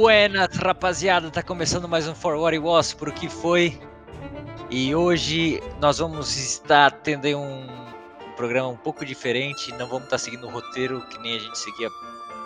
Buenas, 0.00 0.56
rapaziada, 0.56 1.30
tá 1.30 1.42
começando 1.42 1.86
mais 1.86 2.08
um 2.08 2.14
For 2.14 2.34
What 2.34 2.56
It 2.56 2.66
Was, 2.66 2.94
por 2.94 3.12
que 3.12 3.28
foi. 3.28 3.78
E 4.70 4.94
hoje 4.94 5.62
nós 5.78 5.98
vamos 5.98 6.38
estar 6.38 6.90
tendo 6.90 7.26
um, 7.36 7.66
programa 8.34 8.68
um 8.68 8.78
pouco 8.78 9.04
diferente, 9.04 9.70
não 9.72 9.86
vamos 9.86 10.04
estar 10.04 10.16
seguindo 10.16 10.46
o 10.46 10.50
roteiro 10.50 11.06
que 11.08 11.18
nem 11.18 11.36
a 11.36 11.38
gente 11.38 11.58
seguia 11.58 11.90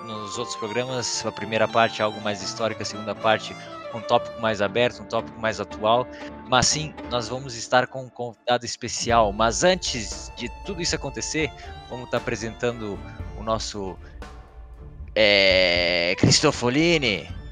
nos 0.05 0.37
outros 0.37 0.57
programas. 0.57 1.25
A 1.25 1.31
primeira 1.31 1.69
parte 1.69 2.03
é 2.03 2.05
algo 2.05 2.21
mais 2.23 2.43
histórico, 2.43 2.83
a 2.83 2.85
segunda 2.85 3.15
parte 3.15 3.55
um 3.95 4.01
tópico 4.01 4.43
mais 4.43 4.61
aberto, 4.61 5.05
um 5.05 5.07
tópico 5.07 5.39
mais 5.39 5.61
atual. 5.61 6.09
Mas 6.49 6.67
sim, 6.67 6.93
nós 7.09 7.29
vamos 7.29 7.55
estar 7.55 7.87
com 7.87 8.03
um 8.03 8.09
convidado 8.09 8.67
especial. 8.67 9.33
Mas 9.33 9.63
antes 9.63 10.33
de 10.37 10.49
tudo 10.67 10.83
isso 10.83 10.97
acontecer, 10.97 11.53
vamos 11.89 12.07
estar 12.07 12.17
apresentando 12.17 12.99
o 13.39 13.45
nosso 13.45 13.97
é, 15.15 16.17
Cristofolini. 16.19 17.44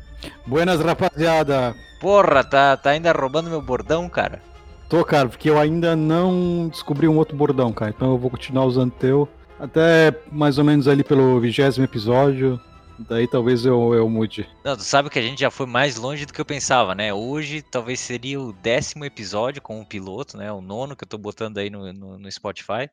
Buenas, 0.47 0.81
rapaziada. 0.81 1.75
Porra, 2.01 2.43
tá, 2.43 2.77
tá 2.77 2.91
ainda 2.91 3.13
roubando 3.13 3.51
meu 3.51 3.63
bordão, 3.63 4.09
cara? 4.09 4.43
Tô, 4.89 5.05
cara, 5.05 5.29
porque 5.29 5.49
eu 5.49 5.59
ainda 5.59 5.97
não 5.97 6.69
descobri 6.69 7.09
um 7.09 7.17
outro 7.17 7.37
bordão, 7.37 7.73
cara. 7.73 7.93
Então 7.97 8.13
eu 8.13 8.19
vou 8.19 8.30
continuar 8.30 8.65
usando 8.65 8.93
teu 8.93 9.29
até 9.59 10.13
mais 10.30 10.59
ou 10.59 10.65
menos 10.65 10.89
ali 10.89 11.05
pelo 11.05 11.39
vigésimo 11.39 11.85
episódio. 11.85 12.61
Daí 12.99 13.27
talvez 13.27 13.65
eu, 13.65 13.95
eu 13.95 14.09
mude. 14.09 14.49
Não, 14.65 14.77
tu 14.77 14.83
sabe 14.83 15.09
que 15.09 15.19
a 15.19 15.23
gente 15.23 15.41
já 15.41 15.51
foi 15.51 15.66
mais 15.66 15.97
longe 15.97 16.27
do 16.27 16.33
que 16.33 16.41
eu 16.41 16.45
pensava, 16.45 16.95
né? 16.95 17.15
Hoje 17.15 17.63
talvez 17.63 18.01
seria 18.01 18.41
o 18.41 18.52
décimo 18.52 19.05
episódio 19.05 19.63
com 19.63 19.80
o 19.80 19.87
piloto, 19.87 20.37
né? 20.37 20.52
O 20.52 20.61
nono 20.61 20.96
que 20.96 21.05
eu 21.05 21.09
tô 21.09 21.16
botando 21.16 21.59
aí 21.59 21.71
no, 21.71 21.93
no, 21.93 22.18
no 22.18 22.30
Spotify. 22.30 22.91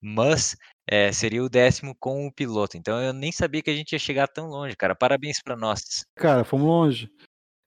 Mas 0.00 0.56
é, 0.86 1.10
seria 1.12 1.42
o 1.42 1.48
décimo 1.48 1.94
com 1.98 2.26
o 2.26 2.32
piloto. 2.32 2.76
Então 2.76 3.00
eu 3.00 3.12
nem 3.12 3.32
sabia 3.32 3.62
que 3.62 3.70
a 3.70 3.74
gente 3.74 3.92
ia 3.92 3.98
chegar 3.98 4.28
tão 4.28 4.48
longe, 4.48 4.76
cara. 4.76 4.94
Parabéns 4.94 5.40
para 5.42 5.56
nós. 5.56 6.04
Cara, 6.16 6.44
fomos 6.44 6.66
longe. 6.66 7.10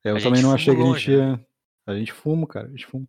Eu 0.04 0.18
a 0.18 0.22
também 0.22 0.42
não 0.42 0.54
achei 0.54 0.76
que 0.76 0.82
a 0.82 0.86
gente 0.86 1.12
ia. 1.12 1.32
Né? 1.32 1.40
A 1.88 1.96
gente 1.96 2.14
fuma, 2.14 2.48
cara. 2.48 2.68
A 2.68 2.70
gente 2.70 2.86
fuma. 2.86 3.06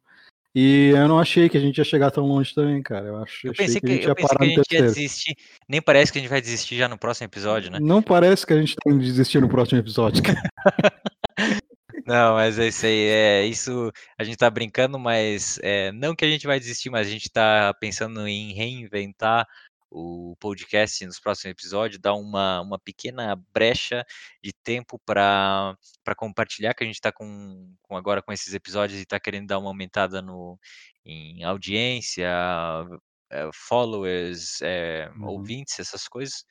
E 0.54 0.88
eu 0.88 1.06
não 1.06 1.20
achei 1.20 1.48
que 1.48 1.56
a 1.56 1.60
gente 1.60 1.78
ia 1.78 1.84
chegar 1.84 2.10
tão 2.10 2.24
longe 2.24 2.54
também, 2.54 2.82
cara. 2.82 3.06
Eu, 3.06 3.24
eu 3.44 3.52
pensei 3.52 3.80
que, 3.80 3.86
que, 3.86 3.92
a 3.92 3.94
gente 3.94 4.06
ia 4.08 4.14
parar 4.14 4.38
que 4.38 4.44
a 4.44 4.48
gente 4.48 4.74
ia 4.74 4.82
desistir. 4.82 5.36
Nem 5.68 5.80
parece 5.80 6.10
que 6.10 6.18
a 6.18 6.20
gente 6.20 6.30
vai 6.30 6.40
desistir 6.40 6.76
já 6.76 6.88
no 6.88 6.98
próximo 6.98 7.26
episódio, 7.26 7.70
né? 7.70 7.78
Não 7.80 8.02
parece 8.02 8.46
que 8.46 8.52
a 8.54 8.60
gente 8.60 8.74
tem 8.82 8.98
que 8.98 9.04
desistir 9.04 9.40
no 9.40 9.48
próximo 9.48 9.78
episódio, 9.78 10.22
cara. 10.22 10.50
Não, 12.08 12.36
mas 12.36 12.58
é 12.58 12.68
isso 12.68 12.86
aí. 12.86 13.06
É, 13.06 13.44
isso 13.44 13.92
a 14.18 14.24
gente 14.24 14.38
tá 14.38 14.48
brincando, 14.48 14.98
mas 14.98 15.58
é, 15.62 15.92
não 15.92 16.16
que 16.16 16.24
a 16.24 16.28
gente 16.28 16.46
vai 16.46 16.58
desistir, 16.58 16.88
mas 16.88 17.06
a 17.06 17.10
gente 17.10 17.30
tá 17.30 17.74
pensando 17.78 18.26
em 18.26 18.54
reinventar 18.54 19.46
o 19.90 20.36
podcast 20.38 21.04
nos 21.06 21.18
próximos 21.18 21.52
episódios, 21.52 22.00
dar 22.00 22.14
uma, 22.14 22.60
uma 22.60 22.78
pequena 22.78 23.36
brecha 23.52 24.04
de 24.42 24.52
tempo 24.52 25.00
para 25.04 25.76
compartilhar, 26.16 26.74
que 26.74 26.84
a 26.84 26.86
gente 26.86 26.96
está 26.96 27.10
com, 27.12 27.74
com 27.82 27.96
agora 27.96 28.22
com 28.22 28.32
esses 28.32 28.52
episódios 28.54 28.98
e 28.98 29.02
está 29.02 29.18
querendo 29.18 29.48
dar 29.48 29.58
uma 29.58 29.70
aumentada 29.70 30.20
no, 30.20 30.58
em 31.04 31.42
audiência, 31.44 32.28
é, 33.30 33.48
followers, 33.52 34.60
é, 34.62 35.10
uhum. 35.16 35.26
ouvintes, 35.26 35.78
essas 35.78 36.06
coisas. 36.06 36.44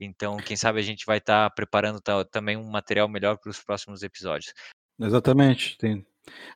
Então, 0.00 0.36
quem 0.36 0.56
sabe 0.56 0.80
a 0.80 0.82
gente 0.82 1.06
vai 1.06 1.18
estar 1.18 1.48
tá 1.48 1.54
preparando 1.54 2.00
também 2.30 2.56
um 2.56 2.70
material 2.70 3.08
melhor 3.08 3.38
para 3.38 3.50
os 3.50 3.62
próximos 3.62 4.02
episódios. 4.02 4.52
Exatamente. 5.00 5.78
Tem... 5.78 6.06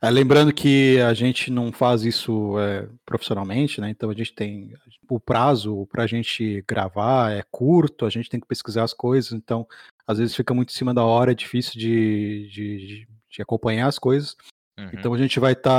É, 0.01 0.11
lembrando 0.11 0.53
que 0.53 1.01
a 1.01 1.13
gente 1.13 1.51
não 1.51 1.73
faz 1.73 2.05
isso 2.05 2.59
é, 2.59 2.89
profissionalmente, 3.05 3.81
né? 3.81 3.91
Então 3.91 4.11
a 4.11 4.15
gente 4.15 4.33
tem 4.33 4.73
o 5.09 5.19
prazo 5.19 5.87
para 5.91 6.05
a 6.05 6.07
gente 6.07 6.65
gravar 6.67 7.33
é 7.33 7.43
curto, 7.51 8.07
a 8.07 8.11
gente 8.11 8.29
tem 8.29 8.41
que 8.41 8.47
pesquisar 8.47 8.85
as 8.85 8.93
coisas, 8.93 9.33
então 9.33 9.67
às 10.07 10.19
vezes 10.19 10.35
fica 10.35 10.55
muito 10.55 10.71
em 10.71 10.77
cima 10.77 10.95
da 10.95 11.05
hora, 11.05 11.33
é 11.33 11.35
difícil 11.35 11.79
de, 11.79 12.49
de, 12.51 13.07
de 13.31 13.43
acompanhar 13.43 13.89
as 13.89 13.99
coisas. 13.99 14.37
Uhum. 14.79 14.91
Então 14.93 15.15
a 15.15 15.19
gente 15.19 15.41
vai 15.41 15.53
estar 15.53 15.71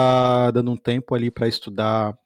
tá 0.45 0.51
dando 0.51 0.71
um 0.71 0.77
tempo 0.77 1.15
ali 1.15 1.31
para 1.31 1.47
estudar 1.47 2.17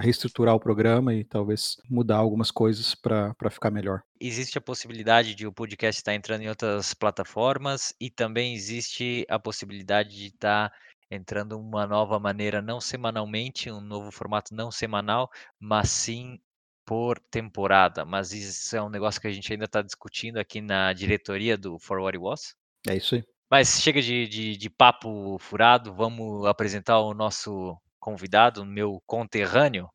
reestruturar 0.00 0.54
o 0.54 0.60
programa 0.60 1.14
e 1.14 1.24
talvez 1.24 1.76
mudar 1.88 2.16
algumas 2.16 2.50
coisas 2.50 2.94
para 2.94 3.50
ficar 3.50 3.70
melhor. 3.70 4.02
Existe 4.20 4.58
a 4.58 4.60
possibilidade 4.60 5.34
de 5.34 5.46
o 5.46 5.52
podcast 5.52 5.98
estar 5.98 6.14
entrando 6.14 6.42
em 6.42 6.48
outras 6.48 6.92
plataformas 6.92 7.94
e 8.00 8.10
também 8.10 8.54
existe 8.54 9.26
a 9.28 9.38
possibilidade 9.38 10.10
de 10.10 10.26
estar 10.26 10.72
entrando 11.10 11.58
uma 11.58 11.86
nova 11.86 12.18
maneira, 12.20 12.62
não 12.62 12.80
semanalmente, 12.80 13.70
um 13.70 13.80
novo 13.80 14.12
formato 14.12 14.54
não 14.54 14.70
semanal, 14.70 15.28
mas 15.58 15.90
sim 15.90 16.38
por 16.84 17.18
temporada. 17.30 18.04
Mas 18.04 18.32
isso 18.32 18.76
é 18.76 18.82
um 18.82 18.88
negócio 18.88 19.20
que 19.20 19.26
a 19.26 19.32
gente 19.32 19.52
ainda 19.52 19.64
está 19.64 19.82
discutindo 19.82 20.38
aqui 20.38 20.60
na 20.60 20.92
diretoria 20.92 21.56
do 21.56 21.78
For 21.78 22.00
What 22.00 22.16
It 22.16 22.24
Was. 22.24 22.54
É 22.88 22.96
isso 22.96 23.16
aí. 23.16 23.24
Mas 23.50 23.80
chega 23.80 24.00
de, 24.00 24.28
de, 24.28 24.56
de 24.56 24.70
papo 24.70 25.36
furado, 25.40 25.92
vamos 25.92 26.46
apresentar 26.46 27.00
o 27.00 27.12
nosso 27.12 27.76
convidado, 28.00 28.64
meu 28.64 29.00
conterrâneo, 29.06 29.88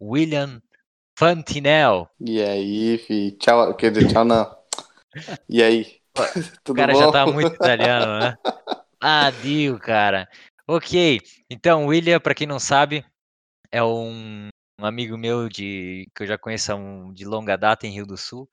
William 0.00 0.60
Fantinel. 1.18 2.08
E 2.20 2.42
aí, 2.42 2.98
fi? 2.98 3.32
Tchau, 3.32 3.74
quer 3.74 3.90
dizer, 3.90 4.12
tchau 4.12 4.24
não. 4.24 4.54
E 5.48 5.62
aí? 5.62 5.96
o 6.68 6.74
cara 6.74 6.92
bom? 6.92 6.98
já 6.98 7.10
tá 7.10 7.26
muito 7.26 7.54
italiano, 7.54 8.18
né? 8.20 8.36
Adio, 9.00 9.78
cara. 9.78 10.28
Ok, 10.68 11.20
então, 11.50 11.86
William, 11.86 12.20
para 12.20 12.34
quem 12.34 12.46
não 12.46 12.58
sabe, 12.58 13.04
é 13.70 13.82
um, 13.82 14.48
um, 14.80 14.84
amigo 14.84 15.16
meu 15.16 15.48
de 15.48 16.08
que 16.14 16.24
eu 16.24 16.26
já 16.26 16.36
conheço 16.36 16.74
um, 16.74 17.12
de 17.12 17.24
longa 17.24 17.56
data 17.56 17.86
em 17.86 17.92
Rio 17.92 18.06
do 18.06 18.16
Sul. 18.16 18.48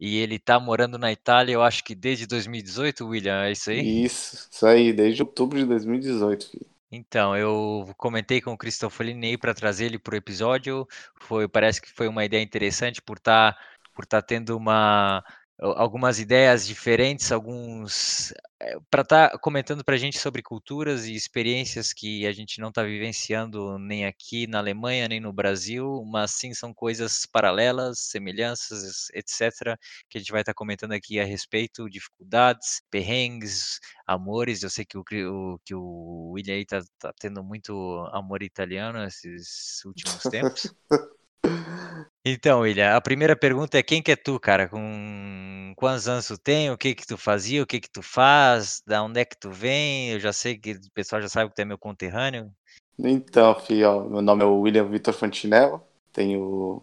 E 0.00 0.18
ele 0.18 0.38
tá 0.38 0.58
morando 0.58 0.98
na 0.98 1.12
Itália, 1.12 1.52
eu 1.52 1.62
acho 1.62 1.84
que 1.84 1.94
desde 1.94 2.26
2018, 2.26 3.06
William, 3.06 3.44
é 3.44 3.52
isso 3.52 3.70
aí? 3.70 4.04
Isso, 4.04 4.48
isso 4.50 4.66
aí, 4.66 4.92
desde 4.92 5.22
outubro 5.22 5.58
de 5.58 5.64
2018, 5.64 6.50
filho. 6.50 6.73
Então, 6.96 7.36
eu 7.36 7.92
comentei 7.96 8.40
com 8.40 8.52
o 8.52 8.58
Cristofolini 8.58 9.36
para 9.36 9.52
trazer 9.52 9.86
ele 9.86 9.98
para 9.98 10.14
o 10.14 10.16
episódio. 10.16 10.86
Foi, 11.16 11.48
parece 11.48 11.82
que 11.82 11.90
foi 11.90 12.06
uma 12.06 12.24
ideia 12.24 12.42
interessante 12.42 13.02
por 13.02 13.16
estar 13.16 13.54
tá, 13.54 13.60
por 13.94 14.06
tá 14.06 14.22
tendo 14.22 14.56
uma 14.56 15.24
algumas 15.58 16.18
ideias 16.18 16.66
diferentes, 16.66 17.30
alguns 17.30 18.32
eh, 18.60 18.76
para 18.90 19.02
estar 19.02 19.30
tá 19.30 19.38
comentando 19.38 19.84
para 19.84 19.94
a 19.94 19.98
gente 19.98 20.18
sobre 20.18 20.42
culturas 20.42 21.06
e 21.06 21.14
experiências 21.14 21.92
que 21.92 22.26
a 22.26 22.32
gente 22.32 22.60
não 22.60 22.70
está 22.70 22.82
vivenciando 22.82 23.78
nem 23.78 24.04
aqui 24.04 24.46
na 24.48 24.58
Alemanha 24.58 25.08
nem 25.08 25.20
no 25.20 25.32
Brasil, 25.32 26.04
mas 26.06 26.32
sim 26.32 26.52
são 26.52 26.74
coisas 26.74 27.24
paralelas, 27.26 28.00
semelhanças, 28.00 29.08
etc. 29.14 29.78
Que 30.08 30.18
a 30.18 30.20
gente 30.20 30.32
vai 30.32 30.40
estar 30.42 30.52
tá 30.52 30.56
comentando 30.56 30.92
aqui 30.92 31.20
a 31.20 31.24
respeito, 31.24 31.88
dificuldades, 31.88 32.82
perrengues, 32.90 33.78
amores. 34.06 34.62
Eu 34.62 34.70
sei 34.70 34.84
que 34.84 34.98
o, 34.98 35.04
que 35.04 35.74
o 35.74 36.32
William 36.32 36.54
aí 36.54 36.66
tá, 36.66 36.82
tá 36.98 37.12
tendo 37.18 37.44
muito 37.44 37.72
amor 38.12 38.42
italiano 38.42 39.04
esses 39.04 39.84
últimos 39.84 40.22
tempos. 40.24 40.74
Então, 42.26 42.60
William, 42.60 42.96
a 42.96 43.00
primeira 43.02 43.36
pergunta 43.36 43.76
é 43.76 43.82
quem 43.82 44.02
que 44.02 44.10
é 44.10 44.16
tu, 44.16 44.40
cara? 44.40 44.66
Com 44.66 45.74
quantos 45.76 46.08
anos 46.08 46.26
tu 46.26 46.38
tem? 46.38 46.70
O 46.70 46.78
que 46.78 46.94
que 46.94 47.06
tu 47.06 47.18
fazia? 47.18 47.62
O 47.62 47.66
que 47.66 47.78
que 47.78 47.90
tu 47.90 48.00
faz? 48.02 48.82
Da 48.86 49.02
onde 49.02 49.20
é 49.20 49.26
que 49.26 49.36
tu 49.36 49.50
vem? 49.50 50.10
Eu 50.12 50.18
já 50.18 50.32
sei 50.32 50.56
que 50.56 50.72
o 50.72 50.90
pessoal 50.94 51.20
já 51.20 51.28
sabe 51.28 51.50
que 51.50 51.56
tu 51.56 51.60
é 51.60 51.66
meu 51.66 51.76
conterrâneo. 51.76 52.50
Então, 52.98 53.54
filho, 53.60 54.08
meu 54.08 54.22
nome 54.22 54.42
é 54.42 54.46
William 54.46 54.88
Vitor 54.88 55.12
Fantinello, 55.12 55.82
tenho... 56.14 56.80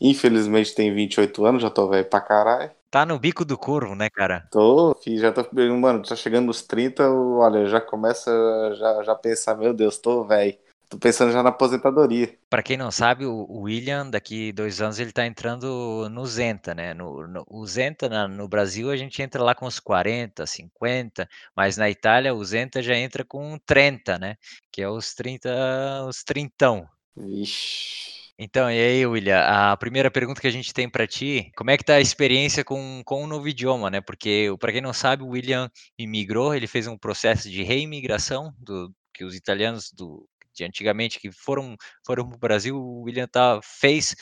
Infelizmente 0.00 0.74
tenho 0.74 0.92
28 0.92 1.44
anos, 1.44 1.62
já 1.62 1.70
tô 1.70 1.88
velho 1.88 2.06
pra 2.06 2.20
caralho. 2.20 2.70
Tá 2.90 3.06
no 3.06 3.18
bico 3.18 3.44
do 3.44 3.56
corvo, 3.56 3.94
né, 3.94 4.08
cara? 4.10 4.48
Tô, 4.50 4.96
filho, 5.04 5.20
já 5.20 5.30
tô, 5.30 5.46
mano, 5.78 6.02
tá 6.02 6.16
chegando 6.16 6.46
nos 6.46 6.62
30, 6.62 7.08
olha, 7.08 7.66
já 7.66 7.80
começa 7.80 8.30
já, 8.74 9.02
já 9.04 9.14
pensar, 9.14 9.54
meu 9.56 9.72
Deus, 9.72 9.98
tô 9.98 10.24
velho. 10.24 10.58
Tô 10.90 10.98
pensando 10.98 11.30
já 11.30 11.40
na 11.40 11.50
aposentadoria. 11.50 12.36
Para 12.50 12.64
quem 12.64 12.76
não 12.76 12.90
sabe, 12.90 13.24
o 13.24 13.60
William, 13.60 14.10
daqui 14.10 14.50
dois 14.50 14.80
anos, 14.80 14.98
ele 14.98 15.12
tá 15.12 15.24
entrando 15.24 16.08
no 16.10 16.26
Zenta, 16.26 16.74
né? 16.74 16.92
No, 16.92 17.28
no, 17.28 17.46
o 17.48 17.64
Zenta, 17.64 18.08
na, 18.08 18.26
no 18.26 18.48
Brasil, 18.48 18.90
a 18.90 18.96
gente 18.96 19.22
entra 19.22 19.40
lá 19.40 19.54
com 19.54 19.66
uns 19.66 19.78
40, 19.78 20.44
50, 20.44 21.28
mas 21.56 21.76
na 21.76 21.88
Itália, 21.88 22.34
o 22.34 22.44
Zenta 22.44 22.82
já 22.82 22.96
entra 22.96 23.24
com 23.24 23.56
30, 23.64 24.18
né? 24.18 24.36
Que 24.72 24.82
é 24.82 24.88
os 24.88 25.14
30, 25.14 26.06
os 26.08 26.24
trintão. 26.24 26.88
Vixe. 27.16 28.10
Então, 28.36 28.68
e 28.68 28.80
aí, 28.80 29.06
William, 29.06 29.38
a 29.38 29.76
primeira 29.76 30.10
pergunta 30.10 30.40
que 30.40 30.46
a 30.48 30.50
gente 30.50 30.74
tem 30.74 30.88
para 30.88 31.06
ti, 31.06 31.52
como 31.56 31.70
é 31.70 31.76
que 31.76 31.84
tá 31.84 31.94
a 31.94 32.00
experiência 32.00 32.64
com, 32.64 33.00
com 33.04 33.22
o 33.22 33.26
novo 33.28 33.46
idioma, 33.46 33.90
né? 33.90 34.00
Porque, 34.00 34.48
para 34.58 34.72
quem 34.72 34.80
não 34.80 34.92
sabe, 34.92 35.22
o 35.22 35.28
William 35.28 35.70
imigrou, 35.96 36.52
ele 36.52 36.66
fez 36.66 36.88
um 36.88 36.98
processo 36.98 37.48
de 37.48 37.62
reimigração 37.62 38.52
do 38.58 38.92
que 39.14 39.24
os 39.24 39.36
italianos 39.36 39.92
do 39.92 40.26
de 40.60 40.64
antigamente 40.64 41.18
que 41.18 41.32
foram 41.32 41.76
foram 42.06 42.28
para 42.28 42.36
o 42.36 42.38
Brasil, 42.38 42.76
o 42.76 43.02
William 43.02 43.26
tá, 43.26 43.60
fez, 43.62 44.14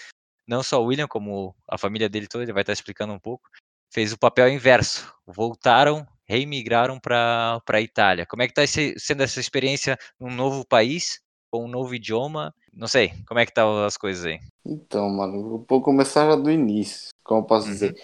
não 0.47 0.63
só 0.63 0.83
o 0.83 0.87
William, 0.87 1.09
como 1.09 1.55
a 1.69 1.77
família 1.77 2.09
dele 2.09 2.27
toda, 2.27 2.45
ele 2.45 2.53
vai 2.53 2.63
estar 2.63 2.73
tá 2.73 2.75
explicando 2.75 3.13
um 3.13 3.19
pouco, 3.19 3.49
fez 3.93 4.13
o 4.13 4.19
papel 4.19 4.49
inverso. 4.49 5.13
Voltaram, 5.27 6.07
reimigraram 6.27 6.99
para 7.01 7.61
a 7.69 7.81
Itália. 7.81 8.27
Como 8.27 8.43
é 8.43 8.49
que 8.49 8.59
está 8.59 8.83
sendo 8.99 9.23
essa 9.23 9.41
experiência 9.41 9.99
num 10.19 10.31
novo 10.31 10.65
país, 10.65 11.21
com 11.51 11.65
um 11.65 11.69
novo 11.69 11.95
idioma? 11.95 12.55
Não 12.73 12.87
sei, 12.87 13.13
como 13.27 13.41
é 13.41 13.47
que 13.47 13.53
tá 13.53 13.87
as 13.87 13.97
coisas 13.97 14.25
aí? 14.25 14.39
Então, 14.65 15.09
mano, 15.11 15.65
vou 15.69 15.83
começar 15.83 16.29
já 16.31 16.37
do 16.37 16.51
início, 16.51 17.09
como 17.25 17.41
eu 17.41 17.45
posso 17.45 17.67
uhum. 17.67 17.73
dizer. 17.73 17.95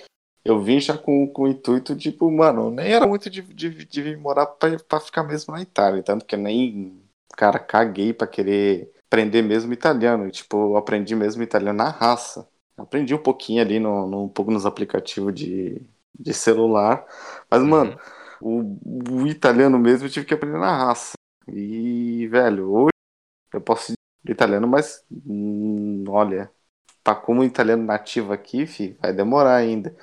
eu 0.45 0.61
vim 0.61 0.81
já 0.81 0.99
com, 0.99 1.27
com 1.29 1.43
o 1.43 1.49
intuito, 1.49 1.97
tipo, 1.97 2.31
mano, 2.31 2.71
nem 2.71 2.93
era 2.93 3.07
muito 3.07 3.31
de, 3.31 3.43
de, 3.43 3.85
de 3.85 4.03
vir 4.03 4.19
morar 4.19 4.47
pra, 4.47 4.77
pra 4.79 5.01
ficar 5.01 5.23
mesmo 5.23 5.55
na 5.55 5.63
Itália. 5.63 6.03
Tanto 6.03 6.25
que 6.25 6.37
nem, 6.37 7.04
cara, 7.37 7.59
caguei 7.59 8.13
pra 8.13 8.27
querer 8.27 8.93
aprender 9.07 9.43
mesmo 9.43 9.73
italiano. 9.73 10.31
Tipo, 10.31 10.57
eu 10.73 10.77
aprendi 10.77 11.15
mesmo 11.15 11.43
italiano 11.43 11.79
na 11.79 11.91
raça. 11.91 12.49
Aprendi 12.77 13.15
um 13.15 13.19
pouquinho 13.23 13.63
ali, 13.63 13.79
no, 13.79 14.07
no 14.09 14.25
um 14.25 14.29
pouco 14.29 14.51
nos 14.51 14.67
aplicativos 14.67 15.35
de, 15.35 15.81
de 16.19 16.35
celular. 16.35 17.07
Mas, 17.51 17.63
Uhum. 17.63 17.65
mano, 17.65 17.97
o, 18.41 18.61
o 19.23 19.27
italiano 19.27 19.79
mesmo 19.79 20.07
eu 20.07 20.11
tive 20.11 20.27
que 20.27 20.35
aprender 20.35 20.59
na 20.59 20.77
raça. 20.87 21.13
E, 21.49 22.27
velho, 22.29 22.71
hoje 22.73 22.91
eu 23.53 23.61
posso 23.61 23.87
dizer 23.93 23.99
italiano, 24.35 24.67
mas 24.69 25.05
hum, 25.11 26.05
olha, 26.09 26.51
pra 27.05 27.15
como 27.15 27.45
italiano 27.45 27.85
nativo 27.85 28.33
aqui, 28.33 28.67
fi, 28.67 28.97
vai 29.01 29.13
demorar 29.13 29.57
ainda. 29.57 29.97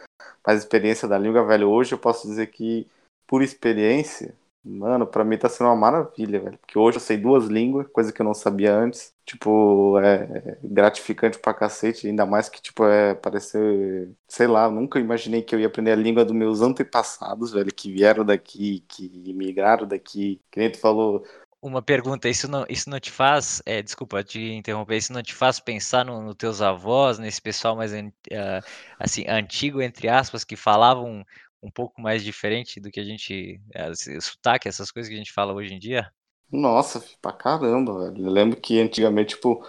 Mas 0.46 0.60
experiência 0.60 1.08
da 1.08 1.18
língua, 1.18 1.46
velho, 1.46 1.70
hoje 1.70 1.94
eu 1.94 2.00
posso 2.00 2.28
dizer 2.28 2.48
que, 2.48 2.88
por 3.28 3.42
experiência, 3.44 4.36
mano, 4.64 5.08
pra 5.08 5.24
mim 5.24 5.38
tá 5.38 5.50
sendo 5.50 5.68
uma 5.68 5.76
maravilha, 5.76 6.40
velho. 6.40 6.58
Porque 6.60 6.78
hoje 6.78 6.98
eu 6.98 7.02
sei 7.02 7.18
duas 7.18 7.46
línguas, 7.48 7.88
coisa 7.92 8.12
que 8.14 8.22
eu 8.22 8.26
não 8.26 8.34
sabia 8.34 8.74
antes. 8.76 9.14
Tipo, 9.26 9.98
é 10.00 10.58
gratificante 10.64 11.40
pra 11.40 11.54
cacete, 11.54 12.08
ainda 12.08 12.26
mais 12.26 12.50
que, 12.50 12.62
tipo, 12.62 12.86
é 12.86 13.16
parecer, 13.16 14.12
sei 14.28 14.48
lá, 14.48 14.70
nunca 14.70 15.00
imaginei 15.00 15.42
que 15.42 15.56
eu 15.56 15.60
ia 15.60 15.68
aprender 15.68 15.92
a 15.92 15.96
língua 15.96 16.26
dos 16.26 16.36
meus 16.36 16.62
antepassados, 16.62 17.52
velho, 17.52 17.74
que 17.74 17.92
vieram 17.92 18.26
daqui, 18.26 18.84
que 18.88 19.06
imigraram 19.26 19.88
daqui. 19.88 20.42
Que 20.52 20.60
nem 20.60 20.72
tu 20.72 20.80
falou, 20.80 21.24
Uma 21.62 21.82
pergunta, 21.82 22.28
isso 22.28 22.48
não, 22.48 22.66
isso 22.68 22.90
não 22.90 23.00
te 23.00 23.12
faz, 23.12 23.62
é, 23.68 23.84
desculpa 23.84 24.24
te 24.24 24.40
interromper, 24.54 24.98
isso 24.98 25.14
não 25.14 25.22
te 25.22 25.34
faz 25.36 25.60
pensar 25.60 26.04
nos 26.04 26.24
no 26.24 26.34
teus 26.34 26.60
avós, 26.60 27.20
nesse 27.20 27.40
pessoal 27.40 27.76
mais 27.76 27.94
ah, 27.94 28.62
assim, 28.98 29.26
antigo, 29.28 29.80
entre 29.82 30.10
aspas, 30.10 30.44
que 30.44 30.56
falavam 30.56 31.24
um 31.62 31.70
pouco 31.70 32.02
mais 32.02 32.24
diferente 32.24 32.80
do 32.80 32.90
que 32.92 33.00
a 33.00 33.04
gente, 33.04 33.62
esse 33.74 34.20
sotaque, 34.22 34.68
essas 34.68 34.92
coisas 34.92 35.10
que 35.10 35.16
a 35.16 35.18
gente 35.18 35.32
fala 35.34 35.54
hoje 35.54 35.74
em 35.74 35.80
dia? 35.80 36.12
Nossa, 36.52 37.04
pra 37.22 37.32
caramba, 37.32 38.00
velho. 38.12 38.26
Eu 38.26 38.32
lembro 38.32 38.60
que 38.60 38.80
antigamente, 38.80 39.36
tipo, 39.36 39.66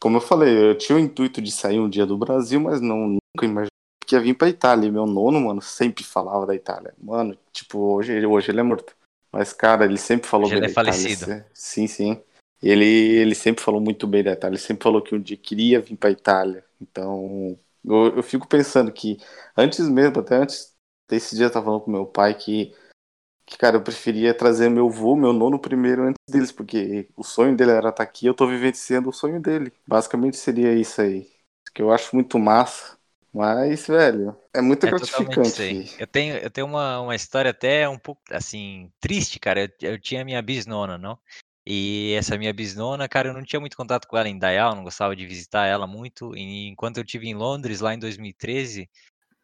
como 0.00 0.16
eu 0.16 0.20
falei, 0.20 0.70
eu 0.70 0.76
tinha 0.78 0.96
o 0.96 1.00
intuito 1.00 1.42
de 1.42 1.50
sair 1.50 1.78
um 1.78 1.88
dia 1.90 2.06
do 2.06 2.16
Brasil, 2.16 2.60
mas 2.60 2.80
não 2.80 3.08
nunca 3.08 3.44
imaginei 3.44 3.68
que 4.06 4.14
ia 4.14 4.20
vir 4.20 4.34
pra 4.34 4.48
Itália. 4.48 4.86
E 4.86 4.90
Meu 4.90 5.04
nono, 5.06 5.40
mano, 5.40 5.60
sempre 5.60 6.04
falava 6.04 6.46
da 6.46 6.54
Itália. 6.54 6.94
Mano, 6.98 7.36
tipo, 7.52 7.78
hoje, 7.78 8.24
hoje 8.24 8.50
ele 8.50 8.60
é 8.60 8.62
morto. 8.62 8.94
Mas, 9.32 9.52
cara, 9.52 9.84
ele 9.84 9.98
sempre 9.98 10.28
falou 10.28 10.46
Hoje 10.46 10.54
bem 10.54 10.64
ele 10.64 10.72
é 10.72 10.74
da 10.74 10.82
Itália. 10.82 10.92
falecido. 10.92 11.44
Sim, 11.52 11.86
sim. 11.86 12.22
Ele, 12.62 12.84
ele 12.84 13.34
sempre 13.34 13.62
falou 13.62 13.80
muito 13.80 14.06
bem 14.06 14.22
da 14.22 14.32
Itália. 14.32 14.54
Ele 14.54 14.62
sempre 14.62 14.84
falou 14.84 15.02
que 15.02 15.14
um 15.14 15.20
dia 15.20 15.36
queria 15.36 15.80
vir 15.80 15.96
pra 15.96 16.10
Itália. 16.10 16.64
Então, 16.80 17.58
eu, 17.84 18.16
eu 18.16 18.22
fico 18.22 18.46
pensando 18.48 18.90
que 18.92 19.18
antes 19.56 19.86
mesmo, 19.88 20.20
até 20.20 20.36
antes 20.36 20.74
desse 21.08 21.36
dia, 21.36 21.46
eu 21.46 21.50
tava 21.50 21.66
falando 21.66 21.82
com 21.82 21.90
meu 21.90 22.06
pai 22.06 22.34
que 22.34 22.74
que, 23.46 23.56
cara, 23.56 23.76
eu 23.76 23.82
preferia 23.82 24.34
trazer 24.34 24.68
meu 24.68 24.90
vô, 24.90 25.14
meu 25.14 25.32
nono 25.32 25.56
primeiro 25.56 26.02
antes 26.02 26.20
deles, 26.28 26.50
porque 26.50 27.08
o 27.16 27.22
sonho 27.22 27.56
dele 27.56 27.70
era 27.70 27.90
estar 27.90 28.02
aqui, 28.02 28.26
eu 28.26 28.34
tô 28.34 28.44
vivenciando 28.46 29.08
o 29.08 29.12
sonho 29.12 29.40
dele. 29.40 29.72
Basicamente 29.86 30.36
seria 30.36 30.74
isso 30.74 31.00
aí. 31.00 31.30
Que 31.72 31.80
eu 31.80 31.92
acho 31.92 32.14
muito 32.14 32.38
massa. 32.40 32.96
Mas, 33.32 33.86
velho, 33.86 34.36
é 34.52 34.60
muito 34.60 34.86
É 34.86 34.90
gratificante. 34.90 35.94
Eu 35.98 36.06
tenho, 36.06 36.36
eu 36.38 36.50
tenho 36.50 36.66
uma, 36.66 37.00
uma 37.00 37.14
história 37.14 37.50
até 37.50 37.88
um 37.88 37.98
pouco, 37.98 38.22
assim, 38.30 38.90
triste, 38.98 39.38
cara. 39.38 39.60
Eu, 39.60 39.90
eu 39.90 40.00
tinha 40.00 40.24
minha 40.24 40.42
bisnona, 40.42 40.98
não? 40.98 41.18
E 41.64 42.14
essa 42.16 42.38
minha 42.38 42.52
bisnona, 42.52 43.08
cara, 43.08 43.28
eu 43.28 43.34
não 43.34 43.44
tinha 43.44 43.60
muito 43.60 43.76
contato 43.76 44.08
com 44.08 44.16
ela 44.16 44.28
em 44.28 44.38
Dayal, 44.38 44.74
não 44.74 44.84
gostava 44.84 45.14
de 45.14 45.26
visitar 45.26 45.66
ela 45.66 45.86
muito. 45.86 46.34
E 46.34 46.68
enquanto 46.68 46.96
eu 46.96 47.04
tive 47.04 47.28
em 47.28 47.34
Londres, 47.34 47.80
lá 47.80 47.92
em 47.92 47.98
2013, 47.98 48.88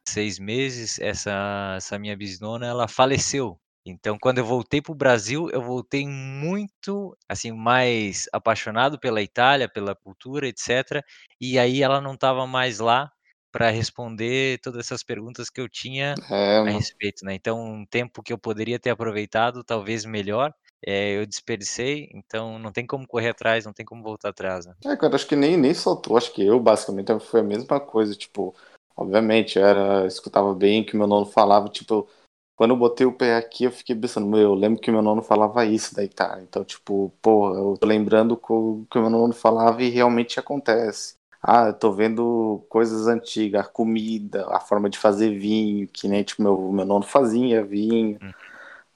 seis 0.09 0.39
meses, 0.39 0.99
essa, 1.01 1.75
essa 1.77 1.99
minha 1.99 2.17
bisnona, 2.17 2.67
ela 2.67 2.89
faleceu. 2.89 3.59
Então, 3.85 4.17
quando 4.21 4.39
eu 4.39 4.45
voltei 4.45 4.81
para 4.81 4.93
o 4.93 4.95
Brasil, 4.95 5.49
eu 5.51 5.61
voltei 5.63 6.07
muito, 6.07 7.17
assim, 7.29 7.51
mais 7.53 8.27
apaixonado 8.33 8.99
pela 8.99 9.21
Itália, 9.23 9.69
pela 9.69 9.95
cultura, 9.97 10.47
etc. 10.49 11.05
E 11.41 11.59
aí 11.59 11.83
ela 11.83 12.01
não 12.01 12.15
estava 12.15 12.47
mais 12.47 12.79
lá 12.79 13.11
para 13.51 13.71
responder 13.71 14.61
todas 14.63 14.87
essas 14.87 15.03
perguntas 15.03 15.51
que 15.51 15.61
eu 15.61 15.69
tinha 15.69 16.21
É, 16.31 16.59
a 16.65 16.71
respeito, 16.71 17.25
né? 17.25 17.35
Então, 17.35 17.61
um 17.61 17.85
tempo 17.87 18.23
que 18.23 18.33
eu 18.33 18.39
poderia 18.39 18.79
ter 18.79 18.91
aproveitado, 18.91 19.65
talvez 19.65 20.05
melhor, 20.05 20.55
eh, 20.87 21.19
eu 21.19 21.27
desperdicei. 21.27 22.09
Então, 22.15 22.59
não 22.59 22.73
tem 22.73 22.87
como 22.87 23.07
correr 23.07 23.31
atrás, 23.31 23.65
não 23.67 23.73
tem 23.73 23.85
como 23.85 24.03
voltar 24.03 24.29
atrás, 24.31 24.65
né? 24.67 24.75
É, 24.85 24.97
cara, 24.97 25.15
acho 25.15 25.27
que 25.29 25.37
nem, 25.37 25.57
nem 25.57 25.73
soltou. 25.75 26.17
Acho 26.17 26.33
que 26.33 26.45
eu, 26.45 26.59
basicamente, 26.59 27.17
foi 27.21 27.41
a 27.41 27.43
mesma 27.45 27.79
coisa. 27.79 28.15
Tipo, 28.15 28.55
obviamente, 28.97 29.59
eu 29.59 29.67
era, 29.67 30.07
escutava 30.07 30.55
bem 30.55 30.85
que 30.85 30.97
meu 30.97 31.07
nono 31.07 31.27
falava. 31.27 31.69
Tipo, 31.69 32.09
quando 32.57 32.73
eu 32.73 32.77
botei 32.77 33.07
o 33.07 33.13
pé 33.13 33.37
aqui, 33.37 33.65
eu 33.65 33.73
fiquei 33.73 33.97
pensando, 33.97 34.27
meu, 34.27 34.41
eu 34.41 34.55
lembro 34.55 34.81
que 34.81 34.91
meu 34.91 35.03
nono 35.03 35.23
falava 35.23 35.65
isso 35.65 35.95
da 35.95 36.05
Itália. 36.05 36.43
Então, 36.43 36.65
tipo, 36.65 37.13
pô, 37.23 37.55
eu 37.55 37.77
tô 37.79 37.87
lembrando 37.87 38.33
o 38.49 38.87
que 38.91 38.99
meu 38.99 39.11
nono 39.11 39.33
falava 39.33 39.83
e 39.83 39.89
realmente 39.89 40.39
acontece. 40.39 41.15
Ah, 41.43 41.67
eu 41.69 41.75
tô 41.75 41.91
vendo 41.93 42.65
coisas 42.69 43.09
antigas, 43.09 43.67
a 43.67 43.69
comida, 43.69 44.47
a 44.49 44.61
forma 44.61 44.89
de 44.89 44.97
fazer 44.97 45.37
vinho, 45.37 45.89
que 45.89 46.07
nem, 46.07 46.23
tipo, 46.23 46.43
meu, 46.43 46.71
meu 46.71 46.85
nono 46.85 47.05
fazia 47.05 47.65
vinho 47.65 48.19
Hum. 48.23 48.31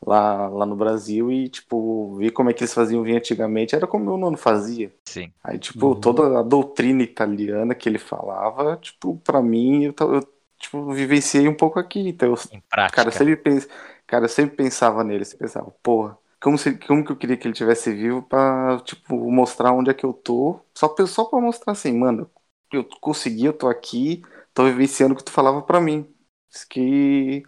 Lá, 0.07 0.49
lá 0.49 0.67
no 0.67 0.77
Brasil 0.77 1.31
e, 1.33 1.49
tipo, 1.49 2.17
ver 2.17 2.31
como 2.33 2.51
é 2.51 2.55
que 2.55 2.63
eles 2.63 2.75
faziam 2.75 3.03
vinho 3.03 3.17
antigamente 3.19 3.75
era 3.75 3.87
como 3.87 4.05
meu 4.07 4.17
nono 4.17 4.37
fazia. 4.37 4.93
Sim. 5.05 5.33
Aí, 5.43 5.59
tipo, 5.59 5.95
Uhum. 5.95 5.97
toda 5.97 6.41
a 6.41 6.43
doutrina 6.43 7.03
italiana 7.03 7.75
que 7.75 7.89
ele 7.89 7.99
falava, 7.99 8.77
tipo, 8.79 9.19
pra 9.21 9.43
mim, 9.43 9.85
eu, 9.85 9.95
eu, 10.01 10.21
tipo, 10.59 10.93
vivenciei 10.93 11.49
um 11.49 11.55
pouco 11.57 11.79
aqui. 11.79 12.01
Então, 12.09 12.31
eu, 12.35 12.37
Em 12.51 12.61
cara, 12.91 13.09
eu 13.09 13.13
prática. 13.13 13.13
sempre, 13.13 13.37
pens... 13.37 13.69
cara, 14.07 14.25
eu 14.25 14.29
sempre 14.29 14.57
pensava 14.57 15.05
nele, 15.05 15.25
sempre 15.25 15.47
pensava, 15.47 15.71
porra, 15.83 16.19
como, 16.41 16.59
se... 16.59 16.77
como 16.79 17.05
que 17.05 17.13
eu 17.13 17.17
queria 17.17 17.37
que 17.37 17.47
ele 17.47 17.55
tivesse 17.55 17.93
vivo 17.95 18.23
pra, 18.23 18.81
tipo, 18.81 19.31
mostrar 19.31 19.73
onde 19.73 19.91
é 19.91 19.95
que 19.95 20.05
eu 20.05 20.13
tô, 20.13 20.61
só 20.75 20.89
pra, 20.89 21.07
só 21.07 21.25
pra 21.25 21.41
mostrar 21.41 21.73
assim, 21.73 21.93
mano, 21.97 22.31
eu 22.73 22.85
consegui, 23.01 23.45
eu 23.47 23.53
tô 23.53 23.69
aqui, 23.69 24.23
tô 24.53 24.65
vivenciando 24.65 25.15
o 25.15 25.17
que 25.17 25.25
tu 25.25 25.31
falava 25.33 25.63
pra 25.63 25.81
mim. 25.81 26.13
Isso 26.51 26.67
que, 26.69 27.43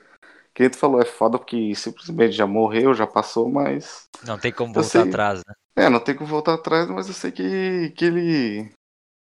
que 0.58 0.70
tu 0.70 0.78
falou, 0.78 1.00
é 1.00 1.04
foda 1.04 1.38
porque 1.38 1.74
simplesmente 1.74 2.32
já 2.32 2.46
morreu, 2.46 2.94
já 2.94 3.06
passou, 3.06 3.48
mas 3.48 4.08
Não 4.24 4.38
tem 4.38 4.52
como 4.52 4.72
voltar 4.72 5.02
sei, 5.02 5.08
atrás, 5.08 5.42
né? 5.46 5.54
é, 5.76 5.88
não 5.88 6.00
tem 6.00 6.14
como 6.16 6.28
voltar 6.28 6.54
atrás, 6.54 6.88
mas 6.88 7.06
eu 7.08 7.14
sei 7.14 7.30
que, 7.30 7.90
que 7.90 8.04
ele. 8.04 8.70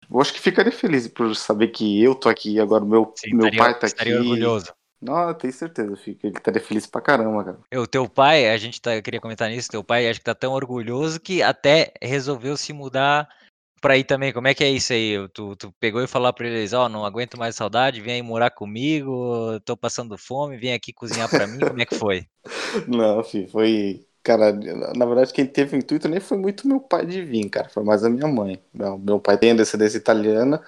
Eu 0.09 0.21
acho 0.21 0.33
que 0.33 0.39
ficaria 0.39 0.71
feliz 0.71 1.07
por 1.07 1.35
saber 1.35 1.67
que 1.67 2.01
eu 2.01 2.15
tô 2.15 2.29
aqui, 2.29 2.59
agora 2.59 2.83
o 2.83 2.87
meu, 2.87 3.13
Sim, 3.15 3.35
meu 3.35 3.45
estaria, 3.45 3.59
pai 3.59 3.79
tá 3.79 3.87
estaria 3.87 4.15
aqui. 4.17 4.29
orgulhoso. 4.29 4.73
Não, 4.99 5.27
eu 5.27 5.35
tenho 5.35 5.53
certeza, 5.53 5.95
fico. 5.95 6.25
Ele 6.25 6.37
estaria 6.37 6.61
feliz 6.61 6.87
pra 6.87 7.01
caramba, 7.01 7.43
cara. 7.43 7.59
O 7.75 7.85
teu 7.85 8.09
pai, 8.09 8.49
a 8.49 8.57
gente 8.57 8.81
tá, 8.81 8.99
queria 9.01 9.21
comentar 9.21 9.49
nisso, 9.49 9.69
teu 9.69 9.83
pai 9.83 10.09
acho 10.09 10.19
que 10.19 10.25
tá 10.25 10.33
tão 10.33 10.53
orgulhoso 10.53 11.19
que 11.19 11.43
até 11.43 11.93
resolveu 12.01 12.57
se 12.57 12.73
mudar 12.73 13.29
pra 13.81 13.93
aí 13.93 14.03
também. 14.03 14.33
Como 14.33 14.47
é 14.47 14.53
que 14.53 14.63
é 14.63 14.69
isso 14.69 14.93
aí? 14.93 15.27
Tu, 15.29 15.55
tu 15.55 15.73
pegou 15.79 16.01
e 16.01 16.07
falou 16.07 16.31
pra 16.33 16.47
eles, 16.47 16.73
ó, 16.73 16.87
não 16.89 17.05
aguento 17.05 17.37
mais 17.37 17.55
saudade, 17.55 18.01
vem 18.01 18.15
aí 18.15 18.21
morar 18.21 18.51
comigo, 18.51 19.59
tô 19.65 19.75
passando 19.75 20.17
fome, 20.17 20.57
vem 20.57 20.73
aqui 20.73 20.93
cozinhar 20.93 21.29
pra 21.29 21.47
mim, 21.47 21.59
como 21.59 21.81
é 21.81 21.85
que 21.85 21.95
foi? 21.95 22.25
Não, 22.87 23.23
filho, 23.23 23.49
foi. 23.49 24.05
Cara, 24.23 24.51
na 24.51 25.05
verdade, 25.05 25.31
quem 25.31 25.45
teve 25.45 25.77
o 25.77 25.79
intuito 25.79 26.09
nem 26.09 26.19
foi 26.19 26.37
muito 26.37 26.67
meu 26.67 26.81
pai 26.81 27.05
de 27.05 27.21
vir, 27.21 27.49
cara. 27.49 27.69
Foi 27.69 27.81
mais 27.83 28.03
a 28.03 28.09
minha 28.09 28.27
mãe. 28.27 28.61
Meu 28.73 29.21
pai 29.21 29.37
tem 29.37 29.55
descendência 29.55 29.97
italiana, 29.97 30.61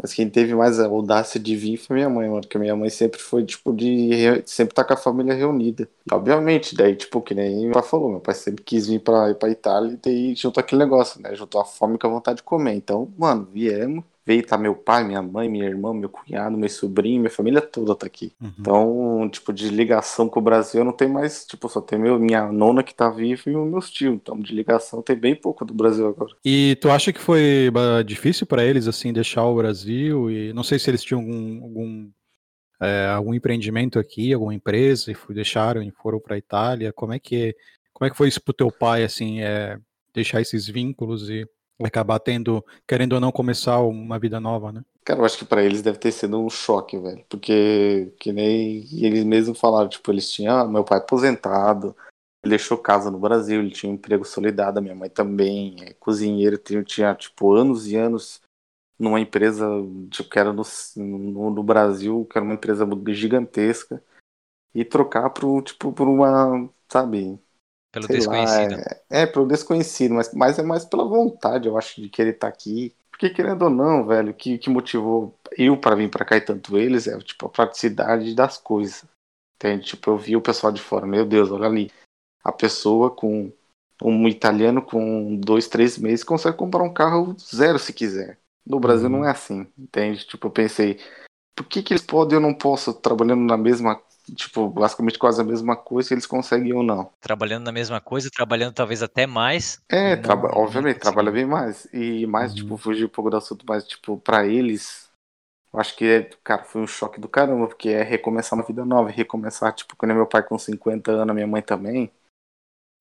mas 0.00 0.14
quem 0.14 0.30
teve 0.30 0.54
mais 0.54 0.78
a 0.80 0.86
audácia 0.86 1.40
de 1.40 1.56
vir 1.56 1.76
foi 1.76 1.96
minha 1.96 2.08
mãe, 2.08 2.28
mano. 2.28 2.40
Porque 2.42 2.58
minha 2.58 2.76
mãe 2.76 2.88
sempre 2.90 3.18
foi, 3.20 3.44
tipo, 3.44 3.72
de. 3.72 4.14
re- 4.14 4.42
Sempre 4.46 4.74
tá 4.74 4.84
com 4.84 4.92
a 4.94 4.96
família 4.96 5.34
reunida. 5.34 5.88
E, 6.06 6.14
obviamente, 6.14 6.74
daí, 6.76 6.94
tipo, 6.96 7.20
que 7.20 7.34
nem 7.34 7.64
meu 7.66 7.72
pai 7.72 7.82
falou, 7.82 8.08
meu 8.10 8.20
pai 8.20 8.34
sempre 8.34 8.62
quis 8.64 8.86
vir 8.86 9.00
pra, 9.00 9.34
pra 9.34 9.50
Itália 9.50 9.92
e 9.94 9.96
daí 9.96 10.34
juntou 10.36 10.60
aquele 10.60 10.84
negócio, 10.84 11.20
né? 11.20 11.34
Juntou 11.34 11.60
a 11.60 11.64
fome 11.64 11.98
com 11.98 12.06
a 12.06 12.10
vontade 12.10 12.36
de 12.38 12.42
comer. 12.44 12.74
Então, 12.74 13.12
mano, 13.18 13.44
viemos. 13.52 14.04
Veio 14.28 14.46
tá 14.46 14.58
meu 14.58 14.74
pai, 14.74 15.04
minha 15.04 15.22
mãe, 15.22 15.48
minha 15.48 15.64
irmã, 15.64 15.94
meu 15.94 16.10
cunhado, 16.10 16.58
meu 16.58 16.68
sobrinho, 16.68 17.20
minha 17.20 17.30
família 17.30 17.62
toda 17.62 17.94
tá 17.94 18.06
aqui. 18.06 18.30
Uhum. 18.38 18.52
Então, 18.60 19.30
tipo, 19.32 19.54
de 19.54 19.70
ligação 19.70 20.28
com 20.28 20.38
o 20.38 20.42
Brasil 20.42 20.84
não 20.84 20.92
tem 20.92 21.08
mais, 21.08 21.46
tipo, 21.46 21.66
só 21.66 21.80
tem 21.80 21.98
meu, 21.98 22.18
minha 22.18 22.52
nona 22.52 22.82
que 22.82 22.94
tá 22.94 23.08
viva 23.08 23.40
e 23.46 23.56
os 23.56 23.70
meus 23.70 23.90
tios. 23.90 24.14
Então, 24.14 24.38
de 24.38 24.54
ligação 24.54 25.00
tem 25.00 25.16
bem 25.16 25.34
pouco 25.34 25.64
do 25.64 25.72
Brasil 25.72 26.06
agora. 26.06 26.36
E 26.44 26.76
tu 26.78 26.90
acha 26.90 27.10
que 27.10 27.18
foi 27.18 27.72
difícil 28.04 28.46
para 28.46 28.62
eles 28.62 28.86
assim 28.86 29.14
deixar 29.14 29.46
o 29.46 29.56
Brasil 29.56 30.30
e 30.30 30.52
não 30.52 30.62
sei 30.62 30.78
se 30.78 30.90
eles 30.90 31.02
tinham 31.02 31.22
algum 31.22 31.62
algum, 31.62 32.10
é, 32.82 33.06
algum 33.06 33.32
empreendimento 33.32 33.98
aqui, 33.98 34.34
alguma 34.34 34.54
empresa 34.54 35.10
e 35.10 35.14
fui, 35.14 35.34
deixaram 35.34 35.82
e 35.82 35.90
foram 35.90 36.20
para 36.20 36.36
Itália. 36.36 36.92
Como 36.92 37.14
é 37.14 37.18
que 37.18 37.56
como 37.94 38.06
é 38.06 38.10
que 38.10 38.16
foi 38.16 38.28
isso 38.28 38.42
pro 38.42 38.52
teu 38.52 38.70
pai 38.70 39.04
assim, 39.04 39.40
é, 39.40 39.78
deixar 40.12 40.42
esses 40.42 40.66
vínculos 40.66 41.30
e 41.30 41.48
acabar 41.86 42.18
tendo, 42.18 42.64
querendo 42.86 43.12
ou 43.14 43.20
não, 43.20 43.30
começar 43.30 43.80
uma 43.80 44.18
vida 44.18 44.40
nova, 44.40 44.72
né? 44.72 44.84
Cara, 45.04 45.20
eu 45.20 45.24
acho 45.24 45.38
que 45.38 45.44
pra 45.44 45.62
eles 45.62 45.80
deve 45.80 45.98
ter 45.98 46.12
sido 46.12 46.38
um 46.38 46.50
choque, 46.50 46.98
velho. 46.98 47.24
Porque, 47.28 48.12
que 48.18 48.32
nem 48.32 48.86
eles 48.92 49.24
mesmos 49.24 49.58
falaram, 49.58 49.88
tipo, 49.88 50.10
eles 50.10 50.30
tinham, 50.30 50.58
ah, 50.58 50.66
meu 50.66 50.84
pai 50.84 50.98
aposentado, 50.98 51.96
ele 52.42 52.50
deixou 52.50 52.76
casa 52.76 53.10
no 53.10 53.18
Brasil, 53.18 53.60
ele 53.60 53.70
tinha 53.70 53.90
um 53.90 53.94
emprego 53.94 54.24
solidário, 54.24 54.82
minha 54.82 54.94
mãe 54.94 55.08
também, 55.08 55.76
é 55.80 55.94
cozinheiro, 55.94 56.58
tinha, 56.58 56.82
tinha, 56.84 57.14
tipo, 57.14 57.54
anos 57.54 57.86
e 57.86 57.96
anos 57.96 58.40
numa 58.98 59.20
empresa, 59.20 59.66
tipo, 60.10 60.28
que 60.28 60.38
era 60.38 60.52
no, 60.52 60.62
no, 60.96 61.50
no 61.50 61.62
Brasil, 61.62 62.26
que 62.30 62.36
era 62.36 62.44
uma 62.44 62.54
empresa 62.54 62.86
gigantesca, 63.08 64.02
e 64.74 64.84
trocar 64.84 65.30
pro, 65.30 65.62
tipo, 65.62 65.92
por 65.92 66.08
uma, 66.08 66.68
sabe, 66.88 67.38
Pelo 67.90 68.06
sei 68.06 68.16
desconhecido. 68.16 68.76
lá, 68.76 68.82
é, 69.10 69.22
é 69.22 69.26
pelo 69.26 69.46
desconhecido, 69.46 70.14
mas, 70.14 70.32
mas 70.34 70.58
é 70.58 70.62
mais 70.62 70.84
pela 70.84 71.04
vontade, 71.04 71.68
eu 71.68 71.76
acho, 71.76 72.00
de 72.00 72.08
querer 72.08 72.34
estar 72.34 72.48
aqui. 72.48 72.94
Porque 73.10 73.30
querendo 73.30 73.62
ou 73.62 73.70
não, 73.70 74.06
velho, 74.06 74.30
o 74.30 74.34
que, 74.34 74.58
que 74.58 74.70
motivou 74.70 75.34
eu 75.56 75.76
para 75.76 75.96
vir 75.96 76.10
para 76.10 76.24
cá 76.24 76.36
e 76.36 76.40
tanto 76.40 76.78
eles 76.78 77.06
é, 77.06 77.18
tipo, 77.18 77.46
a 77.46 77.48
praticidade 77.48 78.34
das 78.34 78.58
coisas. 78.58 79.04
Entende? 79.56 79.86
Tipo, 79.86 80.10
eu 80.10 80.18
vi 80.18 80.36
o 80.36 80.40
pessoal 80.40 80.72
de 80.72 80.80
fora, 80.80 81.06
meu 81.06 81.26
Deus, 81.26 81.50
olha 81.50 81.66
ali. 81.66 81.90
A 82.44 82.52
pessoa 82.52 83.10
com 83.10 83.52
um 84.02 84.28
italiano 84.28 84.80
com 84.80 85.34
dois, 85.36 85.66
três 85.66 85.98
meses 85.98 86.22
consegue 86.24 86.56
comprar 86.56 86.84
um 86.84 86.92
carro 86.92 87.36
zero 87.40 87.78
se 87.78 87.92
quiser. 87.92 88.38
No 88.64 88.78
Brasil 88.78 89.08
Uhum. 89.08 89.18
não 89.18 89.24
é 89.24 89.30
assim, 89.30 89.66
entende? 89.76 90.24
Tipo, 90.24 90.46
eu 90.46 90.50
pensei, 90.52 91.00
por 91.56 91.66
que, 91.66 91.82
que 91.82 91.92
eles 91.92 92.04
podem 92.04 92.34
e 92.34 92.36
eu 92.36 92.40
não 92.40 92.54
posso, 92.54 92.94
trabalhando 92.94 93.42
na 93.42 93.56
mesma, 93.56 94.00
tipo, 94.34 94.68
basicamente 94.68 95.18
quase 95.18 95.40
a 95.40 95.44
mesma 95.44 95.76
coisa, 95.76 96.14
eles 96.14 96.26
conseguem 96.26 96.72
ou 96.72 96.82
não? 96.82 97.10
Trabalhando 97.20 97.64
na 97.64 97.72
mesma 97.72 98.00
coisa, 98.00 98.30
trabalhando 98.30 98.74
talvez 98.74 99.02
até 99.02 99.26
mais. 99.26 99.80
É, 99.88 100.16
não- 100.16 100.22
traba- 100.22 100.48
não 100.48 100.58
obviamente, 100.58 100.98
trabalha 101.00 101.30
bem 101.30 101.46
mais. 101.46 101.86
E 101.92 102.26
mais, 102.26 102.50
Uhum. 102.52 102.56
tipo, 102.56 102.76
fugir 102.76 103.04
um 103.06 103.08
pouco 103.08 103.30
do 103.30 103.36
assunto, 103.36 103.64
mas, 103.68 103.86
tipo, 103.86 104.18
pra 104.18 104.46
eles, 104.46 105.08
eu 105.72 105.80
acho 105.80 105.96
que, 105.96 106.04
é, 106.04 106.30
cara, 106.44 106.64
foi 106.64 106.82
um 106.82 106.86
choque 106.86 107.20
do 107.20 107.28
caramba, 107.28 107.66
porque 107.68 107.88
é 107.90 108.02
recomeçar 108.02 108.58
uma 108.58 108.64
vida 108.66 108.84
nova, 108.84 109.10
recomeçar, 109.10 109.72
tipo, 109.74 109.96
quando 109.96 110.14
meu 110.14 110.26
pai 110.26 110.42
com 110.42 110.58
50 110.58 111.10
anos, 111.12 111.34
minha 111.34 111.46
mãe 111.46 111.62
também. 111.62 112.10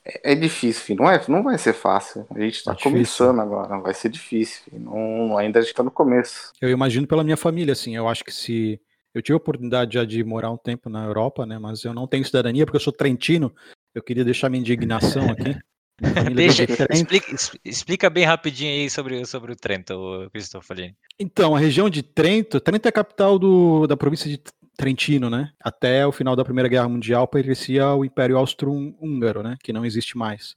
É, 0.06 0.32
é 0.32 0.36
difícil, 0.36 0.82
filho. 0.84 1.04
Não, 1.04 1.12
é, 1.12 1.22
não 1.28 1.44
vai 1.44 1.58
ser 1.58 1.74
fácil. 1.74 2.26
A 2.32 2.40
gente 2.40 2.64
tá 2.64 2.72
É 2.72 2.76
começando 2.76 3.42
agora, 3.42 3.78
vai 3.80 3.94
ser 3.94 4.10
difícil, 4.10 4.64
filho. 4.64 4.80
Não, 4.80 5.38
ainda 5.38 5.60
a 5.60 5.62
gente 5.62 5.74
tá 5.74 5.84
no 5.84 5.92
começo. 5.92 6.52
Eu 6.62 6.70
imagino 6.70 7.06
pela 7.08 7.24
minha 7.24 7.38
família, 7.38 7.74
assim, 7.74 7.96
eu 7.96 8.08
acho 8.08 8.24
que 8.24 8.32
se. 8.32 8.80
Eu 9.18 9.22
tive 9.24 9.34
a 9.34 9.38
oportunidade 9.38 9.96
já 9.96 10.06
de 10.06 10.24
morar 10.24 10.52
um 10.52 10.58
tempo 10.58 10.92
na 10.92 11.04
Europa, 11.04 11.44
né? 11.44 11.58
Mas 11.58 11.84
eu 11.84 11.92
não 11.92 12.06
tenho 12.06 12.24
cidadania 12.24 12.66
porque 12.66 12.76
eu 12.76 12.82
sou 12.82 12.94
trentino. 12.94 13.52
Eu 13.96 14.04
queria 14.04 14.24
deixar 14.24 14.48
minha 14.48 14.62
indignação 14.62 15.24
aqui. 15.32 15.58
Família 16.14 16.36
Deixa, 16.36 16.64
explica, 16.92 17.36
explica 17.66 18.10
bem 18.12 18.24
rapidinho 18.24 18.72
aí 18.72 18.88
sobre, 18.88 19.26
sobre 19.26 19.52
o 19.52 19.56
Trento, 19.56 19.96
o 19.96 20.30
Cristofalini. 20.30 20.96
Então, 21.20 21.56
a 21.56 21.60
região 21.60 21.90
de 21.90 22.04
Trento, 22.04 22.60
Trento 22.60 22.88
é 22.88 22.90
a 22.90 22.92
capital 22.92 23.40
do, 23.40 23.88
da 23.88 23.98
província 23.98 24.30
de 24.30 24.40
Trentino, 24.78 25.32
né? 25.32 25.52
Até 25.60 26.06
o 26.06 26.12
final 26.12 26.36
da 26.36 26.46
Primeira 26.46 26.70
Guerra 26.70 26.88
Mundial 26.88 27.28
pertencia 27.28 27.84
ao 27.86 28.06
Império 28.06 28.38
Austro-Húngaro, 28.38 29.42
né? 29.42 29.58
Que 29.64 29.74
não 29.74 29.84
existe 29.84 30.16
mais. 30.16 30.56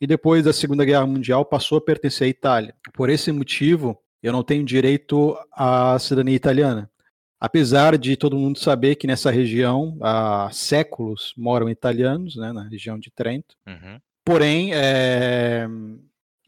E 0.00 0.06
depois 0.06 0.42
da 0.44 0.54
Segunda 0.54 0.86
Guerra 0.86 1.06
Mundial 1.06 1.44
passou 1.44 1.76
a 1.76 1.82
pertencer 1.82 2.26
à 2.26 2.30
Itália. 2.30 2.74
Por 2.94 3.10
esse 3.10 3.30
motivo, 3.30 4.00
eu 4.22 4.32
não 4.32 4.42
tenho 4.42 4.64
direito 4.64 5.36
à 5.52 5.98
cidadania 5.98 6.34
italiana. 6.34 6.90
Apesar 7.40 7.96
de 7.96 8.16
todo 8.16 8.38
mundo 8.38 8.58
saber 8.58 8.96
que 8.96 9.06
nessa 9.06 9.30
região 9.30 9.96
há 10.00 10.50
séculos 10.52 11.32
moram 11.36 11.68
italianos, 11.70 12.36
né? 12.36 12.52
Na 12.52 12.62
região 12.68 12.98
de 12.98 13.10
Trento. 13.10 13.54
Uhum. 13.66 14.00
Porém, 14.24 14.74
é, 14.74 15.66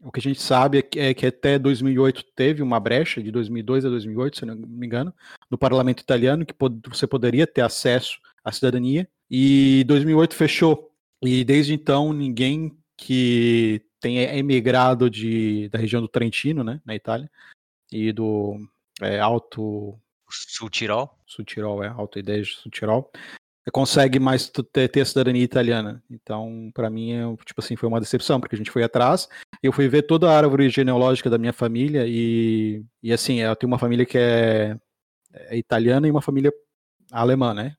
o 0.03 0.11
que 0.11 0.19
a 0.19 0.21
gente 0.21 0.41
sabe 0.41 0.79
é 0.79 0.81
que, 0.81 0.99
é 0.99 1.13
que 1.13 1.25
até 1.25 1.57
2008 1.57 2.25
teve 2.35 2.61
uma 2.61 2.79
brecha, 2.79 3.21
de 3.21 3.31
2002 3.31 3.85
a 3.85 3.89
2008, 3.89 4.39
se 4.39 4.45
não 4.45 4.55
me 4.55 4.85
engano, 4.85 5.13
no 5.49 5.57
parlamento 5.57 6.01
italiano, 6.01 6.45
que 6.45 6.55
você 6.89 7.07
poderia 7.07 7.47
ter 7.47 7.61
acesso 7.61 8.19
à 8.43 8.51
cidadania, 8.51 9.07
e 9.29 9.83
2008 9.87 10.35
fechou. 10.35 10.91
E 11.23 11.43
desde 11.43 11.73
então, 11.73 12.11
ninguém 12.11 12.75
que 12.97 13.81
tenha 13.99 14.35
emigrado 14.35 15.09
de, 15.09 15.69
da 15.69 15.77
região 15.79 16.01
do 16.01 16.07
Trentino, 16.07 16.63
né, 16.63 16.81
na 16.83 16.95
Itália, 16.95 17.29
e 17.91 18.11
do 18.11 18.57
é, 19.01 19.19
Alto 19.19 19.99
Sul 20.31 20.69
Tirol. 20.69 21.09
Sul 21.25 21.45
Tirol, 21.45 21.83
é, 21.83 21.87
Alto 21.87 22.19
Adige, 22.19 22.55
Sul 22.55 22.71
Tirol, 22.71 23.11
consegue 23.71 24.19
mais 24.19 24.49
ter, 24.49 24.87
ter 24.87 25.01
a 25.01 25.05
cidadania 25.05 25.43
italiana. 25.43 26.01
Então, 26.09 26.71
para 26.73 26.89
mim, 26.89 27.11
é, 27.11 27.35
tipo 27.45 27.61
assim, 27.61 27.75
foi 27.75 27.87
uma 27.87 27.99
decepção, 27.99 28.39
porque 28.39 28.55
a 28.55 28.57
gente 28.57 28.71
foi 28.71 28.83
atrás, 28.83 29.27
eu 29.61 29.71
fui 29.71 29.87
ver 29.87 30.03
toda 30.03 30.29
a 30.29 30.35
árvore 30.35 30.69
genealógica 30.69 31.29
da 31.29 31.37
minha 31.37 31.53
família 31.53 32.05
e, 32.07 32.83
e 33.03 33.13
assim, 33.13 33.39
eu 33.39 33.55
tenho 33.55 33.71
uma 33.71 33.77
família 33.77 34.05
que 34.05 34.17
é, 34.17 34.77
é 35.33 35.57
italiana 35.57 36.07
e 36.07 36.11
uma 36.11 36.21
família 36.21 36.51
alemã, 37.11 37.53
né? 37.53 37.75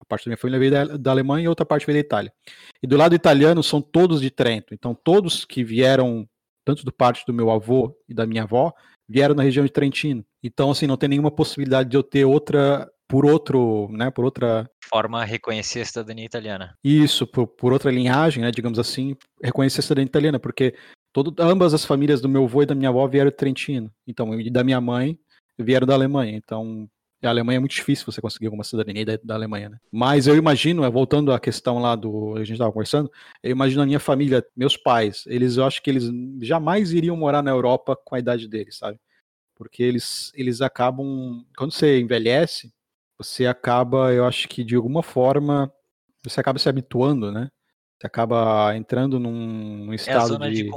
A 0.00 0.04
parte 0.04 0.26
da 0.26 0.30
minha 0.30 0.36
família 0.36 0.60
veio 0.60 0.70
da, 0.70 0.96
da 0.96 1.10
Alemanha 1.10 1.46
e 1.46 1.48
outra 1.48 1.66
parte 1.66 1.86
veio 1.86 1.96
da 1.96 2.06
Itália. 2.06 2.32
E 2.82 2.86
do 2.86 2.96
lado 2.96 3.14
italiano 3.14 3.62
são 3.62 3.80
todos 3.80 4.20
de 4.20 4.30
Trento. 4.30 4.72
Então, 4.72 4.94
todos 4.94 5.44
que 5.44 5.64
vieram, 5.64 6.28
tanto 6.64 6.84
do 6.84 6.92
parte 6.92 7.24
do 7.26 7.32
meu 7.32 7.50
avô 7.50 7.96
e 8.08 8.14
da 8.14 8.26
minha 8.26 8.44
avó, 8.44 8.72
vieram 9.08 9.34
na 9.34 9.42
região 9.42 9.64
de 9.64 9.72
Trentino. 9.72 10.24
Então, 10.42 10.70
assim, 10.70 10.86
não 10.86 10.96
tem 10.96 11.08
nenhuma 11.08 11.30
possibilidade 11.30 11.88
de 11.88 11.96
eu 11.96 12.02
ter 12.02 12.24
outra 12.24 12.88
por 13.08 13.24
outro, 13.24 13.88
né, 13.92 14.10
por 14.10 14.24
outra 14.24 14.68
Forma 14.88 15.24
reconhecer 15.24 15.80
a 15.80 15.84
cidadania 15.84 16.24
italiana. 16.24 16.76
isso, 16.82 17.26
por, 17.26 17.46
por 17.46 17.72
outra 17.72 17.90
linhagem, 17.90 18.42
né, 18.42 18.50
digamos 18.50 18.78
assim, 18.78 19.16
reconhecer 19.42 19.80
a 19.80 19.82
cidadania 19.82 20.06
italiana, 20.06 20.38
porque 20.38 20.74
todo, 21.12 21.34
ambas 21.40 21.74
as 21.74 21.84
famílias 21.84 22.20
do 22.20 22.28
meu 22.28 22.44
avô 22.44 22.62
e 22.62 22.66
da 22.66 22.74
minha 22.74 22.88
avó 22.88 23.06
vieram 23.06 23.30
de 23.30 23.36
Trentino. 23.36 23.90
Então, 24.06 24.38
e 24.40 24.50
da 24.50 24.62
minha 24.62 24.80
mãe 24.80 25.18
vieram 25.58 25.86
da 25.86 25.94
Alemanha. 25.94 26.36
Então, 26.36 26.88
a 27.22 27.30
Alemanha 27.30 27.56
é 27.56 27.60
muito 27.60 27.74
difícil 27.74 28.04
você 28.04 28.20
conseguir 28.20 28.46
alguma 28.46 28.64
cidadania 28.64 29.04
da, 29.04 29.18
da 29.22 29.34
Alemanha, 29.34 29.70
né? 29.70 29.78
Mas 29.90 30.26
eu 30.26 30.36
imagino, 30.36 30.84
é, 30.84 30.90
voltando 30.90 31.32
à 31.32 31.40
questão 31.40 31.78
lá 31.78 31.96
do 31.96 32.34
a 32.36 32.40
gente 32.40 32.52
estava 32.52 32.72
conversando, 32.72 33.10
eu 33.42 33.50
imagino 33.50 33.82
a 33.82 33.86
minha 33.86 34.00
família, 34.00 34.44
meus 34.54 34.76
pais, 34.76 35.24
eles 35.26 35.56
eu 35.56 35.64
acho 35.64 35.82
que 35.82 35.88
eles 35.88 36.10
jamais 36.42 36.92
iriam 36.92 37.16
morar 37.16 37.42
na 37.42 37.50
Europa 37.50 37.96
com 37.96 38.14
a 38.14 38.18
idade 38.18 38.46
deles, 38.48 38.76
sabe? 38.76 38.98
Porque 39.54 39.82
eles 39.82 40.30
eles 40.34 40.60
acabam 40.60 41.44
quando 41.56 41.72
você 41.72 41.98
envelhece, 41.98 42.72
você 43.18 43.46
acaba, 43.46 44.12
eu 44.12 44.26
acho 44.26 44.46
que 44.48 44.62
de 44.62 44.76
alguma 44.76 45.02
forma 45.02 45.72
você 46.22 46.40
acaba 46.40 46.58
se 46.58 46.68
habituando, 46.68 47.32
né? 47.32 47.48
Você 47.98 48.06
acaba 48.06 48.76
entrando 48.76 49.18
num 49.18 49.88
É 49.88 49.92
a 49.92 49.94
estado 49.94 50.28
zona 50.28 50.50
de, 50.50 50.64
de, 50.64 50.70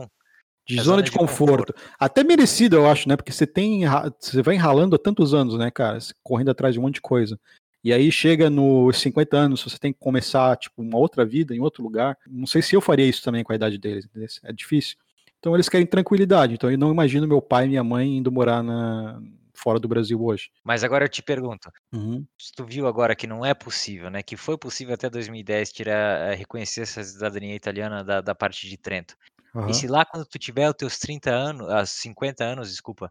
de 0.69 0.79
é 0.79 0.83
zona 0.83 0.97
zona 0.97 1.03
de 1.03 1.11
de 1.11 1.17
conforto. 1.17 1.73
Até 1.99 2.23
merecido, 2.23 2.75
eu 2.75 2.87
acho, 2.89 3.09
né? 3.09 3.15
Porque 3.15 3.31
você 3.31 3.47
tem, 3.47 3.81
você 4.19 4.41
vai 4.41 4.55
enralando 4.55 4.95
há 4.95 4.99
tantos 4.99 5.33
anos, 5.33 5.57
né, 5.57 5.71
cara? 5.71 5.97
Correndo 6.23 6.51
atrás 6.51 6.73
de 6.73 6.79
um 6.79 6.83
monte 6.83 6.95
de 6.95 7.01
coisa. 7.01 7.39
E 7.83 7.91
aí 7.93 8.11
chega 8.11 8.49
nos 8.49 8.99
50 8.99 9.37
anos, 9.37 9.63
você 9.63 9.79
tem 9.79 9.91
que 9.93 9.99
começar, 9.99 10.55
tipo, 10.57 10.81
uma 10.81 10.97
outra 10.97 11.25
vida 11.25 11.55
em 11.55 11.59
outro 11.59 11.81
lugar. 11.81 12.17
Não 12.27 12.45
sei 12.45 12.61
se 12.61 12.75
eu 12.75 12.81
faria 12.81 13.05
isso 13.05 13.23
também 13.23 13.43
com 13.43 13.51
a 13.51 13.55
idade 13.55 13.77
deles, 13.77 14.05
entendeu? 14.05 14.27
É 14.43 14.53
difícil. 14.53 14.97
Então 15.39 15.55
eles 15.55 15.69
querem 15.69 15.87
tranquilidade. 15.87 16.53
Então 16.53 16.69
eu 16.69 16.77
não 16.77 16.91
imagino 16.91 17.27
meu 17.27 17.41
pai 17.41 17.65
e 17.65 17.69
minha 17.69 17.83
mãe 17.83 18.17
indo 18.17 18.29
morar 18.31 18.61
na... 18.61 19.21
fora 19.53 19.79
do 19.79 19.87
Brasil 19.87 20.21
hoje. 20.21 20.51
Mas 20.63 20.83
agora 20.83 21.05
eu 21.05 21.09
te 21.09 21.23
pergunto, 21.23 21.71
Uhum. 21.93 22.25
se 22.37 22.51
tu 22.51 22.65
viu 22.65 22.85
agora 22.85 23.15
que 23.15 23.25
não 23.25 23.45
é 23.45 23.53
possível, 23.53 24.09
né? 24.09 24.21
Que 24.21 24.35
foi 24.35 24.57
possível 24.57 24.93
até 24.93 25.09
2010 25.09 25.71
tirar, 25.71 26.31
eh, 26.31 26.35
reconhecer 26.35 26.81
essa 26.81 27.01
cidadania 27.01 27.55
italiana 27.55 28.03
da, 28.03 28.19
da 28.19 28.35
parte 28.35 28.69
de 28.69 28.77
Trento. 28.77 29.15
Aham. 29.55 29.69
E 29.69 29.73
se 29.73 29.87
lá 29.87 30.05
quando 30.05 30.25
tu 30.25 30.37
tiver 30.39 30.67
os 30.69 30.75
teus 30.75 30.99
30 30.99 31.31
anos, 31.31 31.69
ah, 31.69 31.85
50 31.85 32.43
anos, 32.43 32.69
desculpa, 32.69 33.09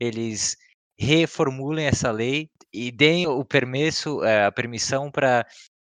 eles 0.00 0.56
reformulem 0.98 1.86
essa 1.86 2.10
lei 2.10 2.50
e 2.72 2.90
deem 2.90 3.26
o 3.26 3.44
permisso, 3.44 4.22
eh, 4.24 4.46
a 4.46 4.52
permissão 4.52 5.10
para 5.10 5.46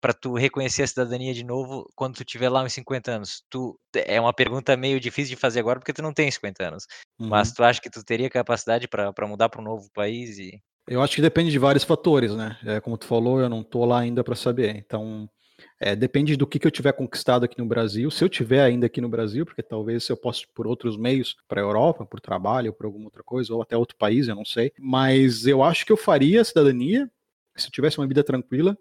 para 0.01 0.13
tu 0.13 0.33
reconhecer 0.33 0.83
a 0.83 0.87
cidadania 0.87 1.33
de 1.33 1.45
novo 1.45 1.89
quando 1.95 2.15
tu 2.17 2.25
tiver 2.25 2.49
lá 2.49 2.61
uns 2.61 2.73
50 2.73 3.09
anos. 3.09 3.41
Tu 3.49 3.79
é 3.95 4.19
uma 4.19 4.33
pergunta 4.33 4.75
meio 4.75 4.99
difícil 4.99 5.33
de 5.33 5.39
fazer 5.39 5.61
agora 5.61 5.79
porque 5.79 5.93
tu 5.93 6.01
não 6.01 6.13
tem 6.13 6.29
50 6.29 6.67
anos. 6.67 6.85
Mas 7.17 7.47
Uhum. 7.49 7.53
tu 7.55 7.63
acha 7.63 7.79
que 7.81 7.89
tu 7.89 8.03
teria 8.03 8.29
capacidade 8.29 8.85
para 8.85 9.13
mudar 9.25 9.47
para 9.47 9.61
um 9.61 9.63
novo 9.63 9.89
país 9.93 10.37
e 10.37 10.59
Eu 10.89 11.01
acho 11.01 11.15
que 11.15 11.21
depende 11.21 11.51
de 11.51 11.57
vários 11.57 11.85
fatores, 11.85 12.35
né? 12.35 12.59
É, 12.65 12.81
como 12.81 12.97
tu 12.97 13.05
falou, 13.07 13.39
eu 13.39 13.47
não 13.47 13.63
tô 13.63 13.85
lá 13.85 13.99
ainda 13.99 14.25
para 14.25 14.35
saber. 14.35 14.75
Então, 14.75 15.29
é, 15.83 15.95
depende 15.95 16.35
do 16.35 16.47
que, 16.47 16.59
que 16.59 16.65
eu 16.65 16.71
tiver 16.71 16.93
conquistado 16.93 17.43
aqui 17.43 17.57
no 17.57 17.65
Brasil. 17.65 18.09
Se 18.09 18.23
eu 18.23 18.29
tiver 18.29 18.61
ainda 18.61 18.85
aqui 18.85 19.01
no 19.01 19.09
Brasil, 19.09 19.45
porque 19.45 19.61
talvez 19.61 20.07
eu 20.07 20.17
possa 20.17 20.43
ir 20.43 20.47
por 20.53 20.65
outros 20.65 20.97
meios 20.97 21.35
para 21.47 21.61
a 21.61 21.63
Europa, 21.63 22.05
por 22.05 22.19
trabalho, 22.19 22.73
por 22.73 22.85
alguma 22.85 23.05
outra 23.05 23.23
coisa, 23.23 23.53
ou 23.53 23.61
até 23.61 23.75
outro 23.75 23.97
país, 23.97 24.27
eu 24.27 24.35
não 24.35 24.45
sei. 24.45 24.71
Mas 24.79 25.45
eu 25.45 25.63
acho 25.63 25.85
que 25.85 25.91
eu 25.91 25.97
faria 25.97 26.41
a 26.41 26.45
cidadania 26.45 27.09
se 27.55 27.67
eu 27.67 27.71
tivesse 27.71 27.99
uma 27.99 28.07
vida 28.07 28.23
tranquila, 28.23 28.77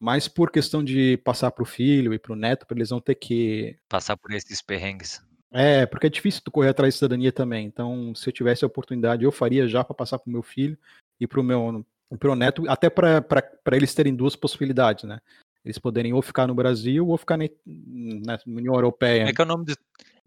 mas 0.00 0.28
por 0.28 0.50
questão 0.50 0.82
de 0.82 1.18
passar 1.18 1.50
para 1.50 1.62
o 1.62 1.66
filho 1.66 2.14
e 2.14 2.18
para 2.18 2.32
o 2.32 2.36
neto, 2.36 2.66
para 2.66 2.78
eles 2.78 2.90
não 2.90 3.00
ter 3.00 3.16
que 3.16 3.76
passar 3.88 4.16
por 4.16 4.32
esses 4.32 4.62
perrengues? 4.62 5.20
é, 5.54 5.86
porque 5.86 6.08
é 6.08 6.10
difícil 6.10 6.42
tu 6.44 6.50
correr 6.50 6.70
atrás 6.70 6.92
de 6.92 6.98
cidadania 6.98 7.30
também. 7.30 7.64
Então, 7.64 8.12
se 8.12 8.28
eu 8.28 8.32
tivesse 8.32 8.64
a 8.64 8.66
oportunidade, 8.66 9.24
eu 9.24 9.30
faria 9.30 9.68
já 9.68 9.84
para 9.84 9.94
passar 9.94 10.18
pro 10.18 10.32
meu 10.32 10.42
filho 10.42 10.76
e 11.20 11.28
pro 11.28 11.44
meu 11.44 11.86
pro 12.18 12.34
neto, 12.34 12.68
até 12.68 12.90
para 12.90 13.24
eles 13.72 13.94
terem 13.94 14.14
duas 14.14 14.36
possibilidades, 14.36 15.04
né? 15.04 15.20
Eles 15.64 15.78
poderem 15.78 16.12
ou 16.12 16.20
ficar 16.20 16.46
no 16.46 16.54
Brasil 16.54 17.06
ou 17.08 17.16
ficar 17.16 17.36
na, 17.36 17.44
na 17.64 18.38
União 18.46 18.74
Europeia. 18.74 19.20
Como 19.20 19.30
é 19.30 19.32
que 19.32 19.40
é 19.40 19.44
o 19.44 19.48
nome 19.48 19.64
do. 19.64 19.76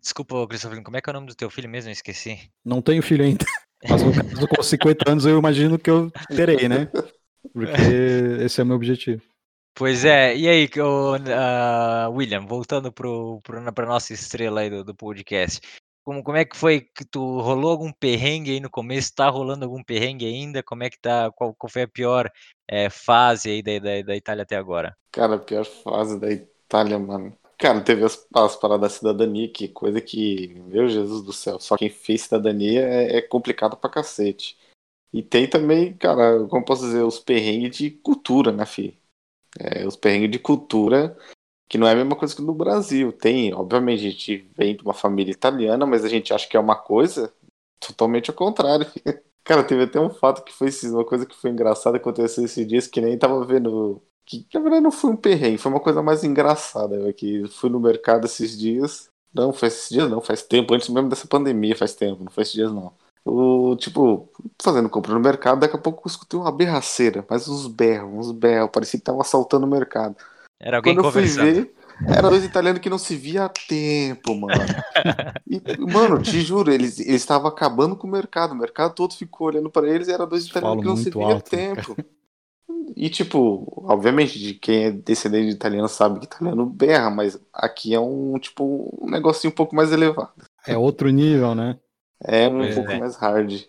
Desculpa, 0.02 0.48
Christopher, 0.48 0.82
como 0.84 0.98
é 0.98 1.02
que 1.02 1.10
é 1.10 1.12
o 1.12 1.14
nome 1.14 1.28
do 1.28 1.36
teu 1.36 1.50
filho 1.50 1.70
mesmo? 1.70 1.90
Eu 1.90 1.94
esqueci. 1.94 2.50
Não 2.64 2.82
tenho 2.82 3.04
filho 3.04 3.24
ainda. 3.24 3.46
Mas 3.88 4.02
no 4.02 4.12
caso, 4.12 4.48
com 4.48 4.64
50 4.64 5.12
anos, 5.12 5.26
eu 5.26 5.38
imagino 5.38 5.78
que 5.78 5.90
eu 5.90 6.12
terei, 6.36 6.68
né? 6.68 6.90
Porque 7.54 7.72
esse 8.42 8.60
é 8.60 8.64
o 8.64 8.68
meu 8.68 8.76
objetivo. 8.76 9.22
Pois 9.76 10.04
é, 10.06 10.36
e 10.36 10.48
aí, 10.48 10.68
ah, 11.36 12.10
William, 12.10 12.48
voltando 12.48 12.92
pro, 12.92 13.40
pra 13.44 13.86
nossa 13.86 14.12
estrela 14.12 14.62
aí 14.62 14.72
do, 14.72 14.84
do 14.84 14.96
podcast. 14.96 15.62
Como, 16.08 16.24
como 16.24 16.38
é 16.38 16.46
que 16.46 16.56
foi 16.56 16.80
que 16.80 17.04
tu 17.04 17.42
rolou 17.42 17.70
algum 17.70 17.92
perrengue 17.92 18.52
aí 18.52 18.60
no 18.62 18.70
começo? 18.70 19.14
Tá 19.14 19.28
rolando 19.28 19.66
algum 19.66 19.84
perrengue 19.84 20.26
ainda? 20.26 20.64
Como 20.64 20.82
é 20.82 20.90
que 20.90 20.98
tá? 20.98 21.30
Qual, 21.34 21.54
qual 21.54 21.70
foi 21.70 21.82
a 21.82 21.88
pior 21.88 22.32
é, 22.66 22.90
fase 22.90 23.50
aí 23.50 23.62
da, 23.62 23.78
da, 23.78 24.02
da 24.02 24.16
Itália 24.16 24.44
até 24.44 24.56
agora? 24.56 24.96
Cara, 25.12 25.36
a 25.36 25.38
pior 25.38 25.66
fase 25.66 26.18
da 26.18 26.32
Itália, 26.32 26.98
mano. 26.98 27.38
Cara, 27.58 27.82
teve 27.82 28.06
as, 28.06 28.26
as 28.34 28.56
paradas 28.56 28.94
da 28.94 28.98
cidadania, 28.98 29.52
que 29.52 29.68
coisa 29.68 30.00
que, 30.00 30.56
meu 30.68 30.88
Jesus 30.88 31.26
do 31.26 31.34
céu, 31.34 31.60
só 31.60 31.76
quem 31.76 31.90
fez 31.90 32.22
cidadania 32.22 32.88
é, 32.88 33.18
é 33.18 33.22
complicado 33.22 33.76
pra 33.76 33.90
cacete. 33.90 34.58
E 35.12 35.22
tem 35.22 35.46
também, 35.46 35.94
cara, 35.98 36.48
como 36.48 36.64
posso 36.64 36.84
dizer, 36.84 37.04
os 37.04 37.20
perrengues 37.20 37.76
de 37.76 37.92
cultura, 37.92 38.54
né, 38.54 38.66
fi? 38.66 38.98
É, 39.60 39.86
os 39.86 39.98
perrengues 39.98 40.32
de 40.32 40.40
cultura, 40.40 41.18
que 41.68 41.78
não 41.78 41.88
é 41.88 41.92
a 41.92 41.96
mesma 41.96 42.16
coisa 42.16 42.36
que 42.36 42.42
no 42.42 42.54
Brasil. 42.54 43.12
Tem, 43.12 43.54
obviamente, 43.54 44.00
a 44.00 44.10
gente 44.12 44.50
vem 44.58 44.76
de 44.76 44.84
uma 44.84 44.94
família 44.94 45.32
italiana, 45.32 45.86
mas 45.86 46.04
a 46.06 46.10
gente 46.10 46.34
acha 46.34 46.48
que 46.48 46.58
é 46.58 46.60
uma 46.60 46.76
coisa 46.76 47.34
totalmente 47.80 48.30
ao 48.30 48.36
contrário. 48.36 48.88
Cara, 49.44 49.64
teve 49.64 49.84
até 49.84 50.00
um 50.00 50.10
fato 50.10 50.44
que 50.44 50.54
foi 50.54 50.70
uma 50.86 51.06
coisa 51.06 51.26
que 51.26 51.36
foi 51.36 51.52
engraçada 51.52 51.98
aconteceu 51.98 52.44
esses 52.44 52.68
dias, 52.68 52.88
que 52.88 53.02
nem 53.02 53.18
tava 53.18 53.46
vendo. 53.46 54.02
Que 54.26 54.46
na 54.54 54.60
verdade 54.60 54.84
não 54.84 54.92
foi 54.92 55.12
um 55.12 55.16
perrengue, 55.16 55.58
foi 55.58 55.72
uma 55.72 55.80
coisa 55.80 56.02
mais 56.04 56.24
engraçada. 56.24 56.98
Né? 57.00 57.14
Que 57.14 57.48
fui 57.48 57.70
no 57.70 57.80
mercado 57.80 58.26
esses 58.26 58.58
dias. 58.58 59.10
Não, 59.34 59.54
faz 59.54 59.74
esses 59.74 59.90
dias 59.90 60.10
não, 60.10 60.22
faz 60.22 60.42
tempo, 60.44 60.74
antes 60.74 60.90
mesmo 60.90 61.10
dessa 61.10 61.28
pandemia, 61.28 61.76
faz 61.76 61.94
tempo, 61.94 62.24
não 62.24 62.32
faz 62.32 62.48
esses 62.48 62.56
dias 62.56 62.72
não. 62.72 62.94
O, 63.26 63.76
tipo, 63.76 64.30
fazendo 64.62 64.90
compra 64.90 65.14
no 65.14 65.20
mercado, 65.20 65.60
daqui 65.60 65.76
a 65.76 65.80
pouco 65.80 66.08
eu 66.08 66.10
escutei 66.10 66.40
uma 66.40 66.52
berraceira, 66.52 67.26
mas 67.30 67.48
uns 67.48 67.68
berros, 67.68 68.28
uns 68.28 68.32
berros, 68.32 68.70
parecia 68.72 69.00
que 69.00 69.04
tava 69.06 69.22
assaltando 69.22 69.66
o 69.66 69.70
mercado. 69.70 70.16
Era 70.60 70.78
alguém 70.78 70.96
Quando 70.96 71.06
eu 71.06 71.12
fui 71.12 71.22
conversando. 71.22 71.54
ver, 71.54 71.74
era 72.08 72.30
dois 72.30 72.44
italianos 72.44 72.82
que 72.82 72.90
não 72.90 72.98
se 72.98 73.16
via 73.16 73.46
há 73.46 73.50
tempo, 73.50 74.36
mano. 74.36 74.54
E, 75.50 75.62
mano, 75.80 76.22
te 76.22 76.42
juro, 76.42 76.72
eles 76.72 77.00
estavam 77.00 77.48
acabando 77.48 77.96
com 77.96 78.08
o 78.08 78.12
mercado. 78.12 78.52
O 78.52 78.58
mercado 78.58 78.94
todo 78.94 79.14
ficou 79.14 79.48
olhando 79.48 79.70
pra 79.70 79.88
eles 79.88 80.08
e 80.08 80.12
era 80.12 80.26
dois 80.26 80.46
italianos 80.46 80.82
que 80.82 80.88
não 80.88 80.98
se 80.98 81.10
via 81.10 81.26
há 81.26 81.36
né, 81.36 81.40
tempo. 81.40 81.96
E, 82.96 83.10
tipo, 83.10 83.66
obviamente, 83.88 84.40
de 84.40 84.56
quem 84.56 84.86
é 84.86 84.92
descendente 84.92 85.48
de 85.48 85.54
italiano 85.54 85.88
sabe 85.88 86.20
que 86.20 86.26
italiano 86.26 86.66
berra, 86.66 87.10
mas 87.10 87.40
aqui 87.54 87.94
é 87.94 88.00
um, 88.00 88.38
tipo, 88.40 88.98
um 89.02 89.10
negocinho 89.10 89.52
um 89.52 89.56
pouco 89.56 89.76
mais 89.76 89.92
elevado. 89.92 90.34
É 90.66 90.78
outro 90.78 91.10
nível, 91.10 91.56
né? 91.56 91.80
É 92.22 92.48
um 92.48 92.60
Pois 92.60 92.76
pouco 92.76 92.92
é. 92.92 93.00
mais 93.00 93.16
hard. 93.16 93.62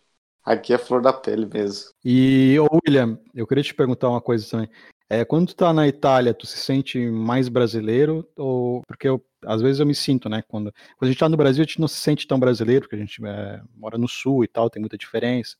Aqui 0.44 0.72
é 0.72 0.78
flor 0.78 1.02
da 1.02 1.12
pele 1.12 1.46
mesmo. 1.46 1.90
E, 2.02 2.58
ô 2.58 2.66
William, 2.86 3.18
eu 3.34 3.46
queria 3.46 3.62
te 3.62 3.74
perguntar 3.74 4.08
uma 4.08 4.20
coisa 4.20 4.48
também. 4.50 4.68
É, 5.10 5.24
quando 5.24 5.48
tu 5.48 5.56
tá 5.56 5.72
na 5.72 5.88
Itália, 5.88 6.34
tu 6.34 6.46
se 6.46 6.58
sente 6.58 6.98
mais 7.10 7.48
brasileiro? 7.48 8.28
Ou 8.36 8.82
porque 8.86 9.08
eu, 9.08 9.24
às 9.44 9.62
vezes 9.62 9.80
eu 9.80 9.86
me 9.86 9.94
sinto, 9.94 10.28
né? 10.28 10.42
Quando, 10.46 10.70
quando 10.96 11.08
a 11.08 11.12
gente 11.12 11.18
tá 11.18 11.28
no 11.28 11.36
Brasil, 11.36 11.62
a 11.62 11.66
gente 11.66 11.80
não 11.80 11.88
se 11.88 11.96
sente 11.96 12.26
tão 12.26 12.38
brasileiro, 12.38 12.82
porque 12.82 12.96
a 12.96 12.98
gente 12.98 13.24
é, 13.24 13.62
mora 13.74 13.96
no 13.96 14.06
sul 14.06 14.44
e 14.44 14.48
tal, 14.48 14.68
tem 14.68 14.80
muita 14.80 14.98
diferença, 14.98 15.56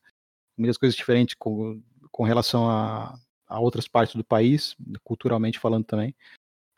muitas 0.55 0.77
coisas 0.77 0.95
diferentes 0.95 1.35
com, 1.37 1.81
com 2.11 2.23
relação 2.23 2.69
a, 2.69 3.17
a 3.47 3.59
outras 3.59 3.87
partes 3.87 4.15
do 4.15 4.23
país, 4.23 4.75
culturalmente 5.03 5.57
falando 5.59 5.85
também. 5.85 6.13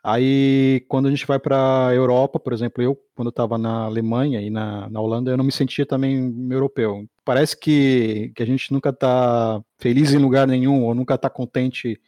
Aí, 0.04 0.84
quando 0.88 1.06
a 1.06 1.10
gente 1.10 1.26
vai 1.26 1.38
para 1.38 1.90
Europa, 1.94 2.40
por 2.40 2.52
exemplo, 2.52 2.82
eu, 2.82 2.98
quando 3.14 3.28
estava 3.28 3.56
na 3.56 3.84
Alemanha 3.84 4.40
e 4.40 4.50
na, 4.50 4.88
na 4.90 5.00
Holanda, 5.00 5.30
eu 5.30 5.36
não 5.36 5.44
me 5.44 5.52
sentia 5.52 5.86
também 5.86 6.50
europeu. 6.50 7.06
Parece 7.24 7.56
que, 7.56 8.32
que 8.34 8.42
a 8.42 8.46
gente 8.46 8.72
nunca 8.72 8.90
está 8.90 9.62
feliz 9.78 10.12
em 10.12 10.18
lugar 10.18 10.48
nenhum, 10.48 10.84
ou 10.84 10.94
nunca 10.94 11.14
está 11.14 11.30
contente 11.30 12.00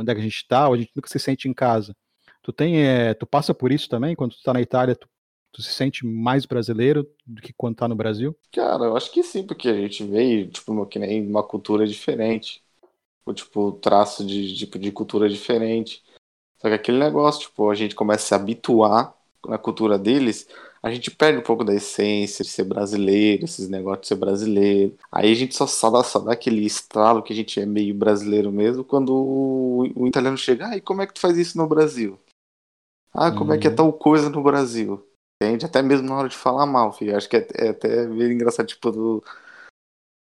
onde 0.00 0.10
é 0.10 0.14
que 0.14 0.20
a 0.20 0.24
gente 0.24 0.36
está, 0.36 0.68
ou 0.68 0.74
a 0.74 0.76
gente 0.76 0.92
nunca 0.94 1.08
se 1.08 1.18
sente 1.18 1.48
em 1.48 1.54
casa. 1.54 1.94
Tu 2.42 2.52
tem, 2.52 2.82
é, 2.82 3.14
tu 3.14 3.26
passa 3.26 3.54
por 3.54 3.70
isso 3.70 3.88
também? 3.88 4.16
Quando 4.16 4.32
tu 4.32 4.42
tá 4.42 4.52
na 4.52 4.60
Itália, 4.60 4.96
tu, 4.96 5.08
tu 5.52 5.62
se 5.62 5.72
sente 5.72 6.06
mais 6.06 6.46
brasileiro 6.46 7.06
do 7.26 7.42
que 7.42 7.52
quando 7.52 7.76
tá 7.76 7.86
no 7.86 7.94
Brasil? 7.94 8.36
Cara, 8.52 8.84
eu 8.84 8.96
acho 8.96 9.10
que 9.12 9.22
sim, 9.22 9.46
porque 9.46 9.68
a 9.68 9.74
gente 9.74 10.04
veio, 10.04 10.48
tipo, 10.48 10.86
que 10.86 10.98
nem 10.98 11.26
uma 11.26 11.42
cultura 11.42 11.86
diferente. 11.86 12.62
Ou, 13.26 13.34
tipo, 13.34 13.72
traço 13.72 14.24
de, 14.24 14.54
tipo, 14.56 14.78
de 14.78 14.90
cultura 14.90 15.28
diferente. 15.28 16.02
Só 16.58 16.68
que 16.68 16.74
aquele 16.74 16.98
negócio, 16.98 17.42
tipo, 17.42 17.70
a 17.70 17.74
gente 17.74 17.94
começa 17.94 18.24
a 18.24 18.28
se 18.28 18.34
habituar 18.34 19.14
na 19.46 19.58
cultura 19.58 19.98
deles, 19.98 20.48
a 20.82 20.90
gente 20.90 21.10
perde 21.10 21.38
um 21.38 21.42
pouco 21.42 21.64
da 21.64 21.74
essência 21.74 22.44
de 22.44 22.50
ser 22.50 22.64
brasileiro, 22.64 23.44
esses 23.44 23.68
negócios 23.68 24.02
de 24.02 24.08
ser 24.08 24.14
brasileiro. 24.16 24.96
Aí 25.12 25.30
a 25.30 25.34
gente 25.34 25.54
só, 25.54 25.66
só, 25.66 25.90
dá, 25.90 26.02
só 26.02 26.18
dá 26.20 26.32
aquele 26.32 26.64
estralo 26.64 27.22
que 27.22 27.32
a 27.32 27.36
gente 27.36 27.60
é 27.60 27.66
meio 27.66 27.94
brasileiro 27.94 28.50
mesmo 28.50 28.84
quando 28.84 29.14
o, 29.14 29.80
o 29.94 30.06
italiano 30.06 30.36
chega, 30.38 30.68
ah, 30.68 30.76
e 30.76 30.80
como 30.80 31.02
é 31.02 31.06
que 31.06 31.14
tu 31.14 31.20
faz 31.20 31.36
isso 31.36 31.58
no 31.58 31.66
Brasil? 31.66 32.18
Ah, 33.12 33.30
como 33.32 33.52
é 33.52 33.58
que 33.58 33.66
é 33.66 33.70
Uhum. 33.70 33.76
tal 33.76 33.92
coisa 33.92 34.30
no 34.30 34.42
Brasil? 34.42 35.04
Entende? 35.42 35.64
Até 35.66 35.82
mesmo 35.82 36.08
na 36.08 36.16
hora 36.16 36.28
de 36.28 36.36
falar 36.36 36.66
mal, 36.66 36.92
filho. 36.92 37.16
Acho 37.16 37.28
que 37.28 37.36
é, 37.36 37.46
é 37.56 37.68
até 37.70 38.06
meio 38.06 38.32
engraçado, 38.32 38.66
tipo, 38.66 38.90
do, 38.90 39.24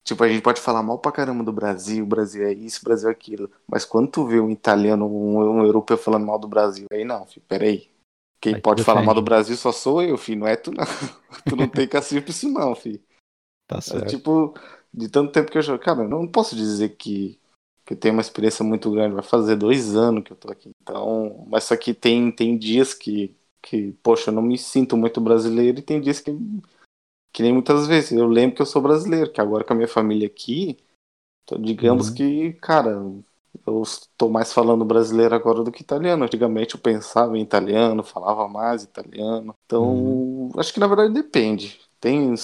Tipo, 0.05 0.25
a 0.25 0.29
gente 0.29 0.43
pode 0.43 0.61
falar 0.61 0.83
mal 0.83 0.99
pra 0.99 1.13
caramba 1.13 1.45
do 1.45 1.53
Brasil, 1.53 2.03
o 2.03 2.07
Brasil 2.07 2.43
é 2.47 2.53
isso, 2.53 2.81
o 2.81 2.85
Brasil 2.85 3.11
é 3.11 3.13
aquilo. 3.13 3.51
Mas 3.67 3.85
quando 3.85 4.11
tu 4.11 4.27
vê 4.27 4.41
um 4.41 4.51
italiano, 4.51 5.07
um, 5.07 5.59
um 5.59 5.65
europeu 5.65 5.99
falando 5.99 6.25
mal 6.25 6.39
do 6.39 6.49
Brasil, 6.49 6.87
aí 6.91 7.05
não, 7.05 7.27
filho, 7.27 7.45
peraí. 7.47 7.91
Quem 8.41 8.55
Aí 8.55 8.61
pode 8.63 8.83
falar 8.85 9.03
mal 9.03 9.15
do. 9.15 9.23
Brasil 9.23 9.57
só 9.57 9.73
sou 9.73 10.03
eu, 10.03 10.17
filho, 10.17 10.41
não 10.41 10.47
é 10.47 10.57
tu 10.57 10.71
não. 10.71 10.85
tu 11.47 11.57
não 11.57 11.69
tem 11.69 11.89
cacife 11.89 12.21
pra 12.21 12.31
isso 12.31 12.49
não, 12.49 12.75
filho. 12.75 13.03
Tá 13.67 13.77
É, 13.79 13.81
certo. 13.81 14.09
tipo, 14.11 14.55
de 14.95 15.09
tanto 15.09 15.33
tempo 15.33 15.51
que 15.51 15.59
eu 15.59 15.63
jogo. 15.63 15.83
Cara, 15.83 16.03
eu 16.03 16.09
não 16.09 16.27
posso 16.27 16.55
dizer 16.57 16.91
que, 16.97 17.39
que 17.85 17.95
eu 17.95 17.97
tenho 17.99 18.15
uma 18.15 18.21
experiência 18.23 18.65
muito 18.65 18.91
grande. 18.91 19.15
Vai 19.15 19.25
fazer 19.25 19.57
dois 19.57 19.95
anos 19.97 20.23
que 20.25 20.33
eu 20.33 20.37
tô 20.37 20.51
aqui. 20.51 20.71
Então, 20.83 21.45
mas 21.49 21.65
só 21.65 21.77
que 21.77 21.93
tem, 21.93 22.31
tem 22.31 22.57
dias 22.57 22.95
que, 22.95 23.35
que, 23.61 23.93
poxa, 24.03 24.31
eu 24.31 24.35
não 24.35 24.43
me 24.43 24.57
sinto 24.57 24.97
muito 24.97 25.21
brasileiro 25.21 25.79
e 25.79 25.83
tem 25.83 26.01
dias 26.01 26.21
que, 26.21 26.31
que 27.33 27.43
nem 27.43 27.53
muitas 27.53 27.87
vezes. 27.87 28.13
Eu 28.13 28.29
lembro 28.29 28.57
que 28.57 28.63
eu 28.63 28.67
sou 28.67 28.83
brasileiro, 28.83 29.33
que 29.33 29.41
agora 29.41 29.65
com 29.65 29.73
a 29.73 29.77
minha 29.77 29.89
família 29.89 30.27
aqui, 30.27 30.79
então, 31.45 31.61
digamos 31.61 32.09
Uhum. 32.09 32.15
que, 32.15 32.53
cara, 32.55 33.01
eu 33.67 33.83
estou 33.83 34.31
mais 34.31 34.53
falando 34.53 34.85
brasileiro 34.85 35.35
agora 35.35 35.63
do 35.65 35.73
que 35.73 35.83
italiano. 35.83 36.25
Antigamente 36.25 36.75
eu 36.75 36.81
pensava 36.81 37.37
em 37.39 37.43
italiano, 37.43 38.03
falava 38.03 38.49
mais 38.49 38.83
italiano. 38.83 39.55
Então, 39.67 39.85
Uhum. 39.89 40.21
acho 40.59 40.73
que 40.73 40.81
na 40.81 40.87
verdade 40.87 41.13
depende. 41.13 41.81
Tem 42.01 42.35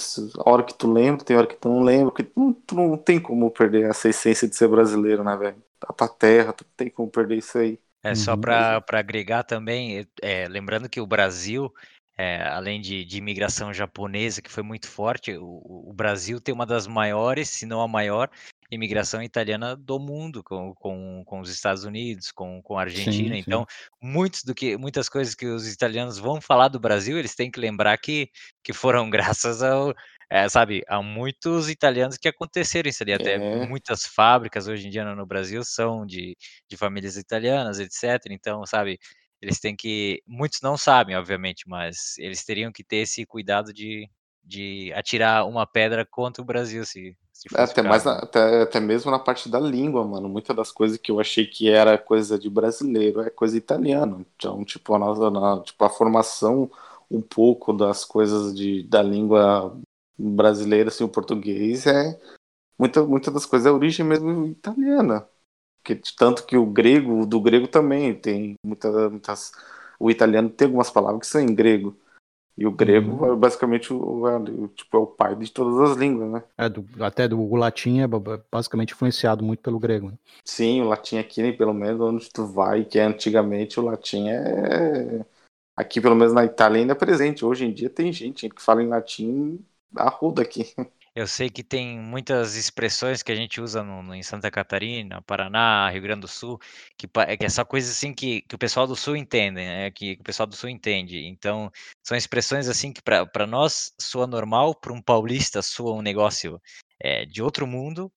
hora 0.45 0.63
que 0.63 0.73
tu 0.73 0.91
lembra, 0.91 1.23
tem 1.25 1.37
hora 1.37 1.47
que 1.47 1.55
tu 1.55 1.69
não 1.69 1.81
lembra, 1.83 2.11
porque 2.11 2.23
tu, 2.23 2.39
não- 2.39 2.53
tu 2.53 2.75
não 2.75 2.97
tem 2.97 3.19
como 3.21 3.49
perder 3.51 3.89
essa 3.89 4.09
essência 4.09 4.47
de 4.47 4.55
ser 4.55 4.67
brasileiro, 4.67 5.23
né, 5.23 5.35
velho? 5.37 5.63
A 5.87 5.93
tua 5.93 6.07
terra, 6.09 6.53
tu 6.53 6.63
não 6.65 6.71
tem 6.75 6.89
como 6.89 7.09
perder 7.09 7.37
isso 7.37 7.57
aí. 7.57 7.79
É 8.03 8.13
só 8.13 8.37
Uhum. 8.37 8.37
para 8.37 8.83
agregar 8.93 9.43
também, 9.43 10.07
é, 10.21 10.47
lembrando 10.47 10.87
que 10.87 11.01
o 11.01 11.07
Brasil, 11.07 11.73
é, 12.15 12.43
além 12.43 12.79
de, 12.79 13.03
de 13.03 13.17
imigração 13.17 13.73
japonesa, 13.73 14.41
que 14.43 14.51
foi 14.51 14.61
muito 14.61 14.87
forte, 14.87 15.35
o, 15.35 15.89
o 15.89 15.93
Brasil 15.93 16.39
tem 16.39 16.53
uma 16.53 16.67
das 16.67 16.85
maiores, 16.85 17.49
se 17.49 17.65
não 17.65 17.81
a 17.81 17.87
maior, 17.87 18.29
imigração 18.71 19.21
italiana 19.21 19.75
do 19.75 19.99
mundo, 19.99 20.43
com, 20.43 20.73
com, 20.75 21.23
com 21.25 21.39
os 21.39 21.49
Estados 21.49 21.83
Unidos, 21.83 22.31
com, 22.31 22.61
com 22.61 22.77
a 22.77 22.81
Argentina. 22.81 23.35
Sim, 23.35 23.41
sim. 23.41 23.43
Então, 23.43 23.65
muitos 24.01 24.43
do 24.43 24.55
que, 24.55 24.77
muitas 24.77 25.07
coisas 25.09 25.35
que 25.35 25.45
os 25.45 25.67
italianos 25.71 26.17
vão 26.17 26.41
falar 26.41 26.67
do 26.67 26.79
Brasil, 26.79 27.17
eles 27.17 27.35
têm 27.35 27.51
que 27.51 27.59
lembrar 27.59 27.97
que, 27.97 28.29
que 28.63 28.73
foram 28.73 29.09
graças 29.39 29.61
ao, 29.61 29.93
é, 30.29 30.49
sabe, 30.49 30.83
a 30.87 31.01
muitos 31.01 31.69
italianos 31.69 32.17
que 32.17 32.27
aconteceram 32.27 32.89
isso 32.89 33.03
ali. 33.03 33.13
Até 33.13 33.39
É, 33.39 33.67
muitas 33.67 34.05
fábricas 34.05 34.67
hoje 34.67 34.87
em 34.87 34.89
dia 34.89 35.03
no 35.05 35.15
no 35.15 35.25
Brasil 35.25 35.63
são 35.63 36.05
de, 36.05 36.35
de 36.67 36.77
famílias 36.77 37.17
italianas, 37.17 37.79
etc. 37.79 38.31
Então, 38.31 38.65
sabe, 38.65 38.99
eles 39.41 39.59
têm 39.59 39.75
que. 39.75 40.21
Muitos 40.27 40.61
não 40.61 40.77
sabem, 40.77 41.15
obviamente, 41.15 41.63
mas 41.67 42.17
eles 42.17 42.43
teriam 42.43 42.71
que 42.71 42.83
ter 42.83 42.97
esse 42.97 43.25
cuidado 43.25 43.73
de, 43.73 44.09
de 44.45 44.91
atirar 44.93 45.47
uma 45.47 45.65
pedra 45.65 46.05
contra 46.05 46.41
o 46.41 46.45
Brasil, 46.45 46.85
se, 46.85 47.17
se 47.33 47.47
o 47.47 47.57
até 47.57 47.81
mais 47.81 48.03
na- 48.03 48.15
né? 48.15 48.19
até, 48.23 48.61
até 48.63 48.79
mesmo 48.79 49.11
na 49.11 49.19
parte 49.19 49.49
da 49.49 49.59
língua, 49.59 50.05
mano. 50.05 50.27
Muitas 50.29 50.55
das 50.55 50.71
coisas 50.71 50.97
que 50.97 51.11
eu 51.11 51.19
achei 51.19 51.45
que 51.45 51.69
era 51.69 51.97
coisa 51.97 52.37
de 52.39 52.49
brasileiro 52.49 53.21
é 53.21 53.29
coisa 53.29 53.57
italiana. 53.57 54.25
Então, 54.35 54.63
tipo, 54.65 54.93
a 54.95 54.99
nossa, 54.99 55.29
na- 55.31 55.61
tipo, 55.63 55.83
a 55.83 55.89
formação 55.89 56.69
um 57.09 57.21
pouco 57.21 57.71
das 57.73 58.03
coisas 58.03 58.53
de, 58.55 58.83
da 58.83 59.01
língua 59.03 59.77
brasileira, 60.17 60.89
assim, 60.89 61.03
o 61.03 61.09
português 61.09 61.85
é 61.85 62.19
muita, 62.79 63.03
muita 63.05 63.31
das 63.31 63.45
coisas 63.45 63.65
é 63.67 63.71
origem 63.71 64.05
mesmo 64.05 64.47
italiana. 64.47 65.27
Que, 65.83 65.95
tanto 66.17 66.45
que 66.45 66.57
o 66.57 66.65
grego, 66.65 67.25
do 67.25 67.39
grego 67.41 67.67
também 67.67 68.15
tem 68.15 68.55
muita, 68.65 69.09
muitas. 69.09 69.51
O 69.99 70.09
italiano 70.11 70.49
tem 70.49 70.65
algumas 70.67 70.89
palavras 70.91 71.21
que 71.21 71.27
são 71.27 71.41
em 71.41 71.53
grego. 71.55 71.97
E 72.57 72.65
o 72.67 72.71
grego 72.71 73.25
Uhum. 73.25 73.33
é 73.33 73.35
basicamente 73.35 73.93
o, 73.93 74.27
é, 74.27 74.39
tipo, 74.75 74.97
é 74.97 74.99
o 74.99 75.07
pai 75.07 75.35
de 75.35 75.51
todas 75.51 75.91
as 75.91 75.97
línguas, 75.97 76.31
né? 76.31 76.43
É, 76.57 76.69
do- 76.69 76.85
até 77.03 77.27
do 77.27 77.39
o 77.41 77.55
latim 77.55 77.99
é 77.99 78.07
ba- 78.07 78.19
ba- 78.19 78.43
basicamente 78.51 78.93
influenciado 78.93 79.43
muito 79.43 79.61
pelo 79.61 79.79
grego. 79.79 80.11
né? 80.11 80.17
Sim, 80.43 80.81
o 80.81 80.85
latim 80.87 81.17
aqui, 81.17 81.41
né, 81.41 81.51
pelo 81.51 81.73
menos 81.73 81.99
onde 82.01 82.29
tu 82.29 82.45
vai, 82.45 82.85
que 82.85 82.99
é 82.99 83.03
antigamente 83.03 83.79
o 83.79 83.83
latim 83.83 84.29
é. 84.29 85.25
Aqui, 85.75 86.01
pelo 86.01 86.15
menos 86.15 86.33
na 86.33 86.45
Itália, 86.45 86.81
ainda 86.81 86.93
é 86.93 86.95
presente. 86.95 87.45
Hoje 87.45 87.65
em 87.65 87.73
dia 87.73 87.89
tem 87.89 88.13
gente 88.13 88.49
que 88.49 88.61
fala 88.61 88.83
em 88.83 88.87
latim 88.89 89.65
arruda 89.95 90.43
aqui. 90.43 90.73
eu 91.15 91.25
sei 91.27 91.49
que 91.49 91.63
tem 91.63 91.97
muitas 91.99 92.55
expressões 92.55 93.23
que 93.23 93.31
a 93.31 93.35
gente 93.35 93.61
usa 93.61 93.81
no, 93.83 94.03
no- 94.03 94.13
em 94.15 94.21
Santa 94.23 94.51
Catarina, 94.51 95.21
Paraná, 95.21 95.89
Rio 95.89 96.01
Grande 96.01 96.21
do 96.21 96.27
Sul, 96.27 96.59
que, 96.97 97.07
é 97.27 97.37
que 97.37 97.45
essa 97.45 97.63
coisa 97.65 97.89
assim 97.91 98.13
que, 98.13 98.41
que 98.41 98.55
o 98.55 98.57
pessoal 98.57 98.85
do 98.85 98.95
Sul 98.95 99.15
entende, 99.15 99.55
né? 99.61 99.91
Que, 99.91 100.15
que 100.17 100.21
o 100.21 100.25
pessoal 100.25 100.45
do 100.47 100.55
Sul 100.55 100.69
entende. 100.69 101.25
Então, 101.25 101.71
são 102.03 102.17
expressões 102.17 102.67
assim 102.67 102.91
que 102.93 103.01
para 103.01 103.47
nós 103.47 103.93
soa 103.99 104.27
normal, 104.27 104.75
para 104.75 104.91
um 104.93 105.01
paulista 105.01 105.61
soa 105.61 105.93
um 105.93 106.01
negócio 106.01 106.61
é, 106.99 107.25
de 107.25 107.41
outro 107.41 107.65
mundo. 107.65 108.11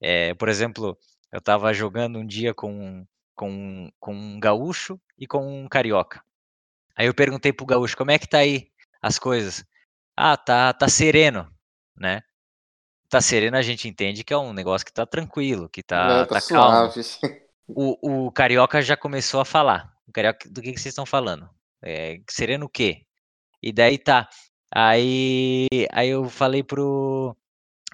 É, 0.00 0.34
por 0.34 0.48
exemplo, 0.48 0.98
eu 1.32 1.38
estava 1.38 1.72
jogando 1.72 2.18
um 2.18 2.26
dia 2.26 2.52
com, 2.54 3.06
com, 3.34 3.90
com 4.00 4.14
um 4.14 4.40
gaúcho 4.40 5.00
e 5.18 5.26
com 5.26 5.64
um 5.64 5.68
carioca. 5.68 6.22
Aí 6.96 7.06
eu 7.06 7.14
perguntei 7.14 7.52
pro 7.52 7.66
gaúcho, 7.66 7.96
como 7.96 8.10
é 8.10 8.18
que 8.18 8.28
tá 8.28 8.38
aí 8.38 8.68
as 9.02 9.18
coisas? 9.18 9.64
Ah, 10.16 10.36
tá, 10.36 10.72
tá 10.72 10.88
sereno, 10.88 11.50
né? 11.96 12.22
Tá 13.08 13.20
sereno, 13.20 13.56
a 13.56 13.62
gente 13.62 13.88
entende 13.88 14.24
que 14.24 14.32
é 14.32 14.38
um 14.38 14.52
negócio 14.52 14.86
que 14.86 14.92
tá 14.92 15.04
tranquilo, 15.04 15.68
que 15.68 15.82
tá, 15.82 16.26
tá 16.26 16.40
tá 16.40 16.46
calmo. 16.48 16.90
suave. 16.92 17.40
O, 17.68 18.26
o 18.26 18.32
carioca 18.32 18.82
já 18.82 18.96
começou 18.96 19.40
a 19.40 19.44
falar. 19.44 19.92
O 20.06 20.12
carioca, 20.12 20.48
do 20.48 20.60
que, 20.62 20.72
que 20.72 20.80
vocês 20.80 20.92
estão 20.92 21.06
falando? 21.06 21.48
É, 21.82 22.20
sereno 22.28 22.66
o 22.66 22.68
quê? 22.68 23.04
E 23.62 23.72
daí 23.72 23.98
tá. 23.98 24.28
Aí, 24.74 25.68
aí 25.92 26.08
eu 26.08 26.28
falei 26.28 26.62
pro, 26.62 27.36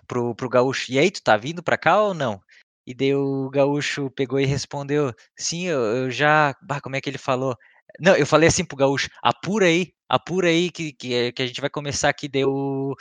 pro, 0.06 0.34
pro 0.34 0.48
gaúcho, 0.48 0.92
e 0.92 0.98
aí, 0.98 1.10
tu 1.10 1.22
tá 1.22 1.36
vindo 1.36 1.62
pra 1.62 1.76
cá 1.76 2.00
ou 2.00 2.14
não? 2.14 2.40
E 2.86 2.94
daí 2.94 3.14
o 3.14 3.50
gaúcho 3.50 4.10
pegou 4.10 4.40
e 4.40 4.46
respondeu, 4.46 5.12
sim, 5.36 5.64
eu, 5.66 5.80
eu 5.80 6.10
já. 6.10 6.54
Bah, 6.62 6.80
como 6.80 6.96
é 6.96 7.00
que 7.00 7.10
ele 7.10 7.18
falou? 7.18 7.56
Não, 8.00 8.16
eu 8.16 8.26
falei 8.26 8.48
assim 8.48 8.64
pro 8.64 8.76
gaúcho, 8.76 9.10
apura 9.22 9.66
aí, 9.66 9.92
apura 10.08 10.48
aí 10.48 10.70
que, 10.70 10.92
que, 10.92 11.32
que 11.32 11.42
a 11.42 11.46
gente 11.46 11.60
vai 11.60 11.68
começar 11.68 12.08
aqui. 12.08 12.28
Deu. 12.28 12.94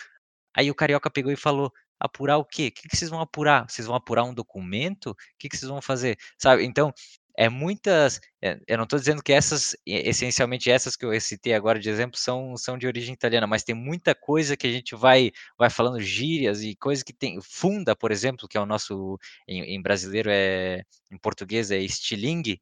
Aí 0.58 0.72
o 0.72 0.76
carioca 0.76 1.10
pegou 1.12 1.32
e 1.32 1.38
falou: 1.38 1.72
apurar 2.00 2.38
o 2.38 2.46
quê? 2.46 2.68
O 2.68 2.72
que, 2.72 2.90
que 2.90 2.98
vocês 2.98 3.10
vão 3.12 3.22
apurar? 3.22 3.70
Vocês 3.70 3.88
vão 3.88 3.96
apurar 3.96 4.24
um 4.24 4.34
documento? 4.34 5.12
O 5.12 5.16
que, 5.40 5.50
que 5.50 5.58
vocês 5.58 5.70
vão 5.70 5.82
fazer? 5.82 6.18
Sabe? 6.40 6.66
Então, 6.66 6.94
é 7.38 7.50
muitas. 7.50 8.20
é, 8.42 8.60
eu 8.68 8.78
não 8.78 8.84
estou 8.86 8.98
dizendo 9.00 9.22
que 9.24 9.32
essas, 9.32 9.74
e- 9.86 10.10
essencialmente 10.10 10.72
essas 10.72 10.96
que 10.96 11.06
eu 11.06 11.20
citei 11.22 11.54
agora 11.54 11.80
de 11.80 11.90
exemplo, 11.90 12.18
são, 12.20 12.58
são 12.58 12.78
de 12.78 12.88
origem 12.88 13.14
italiana, 13.14 13.46
mas 13.48 13.64
tem 13.64 13.76
muita 13.76 14.16
coisa 14.16 14.58
que 14.58 14.66
a 14.68 14.72
gente 14.72 14.96
vai, 14.96 15.32
vai 15.58 15.70
falando 15.70 16.02
gírias 16.02 16.64
e 16.64 16.76
coisas 16.76 17.04
que 17.04 17.14
tem. 17.14 17.40
Funda, 17.42 17.96
por 17.96 18.12
exemplo, 18.12 18.48
que 18.48 18.58
é 18.58 18.62
o 18.62 18.66
nosso. 18.66 19.18
Em, 19.48 19.76
em 19.76 19.82
brasileiro 19.82 20.30
é. 20.32 20.84
Em 21.12 21.18
português 21.20 21.72
é 21.72 21.78
estilingue. 21.80 22.62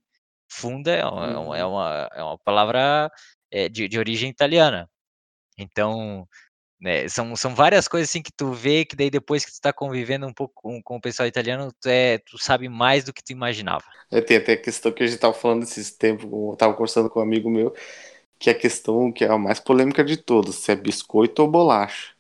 Funda 0.50 0.92
é 0.94 1.06
uma, 1.06 1.28
é 1.28 1.38
uma, 1.38 1.58
é 1.58 1.66
Uhum. 1.66 1.72
uma 1.72 2.10
é 2.16 2.24
uma 2.24 2.38
palavra 2.40 3.10
é, 3.52 3.70
de, 3.70 3.88
de 3.88 3.98
origem 4.00 4.30
italiana. 4.30 4.90
Então, 5.58 6.28
né, 6.80 7.08
são, 7.10 7.36
são 7.36 7.56
várias 7.56 7.88
coisas 7.88 8.10
assim 8.10 8.22
que 8.22 8.32
tu 8.32 8.52
vê 8.54 8.86
que 8.86 8.96
daí 8.96 9.10
depois 9.10 9.46
que 9.46 9.52
tu 9.54 9.62
tá 9.62 9.74
convivendo 9.74 10.28
um 10.28 10.34
pouco 10.34 10.54
com, 10.62 10.82
com 10.84 10.98
o 10.98 11.02
pessoal 11.02 11.28
italiano, 11.28 11.72
tu, 11.82 11.88
é, 11.90 12.20
tu 12.20 12.38
sabe 12.38 12.70
mais 12.70 13.04
do 13.06 13.14
que 13.14 13.24
tu 13.24 13.32
imaginava. 13.32 13.86
É, 14.12 14.22
tem 14.22 14.38
até 14.38 14.54
a 14.54 14.62
questão 14.62 14.92
que 14.92 15.04
a 15.04 15.08
gente 15.08 15.20
tava 15.20 15.34
falando 15.34 15.64
esses 15.64 15.92
tempos, 15.92 16.26
eu 16.32 16.56
tava 16.58 16.74
conversando 16.74 17.10
com 17.10 17.20
um 17.20 17.24
amigo 17.24 17.50
meu, 17.50 17.74
que 18.40 18.50
é 18.50 18.54
a 18.54 18.60
questão 18.60 19.12
que 19.12 19.26
é 19.26 19.30
a 19.30 19.38
mais 19.38 19.60
polêmica 19.60 20.04
de 20.04 20.18
todas, 20.18 20.56
se 20.58 20.72
é 20.74 20.76
biscoito 20.78 21.42
ou 21.44 21.50
bolacha. 21.52 22.14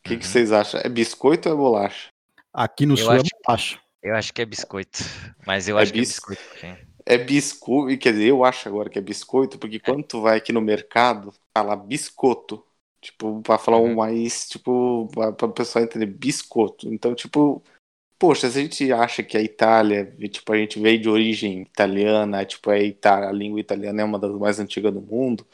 O 0.00 0.08
que, 0.08 0.18
que 0.18 0.26
Uhum. 0.26 0.28
vocês 0.28 0.52
acham? 0.52 0.80
É 0.84 0.88
biscoito 0.88 1.48
ou 1.50 1.54
é 1.54 1.58
bolacha? 1.58 2.10
Aqui 2.52 2.86
no 2.86 2.96
Eu 2.96 2.96
sul 2.96 3.16
acho- 3.16 3.20
é 3.20 3.22
bolacha. 3.46 3.78
Eu 4.02 4.14
acho 4.16 4.32
que 4.32 4.42
é 4.42 4.46
biscoito, 4.46 4.98
mas 5.46 5.68
eu 5.68 5.78
É 5.78 5.84
acho 5.84 5.92
que 5.92 6.00
é 6.00 6.04
bis- 6.04 6.18
biscoito. 6.18 6.42
sim. 6.58 6.76
É 7.06 7.18
biscoito, 7.18 7.98
quer 8.00 8.12
dizer, 8.12 8.28
eu 8.30 8.44
acho 8.44 8.68
agora 8.68 8.90
que 8.90 8.98
é 8.98 9.02
biscoito, 9.02 9.58
porque 9.58 9.80
quando 9.80 10.04
tu 10.06 10.22
vai 10.22 10.38
aqui 10.38 10.52
no 10.52 10.60
mercado, 10.62 11.34
fala 11.56 11.76
biscoito. 11.76 12.64
Tipo, 13.04 13.42
pra 13.42 13.58
falar 13.58 13.76
Uhum. 13.78 13.90
um 13.92 13.94
mais, 13.96 14.48
tipo, 14.48 15.06
pra, 15.12 15.30
pra 15.30 15.46
pessoa 15.48 15.84
entender, 15.84 16.06
biscoito. 16.06 16.88
Então, 16.90 17.14
tipo, 17.14 17.62
poxa, 18.18 18.48
se 18.48 18.58
a 18.58 18.62
gente 18.62 18.90
acha 18.94 19.22
que 19.22 19.36
a 19.36 19.42
Itália, 19.42 20.06
tipo, 20.30 20.50
a 20.50 20.56
gente 20.56 20.80
veio 20.80 20.98
de 20.98 21.10
origem 21.10 21.60
italiana, 21.62 22.46
tipo, 22.46 22.70
a, 22.70 22.78
Itália, 22.78 23.28
a 23.28 23.32
língua 23.32 23.60
italiana 23.60 24.00
é 24.00 24.04
uma 24.04 24.18
das 24.18 24.32
mais 24.32 24.58
antigas 24.58 24.90
do 24.90 25.02
mundo, 25.02 25.46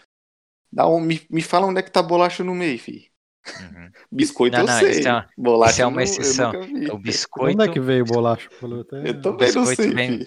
dá 0.73 0.87
um, 0.89 1.01
me, 1.01 1.21
me 1.29 1.43
fala 1.43 1.67
onde 1.67 1.81
é 1.81 1.83
que 1.83 1.91
tá 1.91 1.99
a 1.99 2.05
bolacha 2.05 2.45
no 2.45 2.55
meio, 2.55 2.79
filho. 2.79 3.11
Uhum. 3.61 3.91
Biscoito 4.13 4.57
Não, 4.57 4.63
eu 4.65 4.67
não, 4.69 4.79
sei. 4.79 4.91
isso 4.91 5.09
é 5.09 5.13
uma- 5.13 5.29
bolacha 5.37 5.73
isso 5.73 5.83
é 5.83 5.87
uma 5.87 6.03
exceção. 6.05 6.53
O 6.93 6.99
biscoito, 6.99 7.61
Onde 7.61 7.69
é 7.69 7.73
que 7.73 7.81
veio 7.81 8.05
bolacha? 8.05 8.49
Eu 8.63 8.85
também 9.21 9.53
não 9.53 9.65
biscoito 9.65 9.83
sei, 9.83 9.91
vem- 9.91 10.27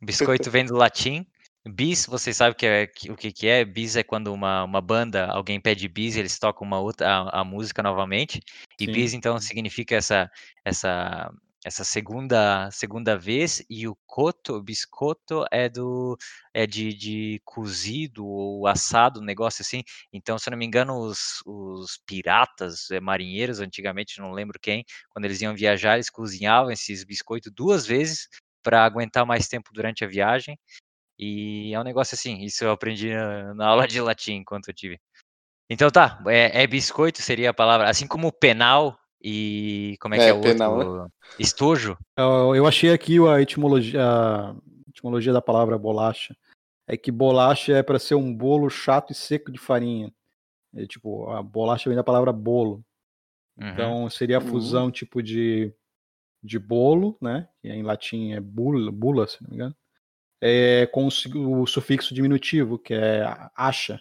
biscoito 0.00 0.50
vem 0.50 0.64
do 0.64 0.76
latim. 0.76 1.26
Bis, 1.66 2.04
vocês 2.06 2.36
sabem 2.36 2.54
que 2.56 2.66
é, 2.66 2.86
que- 2.86 3.10
o 3.10 3.16
que, 3.16 3.32
que 3.32 3.46
é? 3.48 3.64
Bis 3.64 3.96
é 3.96 4.02
quando 4.02 4.32
uma, 4.32 4.64
uma 4.64 4.80
banda, 4.82 5.26
alguém 5.26 5.58
pede 5.60 5.88
bis 5.88 6.14
eles 6.16 6.38
tocam 6.38 6.66
uma 6.66 6.78
outra, 6.78 7.08
a, 7.08 7.40
a 7.40 7.44
música 7.44 7.82
novamente. 7.82 8.40
E 8.78 8.86
Sim. 8.86 8.92
bis, 8.92 9.14
então, 9.14 9.40
significa 9.40 9.94
essa, 9.96 10.30
essa, 10.62 11.30
essa 11.64 11.82
segunda, 11.82 12.70
segunda 12.70 13.16
vez. 13.16 13.64
E 13.70 13.88
o 13.88 13.96
coto, 14.06 14.56
o 14.56 14.62
biscoito, 14.62 15.42
é, 15.50 15.66
do, 15.70 16.18
é 16.52 16.66
de, 16.66 16.92
de 16.92 17.40
cozido 17.46 18.26
ou 18.26 18.66
assado, 18.66 19.20
um 19.20 19.24
negócio 19.24 19.62
assim. 19.62 19.82
Então, 20.12 20.38
se 20.38 20.48
eu 20.48 20.50
não 20.50 20.58
me 20.58 20.66
engano, 20.66 20.98
os, 20.98 21.40
os 21.46 21.98
piratas, 22.06 22.90
eh, 22.90 23.00
marinheiros, 23.00 23.60
antigamente, 23.60 24.20
não 24.20 24.32
lembro 24.32 24.58
quem, 24.60 24.84
quando 25.08 25.24
eles 25.24 25.40
iam 25.40 25.54
viajar, 25.54 25.94
eles 25.94 26.10
cozinhavam 26.10 26.70
esses 26.70 27.04
biscoitos 27.04 27.50
duas 27.50 27.86
vezes 27.86 28.28
para 28.62 28.84
aguentar 28.84 29.26
mais 29.26 29.46
tempo 29.48 29.70
durante 29.72 30.04
a 30.04 30.08
viagem. 30.08 30.58
E 31.18 31.72
é 31.72 31.80
um 31.80 31.84
negócio 31.84 32.14
assim, 32.14 32.42
isso 32.42 32.64
eu 32.64 32.70
aprendi 32.70 33.14
na, 33.14 33.54
na 33.54 33.66
aula 33.66 33.86
de 33.86 34.00
latim 34.00 34.34
enquanto 34.34 34.68
eu 34.68 34.74
tive. 34.74 35.00
Então 35.70 35.90
tá, 35.90 36.22
é, 36.26 36.62
é 36.62 36.66
biscoito 36.66 37.22
seria 37.22 37.50
a 37.50 37.54
palavra, 37.54 37.88
assim 37.88 38.06
como 38.06 38.32
penal 38.32 38.98
e 39.22 39.96
como 40.00 40.14
é 40.14 40.18
que 40.18 40.24
É, 40.24 40.28
é 40.28 40.34
o 40.34 40.40
penal, 40.40 40.74
outro? 40.74 41.12
Estojo. 41.38 41.96
Eu, 42.16 42.54
eu 42.54 42.66
achei 42.66 42.92
aqui 42.92 43.16
a 43.26 43.40
etimologia, 43.40 44.00
a 44.02 44.54
etimologia 44.88 45.32
da 45.32 45.40
palavra 45.40 45.78
bolacha. 45.78 46.36
É 46.86 46.96
que 46.96 47.10
bolacha 47.10 47.72
é 47.72 47.82
para 47.82 47.98
ser 47.98 48.14
um 48.14 48.34
bolo 48.34 48.68
chato 48.68 49.10
e 49.10 49.14
seco 49.14 49.50
de 49.50 49.58
farinha. 49.58 50.12
É, 50.74 50.86
tipo, 50.86 51.30
a 51.30 51.42
bolacha 51.42 51.88
vem 51.88 51.96
da 51.96 52.04
palavra 52.04 52.32
bolo. 52.32 52.84
Uhum. 53.56 53.68
Então 53.68 54.10
seria 54.10 54.36
a 54.36 54.40
Uhum. 54.40 54.46
fusão 54.48 54.90
tipo 54.90 55.22
de, 55.22 55.72
de 56.42 56.58
bolo, 56.58 57.16
né? 57.22 57.48
Que 57.62 57.68
em 57.68 57.82
latim 57.82 58.32
é 58.32 58.40
bula, 58.40 58.92
bula 58.92 59.26
se 59.26 59.42
não 59.42 59.48
me 59.48 59.56
engano. 59.56 59.76
É, 60.40 60.86
com 60.88 61.06
o, 61.06 61.10
su- 61.10 61.62
o 61.62 61.66
sufixo 61.66 62.14
diminutivo, 62.14 62.78
que 62.78 62.94
é 62.94 63.24
acha. 63.56 64.00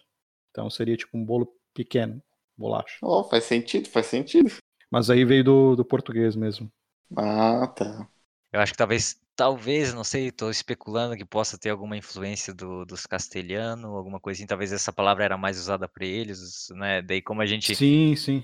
Então 0.52 0.70
seria 0.70 0.98
tipo 0.98 1.18
um 1.18 1.26
bolo 1.26 1.54
pequeno, 1.74 2.22
bolacha. 2.58 3.02
Ó, 3.04 3.24
faz 3.30 3.44
sentido, 3.44 3.88
faz 3.88 4.08
sentido. 4.08 4.50
Mas 4.90 5.10
aí 5.10 5.26
veio 5.26 5.44
do, 5.44 5.76
do 5.76 5.84
português 5.84 6.38
mesmo. 6.38 6.72
Ah, 7.18 7.68
tá. 7.76 8.08
Eu 8.52 8.60
acho 8.62 8.72
que 8.74 8.78
talvez, 8.78 9.20
talvez, 9.36 9.94
não 9.94 10.04
sei, 10.04 10.28
estou 10.28 10.50
especulando 10.52 11.18
que 11.18 11.26
possa 11.26 11.58
ter 11.58 11.70
alguma 11.70 11.98
influência 11.98 12.54
do, 12.54 12.86
dos 12.86 13.06
castelhanos, 13.06 13.86
alguma 13.86 14.20
coisinha. 14.20 14.48
Talvez 14.48 14.72
essa 14.72 14.94
palavra 14.94 15.24
era 15.26 15.38
mais 15.38 15.60
usada 15.60 15.88
para 15.88 16.06
eles, 16.06 16.68
né? 16.72 17.02
Daí 17.02 17.22
como 17.22 17.42
a 17.42 17.46
gente 17.46 17.76
Sim, 17.76 18.16
sim. 18.16 18.44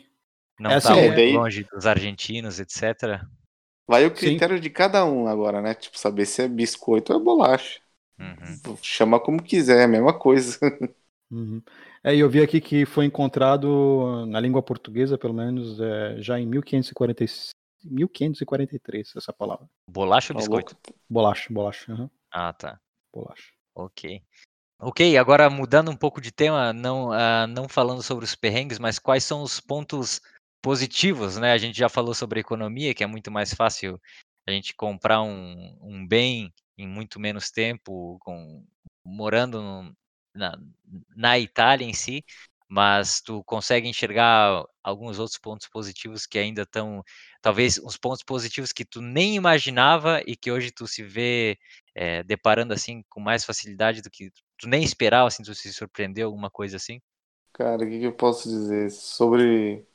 não 0.60 0.74
é 0.74 0.76
está 0.76 0.90
assim, 0.90 0.94
muito 0.96 1.10
é, 1.14 1.16
daí- 1.16 1.34
longe 1.34 1.64
dos 1.74 1.86
argentinos, 1.86 2.60
etc. 2.60 3.22
Vai 3.90 4.06
o 4.06 4.10
Sim. 4.16 4.16
critério 4.16 4.60
de 4.60 4.70
cada 4.70 5.04
um 5.04 5.28
agora, 5.28 5.62
né? 5.62 5.74
Tipo, 5.74 5.98
saber 5.98 6.28
se 6.28 6.44
é 6.44 6.48
biscoito 6.48 7.12
ou 7.12 7.20
é 7.20 7.24
bolacha. 7.24 7.80
Uhum. 8.20 8.76
Chama 8.84 9.20
como 9.20 9.42
quiser, 9.42 9.80
é 9.82 9.84
a 9.86 9.88
mesma 9.88 10.18
coisa. 10.18 10.60
Uhum. 11.32 11.62
É, 12.04 12.16
e 12.16 12.20
eu 12.22 12.30
vi 12.30 12.42
aqui 12.42 12.60
que 12.60 12.88
foi 12.88 13.06
encontrado 13.06 14.26
na 14.26 14.40
língua 14.40 14.64
portuguesa, 14.64 15.16
pelo 15.16 15.32
menos, 15.32 15.80
é, 15.80 16.20
já 16.20 16.40
em 16.40 16.46
1540, 16.48 17.24
1543, 17.84 19.14
essa 19.16 19.32
palavra. 19.32 19.70
Bolacha 19.88 20.34
ou 20.34 20.36
Tá 20.36 20.42
biscoito? 20.42 20.76
Bolacha, 21.08 21.54
bolacha, 21.54 21.94
aham, 21.94 22.10
Ah, 22.32 22.52
tá. 22.52 22.80
bolacha. 23.14 23.52
Ok. 23.76 24.24
Ok, 24.82 25.18
agora 25.18 25.50
mudando 25.50 25.92
um 25.92 25.96
pouco 25.96 26.20
de 26.20 26.32
tema, 26.32 26.74
não, 26.74 27.12
ah, 27.12 27.46
não 27.46 27.70
falando 27.70 28.02
sobre 28.02 28.26
os 28.26 28.34
perrengues, 28.34 28.80
mas 28.80 28.98
quais 28.98 29.24
são 29.24 29.44
os 29.44 29.60
pontos 29.60 30.22
positivos, 30.62 31.38
né? 31.38 31.52
A 31.54 31.58
gente 31.58 31.78
já 31.78 31.90
falou 31.90 32.14
sobre 32.14 32.40
economia, 32.40 32.94
que 32.94 33.04
é 33.04 33.08
muito 33.08 33.32
mais 33.32 33.54
fácil 33.54 34.00
a 34.48 34.52
gente 34.52 34.74
comprar 34.76 35.22
um, 35.22 35.78
um 35.82 36.08
bem 36.08 36.54
em 36.78 36.88
muito 36.88 37.20
menos 37.20 37.52
tempo, 37.52 38.18
com, 38.22 38.66
morando 39.06 39.62
no- 39.62 39.96
na, 40.36 40.58
na 41.16 41.40
Itália 41.40 41.86
em 41.86 41.94
si, 41.94 42.24
mas 42.68 43.22
tu 43.22 43.44
consegue 43.44 43.88
enxergar 43.88 44.64
alguns 44.84 45.18
outros 45.20 45.40
pontos 45.40 45.68
positivos 45.68 46.26
que 46.28 46.38
ainda 46.38 46.62
estão, 46.64 47.04
talvez 47.42 47.80
uns 47.80 47.98
pontos 47.98 48.24
positivos 48.24 48.72
que 48.72 48.86
tu 48.86 49.02
nem 49.02 49.36
imaginava 49.36 50.22
e 50.26 50.36
que 50.36 50.52
hoje 50.52 50.72
tu 50.72 50.88
se 50.88 51.04
vê 51.04 51.58
eh, 51.96 52.24
deparando 52.24 52.74
assim 52.74 53.04
com 53.10 53.20
mais 53.20 53.44
facilidade 53.44 54.02
do 54.02 54.10
que 54.12 54.32
tu 54.58 54.68
nem 54.68 54.84
esperava, 54.84 55.28
assim, 55.28 55.44
tu 55.44 55.56
se 55.56 55.74
surpreendeu, 55.74 56.28
alguma 56.28 56.50
coisa 56.50 56.78
assim? 56.78 57.02
Cara, 57.54 57.84
o 57.84 57.90
que, 57.90 58.00
que 58.00 58.06
eu 58.06 58.16
posso 58.16 58.48
dizer 58.50 58.90
sobre 58.92 59.86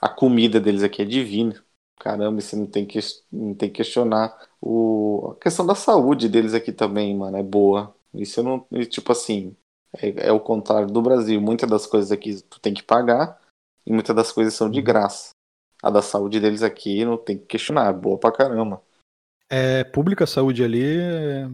a 0.00 0.08
comida 0.08 0.60
deles 0.60 0.82
aqui? 0.82 1.02
É 1.02 1.04
divina. 1.04 1.62
Caramba, 1.98 2.40
você 2.40 2.54
não 2.56 2.66
tem 2.66 2.84
que, 2.86 2.98
não 3.32 3.54
tem 3.54 3.70
que 3.70 3.76
questionar. 3.76 4.36
O, 4.60 5.32
a 5.32 5.40
questão 5.42 5.66
da 5.66 5.74
saúde 5.74 6.28
deles 6.28 6.54
aqui 6.54 6.72
também, 6.72 7.16
mano, 7.16 7.36
é 7.36 7.42
boa. 7.42 7.94
Isso 8.14 8.40
eu 8.40 8.44
não. 8.44 8.66
Tipo 8.86 9.12
assim, 9.12 9.56
é, 9.96 10.28
é 10.28 10.32
o 10.32 10.40
contrário 10.40 10.88
do 10.88 11.00
Brasil. 11.02 11.40
Muitas 11.40 11.68
das 11.68 11.86
coisas 11.86 12.12
aqui 12.12 12.42
tu 12.42 12.60
tem 12.60 12.74
que 12.74 12.82
pagar 12.82 13.40
e 13.86 13.92
muitas 13.92 14.14
das 14.14 14.30
coisas 14.32 14.54
são 14.54 14.70
de 14.70 14.78
Uhum. 14.80 14.84
graça. 14.84 15.30
A 15.82 15.90
da 15.90 16.02
saúde 16.02 16.40
deles 16.40 16.62
aqui 16.62 17.04
não 17.04 17.16
tem 17.16 17.38
que 17.38 17.44
questionar, 17.46 17.90
é 17.90 17.92
boa 17.92 18.18
pra 18.18 18.32
caramba. 18.32 18.82
É 19.48 19.84
pública 19.84 20.24
a 20.24 20.26
saúde 20.26 20.64
ali, 20.64 20.82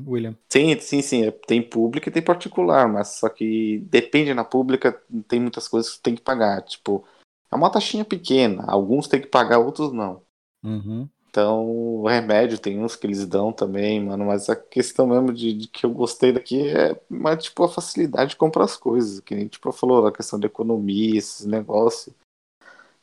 William? 0.06 0.34
Sim, 0.50 0.78
sim, 0.80 1.02
sim. 1.02 1.24
é- 1.26 1.30
tem 1.30 1.60
pública 1.62 2.08
e 2.08 2.12
tem 2.12 2.22
particular, 2.22 2.88
mas 2.88 3.08
só 3.18 3.28
que 3.28 3.80
depende 3.90 4.32
na 4.32 4.44
pública, 4.44 4.98
tem 5.28 5.40
muitas 5.40 5.68
coisas 5.68 5.94
que 5.96 6.02
tem 6.02 6.14
que 6.14 6.22
pagar. 6.22 6.62
Tipo, 6.62 7.04
é 7.52 7.56
uma 7.56 7.70
taxinha 7.70 8.04
pequena. 8.04 8.64
Alguns 8.66 9.08
tem 9.08 9.20
que 9.20 9.26
pagar, 9.28 9.58
outros 9.58 9.92
não. 9.92 10.22
Uhum. 10.64 11.08
Então, 11.28 11.66
o 11.66 12.06
remédio 12.06 12.58
tem 12.58 12.78
uns 12.78 12.94
que 12.94 13.06
eles 13.06 13.26
dão 13.26 13.52
também, 13.52 14.04
mano. 14.04 14.26
Mas 14.26 14.50
a 14.50 14.56
questão 14.56 15.06
mesmo 15.06 15.32
de, 15.32 15.52
de 15.54 15.68
que 15.68 15.86
eu 15.86 15.90
gostei 15.90 16.30
daqui 16.32 16.68
é 16.68 17.00
mas, 17.08 17.44
tipo, 17.44 17.64
a 17.64 17.68
facilidade 17.68 18.30
de 18.30 18.36
comprar 18.36 18.64
as 18.64 18.76
coisas. 18.76 19.20
Que 19.20 19.34
nem 19.34 19.48
tipo, 19.48 19.72
falou, 19.72 20.06
a 20.06 20.12
questão 20.12 20.38
da 20.38 20.46
economia, 20.46 21.18
esses 21.18 21.46
negócios. 21.46 22.14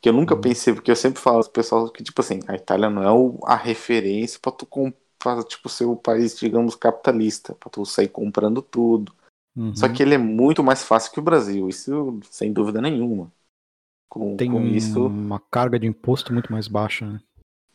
Que 0.01 0.09
eu 0.09 0.13
nunca 0.13 0.35
Uhum. 0.35 0.41
pensei, 0.41 0.73
porque 0.73 0.91
eu 0.91 0.95
sempre 0.95 1.21
falo 1.21 1.43
pro 1.43 1.51
pessoal 1.51 1.89
que, 1.91 2.03
tipo 2.03 2.21
assim, 2.21 2.39
a 2.47 2.55
Itália 2.55 2.89
não 2.89 3.03
é 3.03 3.11
o- 3.11 3.39
a 3.45 3.55
referência 3.55 4.39
pra 4.41 4.51
tu 4.51 4.65
comprar, 4.65 5.43
tipo, 5.43 5.67
ser 5.69 5.85
o 5.85 5.95
país, 5.95 6.37
digamos, 6.39 6.75
capitalista, 6.75 7.53
pra 7.55 7.69
tu 7.69 7.85
sair 7.85 8.07
comprando 8.07 8.61
tudo. 8.61 9.13
Uhum. 9.55 9.75
Só 9.75 9.89
que 9.89 10.03
ele 10.03 10.15
é 10.15 10.17
muito 10.17 10.63
mais 10.63 10.83
fácil 10.83 11.11
que 11.11 11.19
o 11.19 11.23
Brasil, 11.23 11.67
isso 11.69 12.19
sem 12.31 12.53
dúvida 12.53 12.81
nenhuma. 12.81 13.31
Com, 14.09 14.35
tem 14.35 14.51
com 14.51 14.61
isso, 14.61 15.05
uma 15.05 15.39
carga 15.39 15.79
de 15.79 15.85
imposto 15.87 16.33
muito 16.33 16.51
mais 16.51 16.67
baixa, 16.67 17.05
né? 17.05 17.19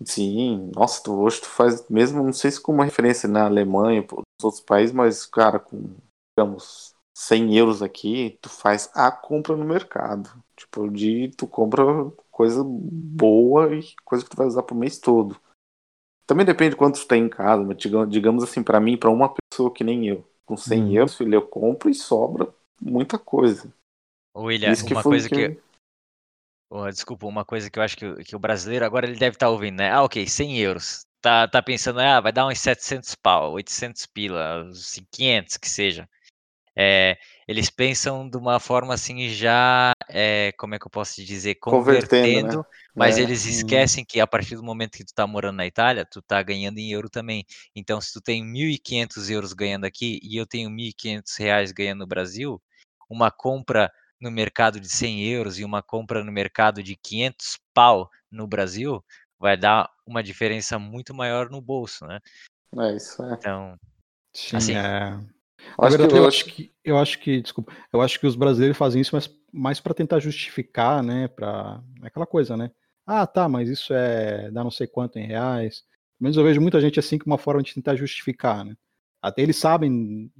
sim, 0.04 0.70
nossa, 0.74 1.02
tu, 1.02 1.12
hoje 1.14 1.40
tu 1.40 1.48
faz, 1.48 1.88
mesmo, 1.88 2.22
não 2.22 2.32
sei 2.32 2.50
se 2.50 2.60
com 2.60 2.72
uma 2.72 2.84
referência 2.84 3.28
na 3.28 3.46
Alemanha, 3.46 4.02
nos 4.02 4.44
outros 4.44 4.60
países, 4.60 4.92
mas, 4.94 5.24
cara, 5.24 5.58
com, 5.60 5.94
digamos, 6.36 6.94
100 7.16 7.56
euros 7.56 7.80
aqui, 7.82 8.36
tu 8.42 8.48
faz 8.48 8.90
a 8.94 9.10
compra 9.12 9.56
no 9.56 9.64
mercado. 9.64 10.28
Tipo, 10.56 10.90
de 10.90 11.28
tu 11.36 11.46
compra 11.46 11.82
coisa 12.30 12.62
boa 12.64 13.74
e 13.74 13.84
coisa 14.04 14.24
que 14.24 14.30
tu 14.30 14.36
vai 14.36 14.46
usar 14.46 14.62
pro 14.64 14.74
mês 14.74 14.98
todo. 14.98 15.40
Também 16.26 16.44
depende 16.44 16.70
de 16.70 16.76
quanto 16.76 16.98
tu 17.00 17.06
tem 17.06 17.24
em 17.24 17.28
casa, 17.28 17.62
mas 17.62 17.76
diga- 17.76 18.06
digamos 18.06 18.42
assim, 18.42 18.62
pra 18.62 18.80
mim, 18.80 18.96
pra 18.96 19.10
uma 19.10 19.32
pessoa 19.32 19.72
que 19.72 19.84
nem 19.84 20.08
eu, 20.08 20.26
com 20.44 20.56
100 20.56 20.82
Uhum. 20.82 20.92
euros, 20.92 21.16
filho, 21.16 21.34
eu 21.34 21.42
compro 21.46 21.88
e 21.88 21.94
sobra 21.94 22.52
muita 22.80 23.18
coisa. 23.18 23.72
William, 24.36 24.72
Isso 24.72 24.84
que 24.84 24.94
uma 24.94 25.02
foi 25.02 25.12
coisa 25.12 25.28
que- 25.28 25.48
que. 25.50 25.63
Oh, 26.76 26.90
desculpa, 26.90 27.24
uma 27.26 27.44
coisa 27.44 27.70
que 27.70 27.78
eu 27.78 27.82
acho 27.84 27.96
que, 27.96 28.04
o- 28.04 28.16
que 28.16 28.34
o 28.34 28.38
brasileiro 28.38 28.84
agora 28.84 29.06
ele 29.06 29.16
deve 29.16 29.36
estar 29.36 29.48
ouvindo, 29.48 29.76
né? 29.76 29.92
Ah, 29.92 30.02
ok, 30.02 30.26
100 30.26 30.58
euros. 30.58 31.06
Tá, 31.20 31.46
tá 31.46 31.62
pensando, 31.62 32.00
ah, 32.00 32.20
vai 32.20 32.32
dar 32.32 32.46
uns 32.48 32.58
700 32.58 33.14
pau, 33.14 33.52
800 33.52 34.04
pila, 34.06 34.64
uns 34.64 35.00
500 35.12 35.56
que 35.56 35.68
seja. 35.68 36.08
É, 36.76 37.18
eles 37.48 37.70
pensam 37.70 38.28
de 38.28 38.36
uma 38.38 38.60
forma 38.60 38.94
assim 38.94 39.28
já, 39.30 39.92
é, 40.10 40.52
como 40.58 40.74
é 40.74 40.78
que 40.80 40.86
eu 40.86 40.90
posso 40.90 41.14
te 41.16 41.24
dizer, 41.24 41.56
Convertendo, 41.66 42.40
né? 42.40 42.56
convertendo, 42.56 42.66
mas 42.96 43.18
É. 43.18 43.22
eles 43.22 43.44
Uhum. 43.44 43.50
esquecem 43.50 44.04
que 44.04 44.20
a 44.20 44.26
partir 44.26 44.56
do 44.56 44.62
momento 44.64 44.96
que 44.98 45.04
tu 45.04 45.14
tá 45.14 45.26
morando 45.26 45.56
na 45.58 45.66
Itália, 45.66 46.04
tu 46.06 46.22
tá 46.22 46.42
ganhando 46.42 46.78
em 46.78 46.92
euro 46.92 47.08
também. 47.10 47.44
Então, 47.76 48.00
se 48.00 48.12
tu 48.12 48.20
tem 48.20 48.44
1.500 48.44 49.30
euros 49.30 49.52
ganhando 49.52 49.84
aqui 49.86 50.20
e 50.22 50.36
eu 50.36 50.46
tenho 50.46 50.70
1.500 50.70 51.36
reais 51.36 51.72
ganhando 51.72 52.00
no 52.00 52.06
Brasil, 52.06 52.60
uma 53.08 53.30
compra 53.30 53.90
no 54.24 54.30
mercado 54.30 54.80
de 54.80 54.88
100 54.88 55.28
euros 55.28 55.58
e 55.58 55.64
uma 55.64 55.82
compra 55.82 56.24
no 56.24 56.32
mercado 56.32 56.82
de 56.82 56.96
500 56.96 57.58
pau 57.72 58.10
no 58.30 58.46
Brasil 58.46 59.04
vai 59.38 59.56
dar 59.56 59.90
uma 60.06 60.22
diferença 60.22 60.78
muito 60.78 61.14
maior 61.14 61.50
no 61.50 61.60
bolso, 61.60 62.06
né? 62.06 62.18
É 62.76 62.96
isso, 62.96 63.22
é. 63.22 63.34
Então, 63.34 63.78
Sim, 64.34 64.56
Assim, 64.56 64.74
é. 64.74 65.20
Acho 65.78 65.96
que, 65.96 66.04
eu 66.04 66.16
eu 66.16 66.26
acho 66.26 66.44
que, 66.44 66.72
eu 66.84 66.98
acho 66.98 67.18
que, 67.20 67.40
desculpa, 67.40 67.72
eu 67.92 68.00
acho 68.02 68.18
que 68.18 68.26
os 68.26 68.34
brasileiros 68.34 68.76
fazem 68.76 69.00
isso 69.00 69.14
mais, 69.14 69.30
mais 69.52 69.80
para 69.80 69.94
tentar 69.94 70.18
justificar, 70.18 71.02
né, 71.02 71.28
para 71.28 71.80
aquela 72.02 72.26
coisa, 72.26 72.56
né? 72.56 72.70
Ah, 73.06 73.26
tá, 73.26 73.48
mas 73.48 73.68
isso 73.68 73.94
é 73.94 74.50
dá 74.50 74.64
não 74.64 74.70
sei 74.70 74.86
quanto 74.86 75.18
em 75.18 75.26
reais. 75.26 75.84
Pelo 76.18 76.24
menos 76.24 76.36
eu 76.36 76.44
vejo 76.44 76.60
muita 76.60 76.80
gente 76.80 76.98
assim 76.98 77.18
como 77.18 77.32
uma 77.32 77.38
forma 77.38 77.62
de 77.62 77.74
tentar 77.74 77.96
justificar, 77.96 78.64
né? 78.64 78.74
Até 79.22 79.42
eles 79.42 79.56
sabem 79.56 80.30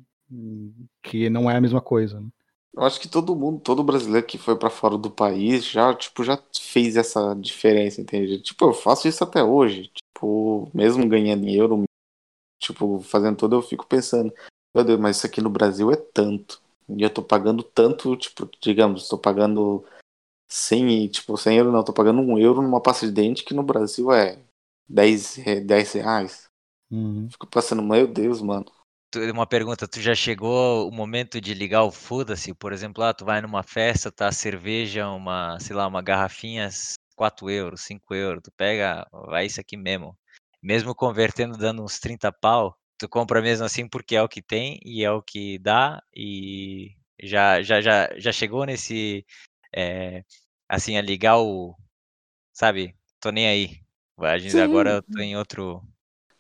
que 1.03 1.31
não 1.31 1.51
é 1.51 1.57
a 1.57 1.61
mesma 1.61 1.81
coisa. 1.81 2.21
Né? 2.21 2.29
Eu 2.77 2.83
acho 2.83 3.01
que 3.01 3.09
todo 3.09 3.37
mundo, 3.37 3.61
todo 3.61 3.85
brasileiro 3.85 4.27
que 4.27 4.39
foi 4.39 4.57
pra 4.59 4.71
fora 4.71 4.99
do 4.99 5.11
país 5.11 5.65
já, 5.65 5.95
tipo, 5.95 6.25
já 6.25 6.43
fez 6.59 6.97
essa 6.97 7.35
diferença, 7.35 8.01
entende? 8.01 8.41
Tipo, 8.41 8.67
eu 8.67 8.73
faço 8.73 9.09
isso 9.09 9.23
até 9.25 9.43
hoje. 9.43 9.91
Tipo, 9.95 10.71
mesmo 10.75 11.09
ganhando 11.09 11.47
em 11.47 11.55
euro, 11.55 11.85
tipo, 12.61 13.01
fazendo 13.01 13.37
tudo, 13.37 13.57
eu 13.57 13.63
fico 13.63 13.87
pensando, 13.87 14.33
meu 14.75 14.85
Deus, 14.85 15.01
mas 15.01 15.17
isso 15.19 15.27
aqui 15.27 15.41
no 15.41 15.51
Brasil 15.51 15.93
é 15.93 15.97
tanto. 15.97 16.63
E 16.89 17.03
eu 17.03 17.11
tô 17.11 17.23
pagando 17.23 17.63
tanto, 17.63 18.17
tipo, 18.17 18.49
digamos, 18.61 19.09
tô 19.09 19.19
pagando 19.19 19.85
100, 20.49 21.05
e, 21.05 21.09
tipo, 21.09 21.37
100 21.37 21.59
euros 21.59 21.73
não, 21.73 21.85
tô 21.85 21.93
pagando 21.93 22.21
um 22.21 22.39
euro 22.39 22.63
numa 22.63 22.81
pasta 22.81 23.07
de 23.07 23.13
dente 23.13 23.45
que 23.45 23.55
no 23.55 23.63
Brasil 23.63 24.13
é 24.13 24.39
10, 24.89 25.37
re- 25.37 25.61
10 25.61 25.93
reais. 25.93 26.45
Uhum. 26.91 27.29
Fico 27.31 27.47
pensando, 27.47 27.83
meu 27.83 28.07
Deus, 28.07 28.41
mano. 28.43 28.67
Uma 29.33 29.47
pergunta, 29.47 29.89
tu 29.89 30.01
já 30.01 30.15
chegou 30.15 30.89
o 30.89 30.93
momento 30.93 31.41
de 31.41 31.55
ligar 31.55 31.83
o 31.85 31.91
foda-se? 31.91 32.55
Por 32.55 32.73
exemplo, 32.73 33.03
ah, 33.03 33.15
tu 33.15 33.25
vai 33.25 33.41
numa 33.41 33.63
festa, 33.63 34.11
tá 34.13 34.31
cerveja, 34.33 35.09
uma, 35.11 35.59
sei 35.61 35.75
lá, 35.77 35.87
uma 35.87 36.03
garrafinha, 36.03 36.69
4 37.17 37.51
euros, 37.51 37.83
5 37.83 38.15
euros, 38.15 38.43
tu 38.43 38.53
pega, 38.57 39.07
vai 39.29 39.47
isso 39.47 39.61
aqui 39.61 39.77
mesmo. 39.77 40.17
Mesmo 40.63 40.95
convertendo, 40.95 41.57
dando 41.59 41.83
uns 41.85 41.99
30 41.99 42.33
pau, 42.33 42.77
tu 42.99 43.09
compra 43.09 43.43
mesmo 43.43 43.65
assim 43.65 43.89
porque 43.89 44.17
é 44.17 44.23
o 44.23 44.29
que 44.29 44.43
tem 44.43 44.79
e 44.85 45.05
é 45.05 45.11
o 45.11 45.23
que 45.23 45.59
dá 45.59 46.03
e 46.15 46.93
já, 47.23 47.63
já, 47.63 47.81
já, 47.81 48.09
já 48.19 48.33
chegou 48.33 48.65
nesse, 48.65 49.25
é, 49.75 50.23
assim, 50.69 50.97
a 50.97 51.03
ligar 51.03 51.39
o, 51.39 51.75
sabe, 52.53 52.95
tô 53.21 53.31
nem 53.31 53.47
aí. 53.49 53.81
A 54.19 54.39
gente, 54.39 54.53
Sim. 54.53 54.61
agora 54.61 54.91
eu 54.91 55.03
tô 55.03 55.21
em 55.21 55.37
outro, 55.37 55.83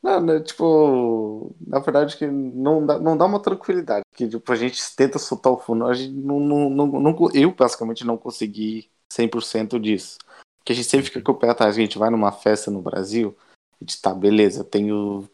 Não, 0.04 0.20
né, 0.20 0.38
tipo, 0.40 1.56
na 1.66 1.78
verdade 1.78 2.18
que 2.18 2.26
não 2.26 2.84
dá, 2.84 2.98
não 2.98 3.16
dá 3.16 3.24
uma 3.24 3.40
tranquilidade, 3.40 4.02
que 4.14 4.28
tipo, 4.28 4.52
a 4.52 4.54
gente 4.54 4.78
tenta 4.94 5.18
soltar 5.18 5.50
o 5.50 5.56
fundo, 5.56 5.86
a 5.86 5.94
gente 5.94 6.12
não, 6.12 6.38
não, 6.38 6.68
não, 6.68 6.86
não- 6.86 7.30
eu 7.32 7.54
basicamente 7.54 8.04
não 8.04 8.18
consegui 8.18 8.90
100% 9.10 9.80
disso, 9.80 10.18
porque 10.58 10.72
a 10.72 10.76
gente 10.76 10.90
sempre 10.90 11.06
fica 11.06 11.22
com 11.22 11.32
o 11.32 11.34
pé 11.34 11.48
atrás, 11.48 11.74
a 11.74 11.80
gente 11.80 11.96
vai 11.96 12.10
numa 12.10 12.30
festa 12.30 12.70
no 12.70 12.82
Brasil, 12.82 13.34
a 13.72 13.76
gente 13.80 13.98
tá, 14.02 14.12
beleza, 14.12 14.62
tenho 14.62 15.26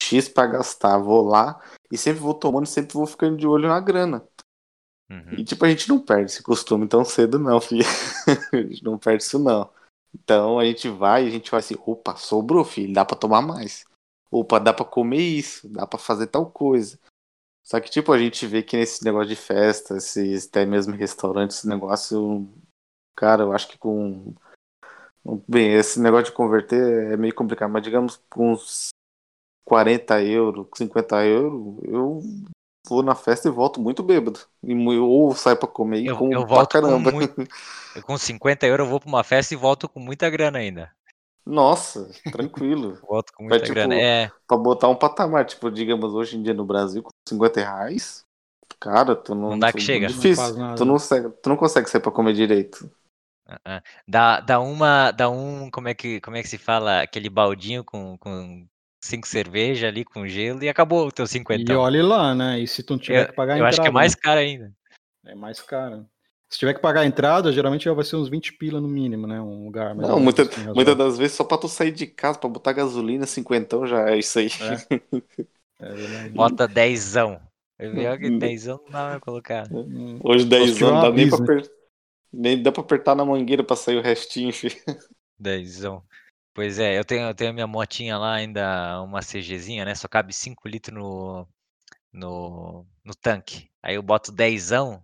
X 0.00 0.28
pra 0.28 0.46
gastar, 0.46 0.96
vou 0.98 1.26
lá 1.26 1.60
e 1.90 1.98
sempre 1.98 2.20
vou 2.20 2.34
tomando, 2.34 2.66
sempre 2.66 2.94
vou 2.94 3.06
ficando 3.08 3.36
de 3.36 3.48
olho 3.48 3.66
na 3.68 3.80
grana, 3.80 4.24
Uhum. 5.10 5.38
e 5.38 5.44
tipo, 5.44 5.64
a 5.64 5.68
gente 5.68 5.88
não 5.88 5.98
perde 5.98 6.30
esse 6.30 6.42
costume 6.42 6.86
tão 6.86 7.04
cedo 7.04 7.36
não, 7.36 7.58
filho, 7.60 7.84
a 8.52 8.56
gente 8.58 8.84
não 8.84 8.96
perde 8.96 9.24
isso 9.24 9.40
não. 9.40 9.68
Então 10.14 10.60
a 10.60 10.64
gente 10.64 10.88
vai 10.88 11.24
e 11.24 11.26
a 11.26 11.30
gente 11.30 11.50
vai 11.50 11.58
assim, 11.58 11.74
opa, 11.84 12.14
sobrou, 12.14 12.64
filho, 12.64 12.94
dá 12.94 13.04
pra 13.04 13.16
tomar 13.16 13.42
mais. 13.42 13.84
Opa, 14.30 14.58
dá 14.58 14.72
pra 14.72 14.84
comer 14.84 15.20
isso, 15.20 15.68
dá 15.68 15.86
pra 15.86 15.98
fazer 15.98 16.26
tal 16.26 16.50
coisa. 16.50 16.98
Só 17.62 17.80
que, 17.80 17.90
tipo, 17.90 18.12
a 18.12 18.18
gente 18.18 18.46
vê 18.46 18.62
que 18.62 18.76
nesse 18.76 19.02
negócio 19.04 19.28
de 19.28 19.36
festa, 19.36 19.96
esses 19.96 20.46
até 20.46 20.66
mesmo 20.66 20.94
restaurantes, 20.94 21.58
esse 21.58 21.68
negócio, 21.68 22.46
cara, 23.16 23.44
eu 23.44 23.52
acho 23.52 23.68
que 23.68 23.78
com. 23.78 24.34
Bem, 25.48 25.72
esse 25.72 25.98
negócio 25.98 26.26
de 26.26 26.32
converter 26.32 27.12
é 27.12 27.16
meio 27.16 27.34
complicado, 27.34 27.70
mas 27.70 27.82
digamos 27.82 28.20
com 28.28 28.52
uns 28.52 28.90
40 29.64 30.22
euros, 30.22 30.66
50 30.74 31.24
euros, 31.24 31.82
eu 31.84 32.20
vou 32.86 33.02
na 33.02 33.14
festa 33.14 33.48
e 33.48 33.50
volto 33.50 33.80
muito 33.80 34.02
bêbado. 34.02 34.40
E, 34.62 34.74
ou 34.98 35.34
saio 35.34 35.56
pra 35.56 35.66
comer 35.66 36.00
e 36.00 36.06
Eu, 36.08 36.18
como 36.18 36.34
eu 36.34 36.40
pra 36.40 36.56
volto 36.56 36.66
com 36.66 36.82
caramba. 36.82 37.10
muito. 37.10 37.40
eu 37.96 38.02
com 38.04 38.18
50 38.18 38.66
euros 38.66 38.84
eu 38.84 38.90
vou 38.90 39.00
pra 39.00 39.08
uma 39.08 39.24
festa 39.24 39.54
e 39.54 39.56
volto 39.56 39.88
com 39.88 39.98
muita 39.98 40.28
grana 40.28 40.58
ainda. 40.58 40.92
Nossa, 41.46 42.10
tranquilo. 42.32 42.98
Volto 43.06 43.32
com 43.34 43.44
muita 43.44 43.60
tipo, 43.60 43.74
grana. 43.74 43.94
É, 43.94 44.30
pra 44.46 44.56
botar 44.56 44.88
um 44.88 44.96
patamar, 44.96 45.44
tipo, 45.44 45.70
digamos, 45.70 46.14
hoje 46.14 46.36
em 46.36 46.42
dia 46.42 46.54
no 46.54 46.64
Brasil, 46.64 47.02
com 47.02 47.10
50 47.28 47.60
reais, 47.60 48.24
cara, 48.80 49.14
tu 49.14 49.34
não. 49.34 49.50
Não 49.50 49.58
dá 49.58 49.72
que 49.72 49.80
chega. 49.80 50.08
Não 50.08 50.14
Difícil. 50.14 50.56
nada. 50.56 50.76
tu, 50.76 50.84
não, 50.84 50.94
consegue- 50.94 51.30
tu 51.42 51.48
não 51.48 51.56
consegue 51.56 51.90
sair 51.90 52.00
pra 52.00 52.10
comer 52.12 52.32
direito. 52.32 52.90
ah, 53.46 53.58
ah. 53.64 53.82
dá, 54.08 54.40
dá 54.40 54.60
uma. 54.60 55.10
Dá 55.10 55.28
um. 55.28 55.70
Como 55.70 55.88
é 55.88 55.94
que, 55.94 56.20
como 56.20 56.36
é 56.36 56.42
que 56.42 56.48
se 56.48 56.56
fala? 56.58 57.02
Aquele 57.02 57.28
baldinho 57.28 57.84
com, 57.84 58.16
com 58.18 58.66
cinco 59.04 59.28
cerveja 59.28 59.88
ali 59.88 60.02
com 60.02 60.26
gelo 60.26 60.64
e 60.64 60.68
acabou 60.70 61.06
o 61.06 61.12
teu 61.12 61.26
E 61.26 61.28
cinquentão. 61.28 61.78
olhe 61.82 62.00
lá, 62.00 62.34
né? 62.34 62.58
E 62.58 62.66
se 62.66 62.82
tu 62.82 62.94
não 62.94 62.98
tiver 62.98 63.24
Eu, 63.24 63.26
que 63.28 63.32
pagar 63.34 63.52
eu 63.52 63.56
entrada, 63.58 63.68
acho 63.68 63.82
que 63.82 63.88
é 63.88 63.90
mais 63.90 64.12
né? 64.14 64.18
caro 64.22 64.40
ainda. 64.40 64.72
É 65.26 65.34
mais 65.34 65.60
caro. 65.60 66.06
Se 66.50 66.58
tiver 66.58 66.74
que 66.74 66.80
pagar 66.80 67.02
a 67.02 67.06
entrada, 67.06 67.52
geralmente 67.52 67.84
já 67.84 67.92
vai 67.92 68.04
ser 68.04 68.16
uns 68.16 68.28
20 68.28 68.52
pila 68.52 68.80
no 68.80 68.88
mínimo, 68.88 69.26
né? 69.26 69.40
Um 69.40 69.64
lugar 69.64 69.94
mais 69.94 70.08
Não, 70.08 70.18
muita, 70.20 70.42
assim, 70.42 70.62
muitas 70.74 70.94
razoável. 70.94 70.96
razoável. 70.96 70.96
das 70.96 71.18
vezes 71.18 71.36
só 71.36 71.44
pra 71.44 71.56
tu 71.58 71.68
sair 71.68 71.92
de 71.92 72.06
casa, 72.06 72.38
pra 72.38 72.48
botar 72.48 72.72
gasolina, 72.72 73.26
cinquentão 73.26 73.86
já 73.86 74.10
é 74.10 74.18
isso 74.18 74.38
aí. 74.38 74.48
É 75.78 75.94
verdade. 75.94 76.34
Bota 76.34 76.66
dezão. 76.68 77.40
Eu 77.78 77.92
vi 77.94 78.18
que 78.18 78.30
Hum. 78.30 78.38
dezão 78.38 78.78
não 78.84 78.90
dá 78.90 79.10
pra 79.10 79.20
colocar. 79.20 79.68
Hum. 79.70 80.18
Hoje 80.22 80.44
Só 80.56 80.66
10 80.66 80.66
se 80.66 80.76
tiver 80.76 80.90
anos, 80.90 81.00
uma 81.00 81.10
dá 81.10 81.10
nem 81.10 81.26
pra, 81.28 81.38
aper- 81.38 81.70
nem 82.32 82.62
dá 82.62 82.72
pra 82.72 82.82
apertar 82.82 83.14
na 83.16 83.24
mangueira 83.24 83.64
pra 83.64 83.76
sair 83.76 83.98
o 83.98 84.02
restinho, 84.02 84.52
filho. 84.52 84.76
Dezão. 85.38 86.02
Pois 86.54 86.78
é, 86.78 86.98
eu 86.98 87.04
tenho, 87.04 87.28
eu 87.28 87.34
tenho 87.34 87.50
a 87.50 87.52
minha 87.52 87.66
motinha 87.66 88.16
lá 88.18 88.34
ainda, 88.34 89.02
uma 89.02 89.22
CGzinha, 89.22 89.84
né? 89.84 89.94
Só 89.94 90.06
cabe 90.08 90.32
5 90.32 90.68
litros 90.68 90.96
no, 90.96 91.48
no, 92.12 92.86
no 93.04 93.14
tanque. 93.16 93.70
Aí 93.82 93.96
eu 93.96 94.02
boto 94.04 94.32
dezão, 94.32 95.03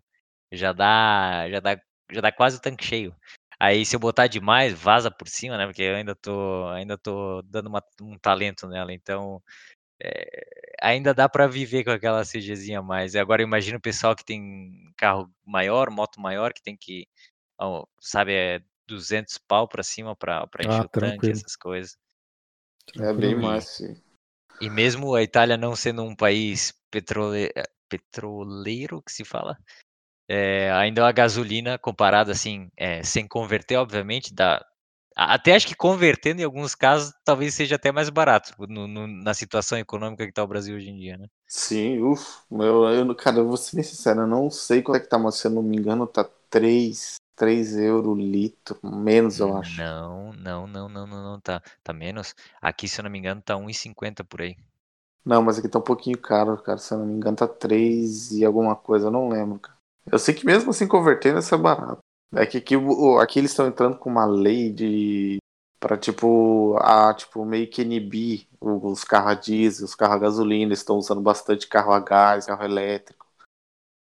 já 0.53 0.73
dá, 0.73 1.49
já 1.51 1.61
dá, 1.61 1.81
já 2.13 2.21
dá 2.21 2.33
quase 2.33 2.57
o 2.59 2.61
tanque 2.61 2.85
cheio. 2.85 3.15
Aí 3.59 3.85
se 3.85 3.95
eu 3.97 4.01
botar 4.01 4.27
demais, 4.27 4.73
vaza 4.75 5.11
por 5.11 5.29
cima, 5.29 5.57
né? 5.59 5.67
Porque 5.67 5.83
eu 5.83 5.97
ainda 5.97 6.15
tô, 6.17 6.67
ainda 6.69 6.97
tô 6.99 7.43
dando 7.43 7.69
uma, 7.69 7.83
um 8.01 8.19
talento 8.19 8.67
nela. 8.69 8.93
Então, 8.93 9.43
é, 10.03 10.43
ainda 10.83 11.15
dá 11.15 11.29
para 11.29 11.47
viver 11.49 11.85
com 11.85 11.91
aquela 11.91 12.25
CGzinha 12.25 12.81
a 12.81 12.83
mais. 12.83 13.17
Agora 13.17 13.43
imagina 13.43 13.79
o 13.79 13.81
pessoal 13.81 14.17
que 14.17 14.25
tem 14.25 14.73
carro 14.97 15.31
maior, 15.47 15.91
moto 15.91 16.21
maior, 16.21 16.53
que 16.53 16.63
tem 16.63 16.77
que, 16.77 17.07
ó, 17.59 17.87
sabe, 18.01 18.33
é 18.35 18.61
200 18.89 19.39
pau 19.39 19.69
para 19.69 19.83
cima 19.83 20.17
para 20.17 20.49
encher 20.65 20.85
Ah, 20.85 20.87
o 20.87 20.91
tanque, 20.91 21.31
essas 21.33 21.57
coisas. 21.57 21.97
É 23.01 23.13
bem 23.13 23.35
E- 23.35 23.35
mais, 23.35 23.65
sim. 23.65 24.01
E 24.61 24.71
mesmo 24.71 25.15
a 25.15 25.23
Itália 25.23 25.57
não 25.57 25.75
sendo 25.77 26.03
um 26.05 26.15
país 26.15 26.73
petrole... 26.91 27.51
eh, 27.57 27.65
petroleiro, 27.89 29.03
que 29.03 29.13
se 29.13 29.25
fala, 29.25 29.59
é, 30.31 30.71
ainda 30.73 31.07
a 31.09 31.13
gasolina 31.13 31.79
comparada 31.79 32.33
assim, 32.33 32.71
é, 32.77 33.03
sem 33.03 33.27
converter, 33.29 33.77
obviamente, 33.77 34.35
dá. 34.35 34.65
Até 35.17 35.55
acho 35.55 35.67
que 35.67 35.75
convertendo 35.77 36.41
em 36.41 36.45
alguns 36.45 36.75
casos 36.75 37.13
talvez 37.25 37.55
seja 37.55 37.77
até 37.77 37.93
mais 37.93 38.11
barato 38.11 38.55
no- 38.69 38.89
no- 38.89 39.07
na 39.09 39.35
situação 39.35 39.79
econômica 39.79 40.25
que 40.25 40.31
está 40.31 40.43
o 40.45 40.49
Brasil 40.49 40.77
hoje 40.77 40.91
em 40.91 40.97
dia, 40.99 41.19
né? 41.19 41.27
Sim, 41.47 42.01
uff, 42.03 42.43
meu, 42.51 42.85
eu, 42.89 43.15
cara, 43.17 43.39
eu 43.39 43.47
vou 43.49 43.57
ser 43.57 43.75
bem 43.77 43.85
sincero, 43.85 44.21
eu 44.23 44.27
não 44.27 44.49
sei 44.51 44.83
quanto 44.83 44.97
é 44.99 45.01
que 45.01 45.09
tá, 45.09 45.19
mas 45.19 45.35
se 45.37 45.47
eu 45.49 45.51
não 45.51 45.63
me 45.63 45.77
engano, 45.77 46.07
tá 46.07 46.25
3, 46.49 47.17
3 47.35 47.77
euros 47.77 48.17
litro, 48.19 48.79
menos 48.85 49.41
eu 49.41 49.57
acho. 49.57 49.85
Não, 49.85 50.33
não, 50.35 50.67
não, 50.67 50.89
não, 50.89 51.07
não, 51.07 51.23
não, 51.33 51.41
tá, 51.41 51.61
tá 51.83 51.93
menos. 51.93 52.35
Aqui, 52.61 52.87
se 52.89 53.01
eu 53.01 53.05
não 53.05 53.11
me 53.11 53.19
engano, 53.19 53.41
tá 53.43 53.57
1,50 53.57 54.23
por 54.25 54.41
aí. 54.43 54.57
Não, 55.25 55.43
mas 55.43 55.59
aqui 55.59 55.69
tá 55.69 55.79
um 55.79 55.83
pouquinho 55.83 56.19
caro, 56.21 56.61
cara, 56.63 56.79
se 56.79 56.93
eu 56.95 56.99
não 56.99 57.07
me 57.07 57.15
engano, 57.15 57.37
tá 57.37 57.47
3 57.49 58.33
e 58.33 58.45
alguma 58.45 58.75
coisa, 58.77 59.07
eu 59.07 59.11
não 59.11 59.29
lembro, 59.29 59.59
cara. 59.59 59.79
Eu 60.07 60.19
sei 60.19 60.35
que 60.35 60.45
mesmo 60.47 60.71
assim 60.71 60.87
convertendo, 60.87 61.39
isso 61.39 61.55
é 61.55 61.59
barato. 61.59 61.99
É 62.35 62.47
que 62.47 62.59
aqui, 62.59 62.75
aqui 63.21 63.39
eles 63.39 63.51
estão 63.51 63.67
entrando 63.67 63.99
com 63.99 64.11
uma 64.11 64.27
lei 64.27 64.73
de. 64.73 65.39
Pra 65.81 65.97
tipo, 65.97 66.77
a, 66.79 67.15
tipo, 67.15 67.43
meio 67.45 67.69
que 67.71 67.81
inibir 67.83 68.47
os 68.61 69.03
carros 69.03 69.31
a 69.33 69.35
diesel, 69.35 69.87
os 69.87 69.95
carros 69.95 70.17
a 70.17 70.19
gasolina, 70.19 70.65
eles 70.67 70.81
estão 70.81 70.97
usando 70.97 71.23
bastante 71.23 71.67
carro 71.67 71.93
a 71.93 72.01
gás, 72.01 72.45
carro 72.47 72.63
elétrico. 72.65 73.27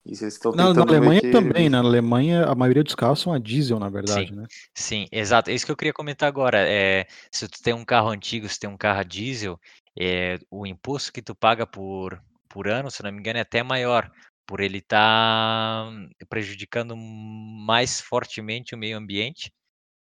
E 0.05 0.11
eles 0.11 0.23
estão 0.23 0.53
Na, 0.53 0.73
na 0.75 0.83
Alemanha 0.83 1.21
que- 1.21 1.31
também, 1.31 1.69
né? 1.69 1.71
na 1.71 1.79
Alemanha 1.79 2.45
a 2.47 2.55
maioria 2.55 2.85
dos 2.85 2.95
carros 2.95 3.21
são 3.21 3.33
a 3.33 3.39
diesel, 3.39 3.79
na 3.79 3.89
verdade, 3.89 4.33
Sim. 4.33 4.37
né? 4.37 4.47
Sim, 4.75 5.07
exato. 5.13 5.51
É 5.51 5.55
isso 5.55 5.65
que 5.65 5.73
eu 5.73 5.77
queria 5.77 5.93
comentar 5.93 6.29
agora. 6.29 6.59
É, 6.69 7.07
se 7.31 7.49
tu 7.49 7.63
tem 7.63 7.73
um 7.75 7.85
carro 7.85 8.09
antigo, 8.09 8.49
se 8.49 8.59
tem 8.59 8.69
um 8.69 8.77
carro 8.77 9.01
a 9.01 9.03
diesel, 9.05 9.59
é, 9.99 10.39
o 10.51 10.67
imposto 10.67 11.13
que 11.13 11.23
tu 11.23 11.35
paga 11.35 11.67
por, 11.67 12.21
por 12.49 12.69
ano, 12.69 12.91
se 12.91 13.03
não 13.03 13.13
me 13.13 13.19
engano, 13.19 13.39
é 13.39 13.43
até 13.43 13.63
maior, 13.63 14.11
por 14.47 14.61
ele 14.61 14.79
estar 14.79 15.87
prejudicando 16.29 16.97
mais 16.97 18.01
fortemente 18.01 18.75
o 18.75 18.79
meio 18.79 18.97
ambiente. 18.97 19.53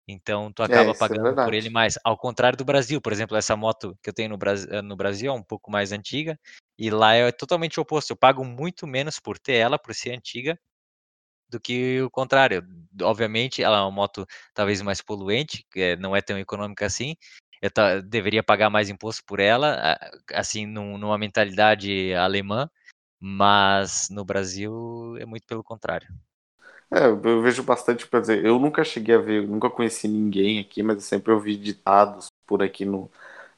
Então, 0.08 0.52
tu 0.52 0.62
acaba 0.62 0.90
isso 0.90 1.04
é 1.04 1.08
pagando 1.08 1.22
por 1.22 1.34
verdade. 1.34 1.56
ele 1.56 1.70
mais. 1.70 1.98
Ao 2.04 2.16
contrário 2.16 2.58
do 2.58 2.64
Brasil, 2.64 3.00
por 3.00 3.12
exemplo, 3.12 3.36
essa 3.36 3.56
moto 3.56 3.96
que 4.02 4.10
eu 4.10 4.14
tenho 4.14 4.30
no 4.30 4.38
Brasil, 4.38 4.82
no 4.82 4.96
Brasil 4.96 5.32
é 5.32 5.34
um 5.34 5.42
pouco 5.42 5.70
mais 5.70 5.92
antiga, 5.92 6.38
e 6.78 6.90
lá 6.90 7.14
é 7.14 7.30
totalmente 7.32 7.78
oposto. 7.80 8.10
Eu 8.10 8.16
pago 8.16 8.44
muito 8.44 8.86
menos 8.86 9.20
por 9.20 9.38
ter 9.38 9.54
ela, 9.54 9.78
por 9.78 9.94
ser 9.94 10.12
antiga, 10.12 10.58
do 11.48 11.60
que 11.60 12.00
o 12.02 12.10
contrário. 12.10 12.64
Obviamente, 13.02 13.62
ela 13.62 13.78
é 13.78 13.80
uma 13.82 13.90
moto 13.90 14.26
talvez 14.54 14.80
mais 14.82 15.00
poluente, 15.02 15.66
é- 15.76 15.96
não 15.96 16.16
é 16.16 16.22
tão 16.22 16.38
econômica 16.38 16.86
assim. 16.86 17.14
Eu 17.60 17.70
deveria 18.02 18.42
pagar 18.42 18.70
mais 18.70 18.90
imposto 18.90 19.22
por 19.26 19.38
ela, 19.38 19.96
assim, 20.34 20.66
num- 20.66 20.98
numa 20.98 21.16
mentalidade 21.18 22.12
alemã, 22.14 22.68
mas 23.22 24.08
no 24.10 24.24
Brasil 24.24 25.16
é 25.18 25.24
muito 25.24 25.46
pelo 25.46 25.62
contrário. 25.64 26.08
É, 26.90 27.06
eu 27.06 27.40
vejo 27.42 27.62
bastante, 27.62 28.06
quer 28.06 28.20
dizer, 28.20 28.44
eu 28.44 28.58
nunca 28.58 28.84
cheguei 28.84 29.14
a 29.14 29.18
ver, 29.18 29.46
nunca 29.48 29.70
conheci 29.70 30.06
ninguém 30.08 30.58
aqui, 30.60 30.82
mas 30.82 30.96
eu 30.96 31.02
sempre 31.02 31.32
ouvi 31.32 31.56
ditados 31.56 32.28
por 32.46 32.62
aqui 32.62 32.84
no, 32.84 33.10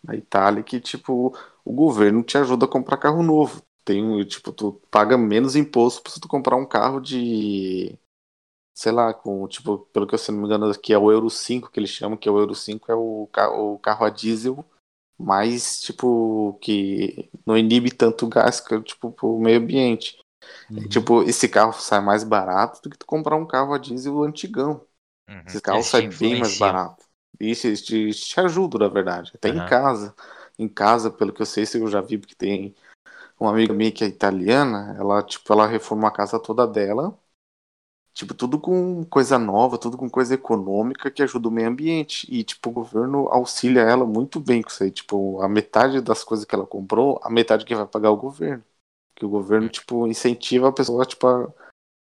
na 0.03 0.15
Itália 0.17 0.63
que, 0.63 0.81
tipo, 0.81 1.37
o 1.65 1.73
governo 1.73 2.23
te 2.23 2.39
ajuda 2.39 2.67
a 2.67 2.69
comprar 2.69 2.97
carro 2.99 3.23
novo. 3.23 3.63
Tem, 3.85 4.25
tipo, 4.25 4.53
tu 4.53 4.75
paga 4.91 5.19
menos 5.19 5.57
imposto 5.57 6.11
se 6.11 6.21
tu 6.21 6.29
comprar 6.29 6.57
um 6.57 6.67
carro 6.67 7.01
de, 7.01 7.99
sei 8.75 8.93
lá, 8.93 9.15
com, 9.15 9.47
tipo, 9.49 9.79
pelo 9.93 10.07
que 10.07 10.15
eu 10.15 10.19
se 10.19 10.33
não 10.33 10.41
me 10.41 10.47
engano 10.47 10.71
aqui 10.71 10.93
é 10.93 10.99
o 10.99 11.11
Euro 11.13 11.31
5 11.31 11.71
que 11.71 11.81
eles 11.81 11.91
chamam, 11.91 12.17
que 12.19 12.29
é 12.29 12.33
o 12.33 12.39
Euro 12.39 12.55
5 12.55 12.91
é 12.93 12.95
o, 12.97 13.29
o 13.55 13.79
carro 13.81 14.05
a 14.07 14.11
diesel 14.11 14.65
mais, 15.19 15.81
tipo, 15.83 16.55
que 16.61 17.31
não 17.47 17.57
inibe 17.57 17.91
tanto 17.91 18.27
gás, 18.29 18.61
que, 18.61 18.81
tipo, 18.83 19.11
pro 19.13 19.39
meio 19.39 19.59
ambiente. 19.61 20.19
Uhum. 20.71 20.89
Tipo, 20.91 21.23
esse 21.25 21.49
carro 21.49 21.73
sai 21.75 22.01
mais 22.01 22.25
barato 22.25 22.83
do 22.83 22.91
que 22.91 22.99
tu 22.99 23.07
comprar 23.07 23.37
um 23.37 23.47
carro 23.47 23.75
a 23.75 23.79
diesel 23.79 24.23
antigão. 24.25 24.87
Uhum. 25.29 25.61
Eles 25.71 25.87
te 25.87 25.91
saem 25.91 26.11
bem 26.17 26.37
mais 26.37 26.55
barato. 26.59 27.05
Isso, 27.41 27.67
eles 27.67 27.83
te, 27.83 28.11
te 28.13 28.41
ajudam, 28.41 28.81
na 28.81 28.89
verdade. 28.89 29.33
Até 29.35 29.49
em 29.51 29.61
Aham. 29.61 29.65
casa. 29.65 30.15
Em 30.59 30.69
casa, 30.69 31.11
pelo 31.11 31.33
que 31.33 31.43
eu 31.43 31.47
sei, 31.47 31.67
se 31.67 31.79
eu 31.79 31.89
já 31.89 32.01
vi, 32.01 32.19
porque 32.19 32.35
tem 32.35 32.75
uma 33.39 33.51
amiga 33.53 33.75
minha 33.75 33.93
que 33.93 34.05
é 34.05 34.09
italiana, 34.09 34.97
ela, 34.99 35.23
tipo, 35.23 35.53
ela 35.53 35.67
reformou 35.67 36.09
a 36.09 36.13
casa 36.13 36.41
toda 36.41 36.67
dela. 36.67 37.19
Tipo, 38.15 38.33
tudo 38.33 38.61
com 38.61 39.05
coisa 39.05 39.37
nova, 39.41 39.77
tudo 39.77 39.99
com 39.99 40.09
coisa 40.09 40.35
econômica 40.35 41.11
que 41.11 41.21
ajuda 41.21 41.49
o 41.49 41.51
meio 41.51 41.69
ambiente. 41.69 42.27
E, 42.31 42.45
tipo, 42.45 42.71
o 42.71 42.73
governo 42.73 43.27
auxilia 43.29 43.83
ela 43.83 44.07
muito 44.07 44.39
bem 44.39 44.63
com 44.63 44.69
isso 44.69 44.85
aí. 44.85 44.91
Tipo, 44.93 45.43
a 45.43 45.49
metade 45.49 46.01
das 46.01 46.23
coisas 46.23 46.47
que 46.47 46.55
ela 46.55 46.65
comprou, 46.65 47.19
a 47.25 47.29
metade 47.29 47.65
que 47.65 47.75
vai 47.75 47.87
pagar 47.87 48.09
é 48.09 48.13
o 48.13 48.17
governo. 48.17 48.63
Que 49.17 49.25
o 49.27 49.29
governo, 49.29 49.69
tipo, 49.69 50.07
incentiva 50.07 50.69
a 50.69 50.73
pessoa, 50.73 51.05
tipo, 51.05 51.27
a, 51.27 51.53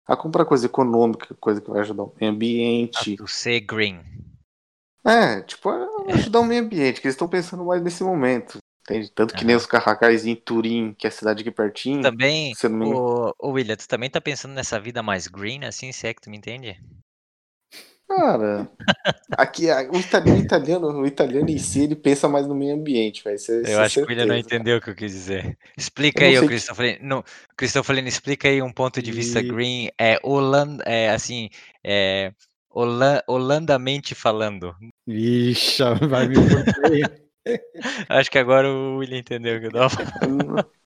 a 0.08 0.17
comprar 0.17 0.45
coisa 0.45 0.65
econômica, 0.65 1.36
coisa 1.36 1.62
que 1.62 1.69
vai 1.69 1.82
ajudar 1.82 2.04
o 2.04 2.13
meio 2.19 2.32
A 2.32 2.36
ambiente. 2.36 3.15
tu 3.15 3.28
ser 3.28 3.62
green. 3.62 4.00
É, 5.06 5.41
tipo, 5.43 5.69
ajudar 6.10 6.39
o 6.39 6.45
meio 6.45 6.63
ambiente, 6.63 7.00
que 7.00 7.08
eles 7.08 7.13
estão 7.13 7.30
pensando 7.30 7.63
mais 7.63 7.84
nesse 7.84 8.04
momento. 8.04 8.58
Entende? 8.89 9.12
Tanto 9.12 9.36
que 9.36 9.45
nem 9.45 9.56
os 9.56 9.67
carracais 9.67 10.25
em 10.25 10.36
Turim, 10.36 10.95
que 10.97 11.06
é 11.06 11.10
a 11.10 11.12
cidade 11.12 11.41
aqui 11.41 11.52
pertinho. 11.52 12.02
Também, 12.02 12.54
não 12.63 13.34
ô 13.38 13.52
William, 13.52 13.75
tu 13.75 13.88
também 13.88 14.10
tá 14.10 14.19
pensando 14.19 14.54
nessa 14.56 14.80
vida 14.80 15.04
mais 15.04 15.28
green, 15.28 15.63
assim, 15.63 15.91
se 15.91 16.08
é 16.08 16.13
que 16.13 16.21
tu 16.21 16.30
me 16.30 16.38
entende? 16.38 16.75
Cara, 18.08 18.67
aqui 19.34 19.67
o 19.91 19.99
italiano, 19.99 20.39
o 20.39 20.41
italiano, 20.41 20.88
o 21.02 21.06
italiano 21.06 21.49
em 21.52 21.60
si, 21.60 21.84
ele 21.84 21.95
pensa 21.95 22.28
mais 22.28 22.47
no 22.47 22.56
meio 22.56 22.73
ambiente, 22.73 23.23
vai 23.23 23.38
ser 23.38 23.63
Eu 23.67 23.80
acho 23.80 23.93
que 23.99 24.02
o 24.02 24.08
William 24.08 24.25
não 24.25 24.36
entendeu 24.36 24.78
o 24.78 24.82
que 24.82 24.89
eu 24.89 24.95
quis 24.95 25.12
dizer. 25.12 25.56
Explica 25.78 26.25
aí, 26.25 26.36
ô 26.36 26.39
sei 26.39 26.47
que- 26.47 26.54
Cristofolino. 26.56 26.97
Não, 27.04 27.23
Cristofolino, 27.56 28.08
explica 28.08 28.47
aí 28.47 28.60
um 28.63 28.73
ponto 28.73 28.99
de 28.99 29.12
vista 29.12 29.39
E- 29.39 29.43
green, 29.43 29.91
é, 29.99 30.19
Holanda, 30.23 30.84
é 30.88 31.12
assim, 31.12 31.49
é, 31.84 32.34
holan- 32.67 33.21
holandamente 33.28 34.15
falando. 34.15 34.75
Ixi, 35.08 35.84
vai 36.10 36.28
me 36.28 37.28
Acho 38.09 38.31
que 38.31 38.38
agora 38.38 38.67
o 38.69 38.97
William 38.97 39.19
entendeu 39.19 39.57
o 39.57 39.59
que 39.59 39.67
eu 39.67 39.71
tava 39.71 39.89
falando. 39.89 40.55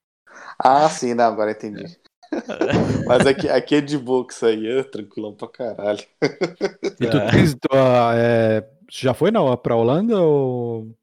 Ah, 0.60 0.90
sim, 0.90 1.14
não, 1.14 1.26
agora 1.26 1.52
entendi. 1.52 1.84
Mas 3.08 3.26
aqui, 3.26 3.50
aqui 3.50 3.76
é 3.76 3.82
de 3.82 3.98
boa 3.98 4.26
que 4.26 4.34
isso 4.34 4.46
aí, 4.46 4.66
é 4.68 4.84
tranquilão 4.84 5.34
pra 5.36 5.48
caralho. 5.48 6.04
E 6.22 7.08
tu 7.08 7.32
tens, 7.32 7.54
tu, 7.56 7.70
ah, 7.72 8.14
é, 8.16 8.68
já 8.92 9.14
foi 9.14 9.32
na, 9.32 9.56
pra 9.58 9.76
Holanda 9.76 10.20
ou 10.22 10.96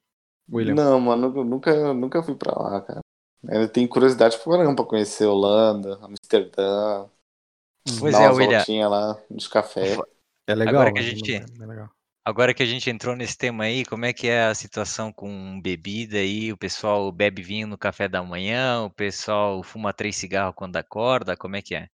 William? 0.52 0.74
Não, 0.74 1.00
mano, 1.00 1.44
nunca- 1.44 1.92
nunca, 1.94 2.22
fui 2.22 2.34
pra 2.34 2.52
lá, 2.56 2.80
cara. 2.80 3.00
Ainda 3.48 3.68
tenho 3.68 3.88
curiosidade 3.88 4.38
pra 4.38 4.52
caramba 4.58 4.76
pra 4.76 4.84
conhecer 4.84 5.26
Holanda, 5.26 5.98
Amsterdã, 6.02 7.06
Pois 7.98 8.12
dar 8.12 8.24
é, 8.24 8.30
William. 8.30 8.88
lá 8.88 9.18
nos 9.30 9.48
cafés. 9.48 9.98
É 10.46 10.54
legal. 10.54 10.74
Agora 10.74 10.92
que 10.92 10.98
a 10.98 11.02
é 11.02 11.04
gente- 11.06 11.34
é 11.34 11.66
legal. 11.66 11.90
Agora 12.30 12.54
que 12.54 12.62
a 12.62 12.66
gente 12.66 12.88
entrou 12.88 13.16
nesse 13.16 13.36
tema 13.36 13.64
aí, 13.64 13.84
como 13.84 14.04
é 14.04 14.12
que 14.12 14.28
é 14.28 14.44
a 14.44 14.54
situação 14.54 15.12
com 15.12 15.60
bebida 15.60 16.18
aí? 16.18 16.52
O 16.52 16.56
pessoal 16.56 17.10
bebe 17.10 17.42
vinho 17.42 17.66
no 17.66 17.76
café 17.76 18.08
da 18.08 18.22
manhã, 18.22 18.84
o 18.84 18.90
pessoal 18.90 19.64
fuma 19.64 19.92
três 19.92 20.14
cigarros 20.14 20.54
quando 20.54 20.76
acorda, 20.76 21.36
como 21.36 21.56
é 21.56 21.62
que 21.62 21.74
é? 21.74 21.88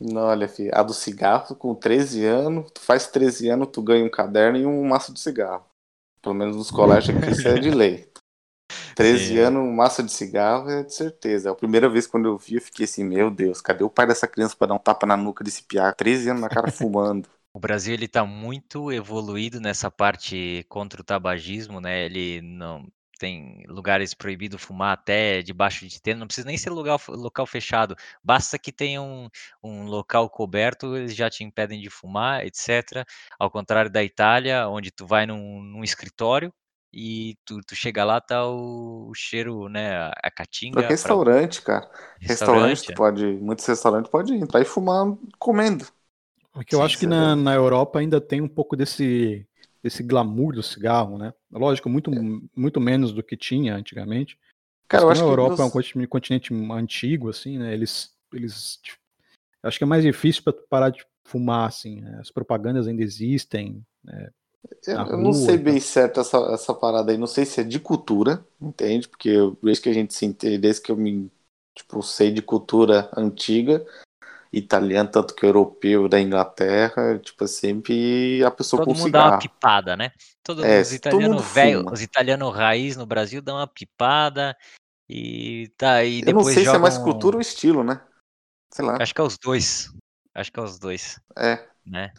Não, 0.00 0.22
olha, 0.22 0.48
filho, 0.48 0.70
a 0.72 0.82
do 0.82 0.94
cigarro, 0.94 1.54
com 1.56 1.74
13 1.74 2.24
anos, 2.24 2.70
tu 2.72 2.80
faz 2.80 3.06
13 3.08 3.50
anos, 3.50 3.68
tu 3.70 3.82
ganha 3.82 4.02
um 4.02 4.10
caderno 4.10 4.56
e 4.56 4.64
um 4.64 4.82
maço 4.82 5.12
de 5.12 5.20
cigarro. 5.20 5.66
Pelo 6.22 6.34
menos 6.34 6.56
nos 6.56 6.70
colégios 6.70 7.14
aqui 7.14 7.30
isso 7.32 7.46
é 7.46 7.58
de 7.58 7.70
lei. 7.70 8.10
13 8.96 9.36
Sim. 9.36 9.38
anos, 9.38 9.62
um 9.62 9.72
maço 9.72 10.02
de 10.02 10.10
cigarro 10.10 10.70
é 10.70 10.82
de 10.84 10.94
certeza. 10.94 11.50
A 11.50 11.54
primeira 11.54 11.88
vez 11.88 12.06
quando 12.06 12.26
eu 12.28 12.38
vi, 12.38 12.54
eu 12.54 12.62
fiquei 12.62 12.86
assim, 12.86 13.04
meu 13.04 13.30
Deus, 13.30 13.60
cadê 13.60 13.84
o 13.84 13.90
pai 13.90 14.06
dessa 14.06 14.26
criança 14.26 14.56
pra 14.56 14.68
dar 14.68 14.74
um 14.74 14.78
tapa 14.78 15.06
na 15.06 15.18
nuca 15.18 15.44
desse 15.44 15.62
piá? 15.62 15.92
13 15.92 16.30
anos 16.30 16.40
na 16.40 16.48
cara 16.48 16.68
fumando. 16.68 17.28
O 17.52 17.58
Brasil 17.60 17.94
ele 17.94 18.04
está 18.06 18.24
muito 18.24 18.92
evoluído 18.92 19.60
nessa 19.60 19.90
parte 19.90 20.64
contra 20.68 21.00
o 21.00 21.04
tabagismo, 21.04 21.80
né? 21.80 22.04
Ele 22.04 22.40
não 22.42 22.86
tem 23.18 23.64
lugares 23.68 24.14
proibido 24.14 24.58
fumar 24.58 24.92
até 24.94 25.42
debaixo 25.42 25.86
de 25.86 26.00
tenda, 26.00 26.20
não 26.20 26.26
precisa 26.26 26.46
nem 26.46 26.56
ser 26.56 26.70
lugar, 26.70 26.98
local 27.08 27.44
fechado, 27.46 27.94
basta 28.24 28.58
que 28.58 28.72
tenha 28.72 29.02
um, 29.02 29.28
um 29.62 29.84
local 29.84 30.30
coberto, 30.30 30.96
eles 30.96 31.14
já 31.14 31.28
te 31.28 31.44
impedem 31.44 31.80
de 31.82 31.90
fumar, 31.90 32.46
etc. 32.46 33.04
Ao 33.38 33.50
contrário 33.50 33.90
da 33.90 34.02
Itália, 34.02 34.66
onde 34.68 34.90
tu 34.90 35.06
vai 35.06 35.26
num, 35.26 35.60
num 35.62 35.84
escritório 35.84 36.52
e 36.92 37.36
tu, 37.44 37.60
tu 37.66 37.74
chega 37.76 38.04
lá, 38.04 38.20
tá 38.20 38.46
o, 38.46 39.08
o 39.10 39.14
cheiro, 39.14 39.68
né? 39.68 39.96
A, 39.96 40.12
a 40.24 40.30
caatinga. 40.30 40.94
Pra 40.96 41.18
pra- 41.18 41.18
restaurante, 41.18 41.62
cara. 41.62 41.88
Restaurante, 42.20 42.82
restaurante. 42.82 42.84
tu 42.84 42.92
pode. 42.94 43.24
Muitos 43.38 43.66
restaurantes 43.66 44.10
podem 44.10 44.40
entrar 44.40 44.60
e 44.60 44.64
fumar 44.64 45.16
comendo. 45.38 45.86
Porque 46.52 46.74
eu 46.74 46.80
Sim, 46.80 46.84
acho 46.84 46.98
que 46.98 47.06
na, 47.06 47.36
na 47.36 47.54
Europa 47.54 47.98
ainda 47.98 48.20
tem 48.20 48.40
um 48.40 48.48
pouco 48.48 48.76
desse, 48.76 49.46
desse 49.82 50.02
glamour 50.02 50.54
do 50.54 50.62
cigarro, 50.62 51.16
né? 51.16 51.32
Lógico, 51.50 51.88
muito, 51.88 52.10
muito 52.56 52.80
menos 52.80 53.12
do 53.12 53.22
que 53.22 53.36
tinha 53.36 53.74
antigamente. 53.76 54.38
Cara, 54.88 55.04
eu 55.04 55.10
acho 55.10 55.20
como 55.20 55.32
a 55.32 55.36
que 55.36 55.40
Europa 55.40 55.62
é 55.62 55.66
um 55.66 56.06
continente, 56.06 56.52
antigo, 56.72 57.28
assim, 57.28 57.58
né? 57.58 57.72
Eles, 57.72 58.10
eles 58.32 58.78
tipo, 58.82 58.98
acho 59.62 59.78
que 59.78 59.84
é 59.84 59.86
mais 59.86 60.02
difícil 60.02 60.42
para 60.42 60.52
parar 60.68 60.90
de 60.90 61.06
fumar, 61.24 61.68
assim. 61.68 62.00
né? 62.00 62.18
As 62.20 62.30
propagandas 62.30 62.88
ainda 62.88 63.02
existem. 63.02 63.84
Eu, 64.86 64.96
na 64.96 65.06
eu 65.08 65.18
não 65.18 65.32
sei 65.32 65.56
bem 65.56 65.78
certo 65.80 66.20
essa, 66.20 66.38
essa 66.52 66.74
parada 66.74 67.12
aí. 67.12 67.18
Não 67.18 67.26
sei 67.28 67.46
se 67.46 67.60
é 67.60 67.64
de 67.64 67.78
cultura, 67.78 68.44
entende? 68.60 69.08
Porque 69.08 69.28
eu, 69.28 69.56
desde 69.62 69.82
que 69.84 69.88
a 69.88 69.94
gente 69.94 70.12
se 70.12 70.26
entende, 70.26 70.58
desde 70.58 70.82
que 70.82 70.90
eu 70.90 70.96
me 70.96 71.30
tipo, 71.74 72.02
sei 72.02 72.30
de 72.32 72.42
cultura 72.42 73.08
antiga, 73.16 73.86
italiana, 74.52 75.08
tanto 75.08 75.34
que 75.34 75.46
europeu 75.46 76.08
da 76.08 76.20
Inglaterra, 76.20 77.18
tipo, 77.18 77.44
é 77.44 77.46
sempre 77.46 78.42
a 78.44 78.50
pessoa 78.50 78.80
Todo 78.84 78.92
com 78.94 78.98
mundo 79.00 79.12
dá 79.12 79.18
uma 79.20 79.24
cigarro. 79.40 79.42
pipada, 79.42 79.96
né? 79.96 80.10
Todo, 80.42 80.64
É, 80.64 80.80
os 80.80 80.88
todo 80.88 80.96
italianos 80.96 81.36
mundo 81.36 81.42
velho, 81.42 81.78
fuma. 81.80 81.92
os 81.92 82.02
italianos 82.02 82.54
raiz 82.56 82.96
no 82.96 83.06
Brasil 83.06 83.40
dão 83.40 83.56
uma 83.56 83.66
pipada 83.66 84.56
e 85.08 85.68
tá 85.76 86.02
e 86.04 86.20
Eu 86.20 86.26
não 86.26 86.38
depois 86.38 86.54
sei 86.54 86.64
se 86.64 86.70
é 86.74 86.78
mais 86.78 86.94
jogam. 86.94 87.10
cultura 87.12 87.36
ou 87.36 87.40
estilo, 87.40 87.84
né? 87.84 88.00
Sei 88.72 88.84
lá. 88.84 88.96
Acho 89.00 89.14
que 89.14 89.20
é 89.20 89.24
os 89.24 89.38
dois. 89.38 89.92
Acho 90.34 90.52
que 90.52 90.60
é 90.60 90.62
os 90.62 90.78
dois, 90.78 91.20
É. 91.36 91.68
né? 91.84 92.12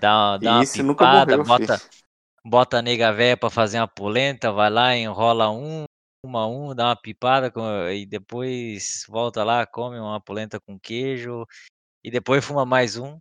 Dá, 0.00 0.36
dá 0.38 0.62
E 0.62 0.80
uma 0.80 0.94
pipada, 0.94 1.36
morreu, 1.36 1.44
bota, 1.44 1.78
filho. 1.78 1.90
bota 2.44 2.78
a 2.78 2.82
nega 2.82 3.12
véia 3.12 3.36
pra 3.36 3.48
fazer 3.50 3.78
uma 3.78 3.88
polenta, 3.88 4.52
vai 4.52 4.68
lá, 4.70 4.94
enrola 4.96 5.50
um, 5.50 5.84
uma 6.24 6.46
um, 6.46 6.74
dá 6.74 6.88
uma 6.88 6.96
pipada 6.96 7.50
e 7.94 8.04
depois 8.04 9.04
volta 9.08 9.42
lá, 9.44 9.64
come 9.66 9.98
uma 9.98 10.20
polenta 10.20 10.58
com 10.60 10.78
queijo 10.78 11.46
e 12.04 12.10
depois 12.10 12.44
fuma 12.44 12.66
mais 12.66 12.96
um 12.96 13.20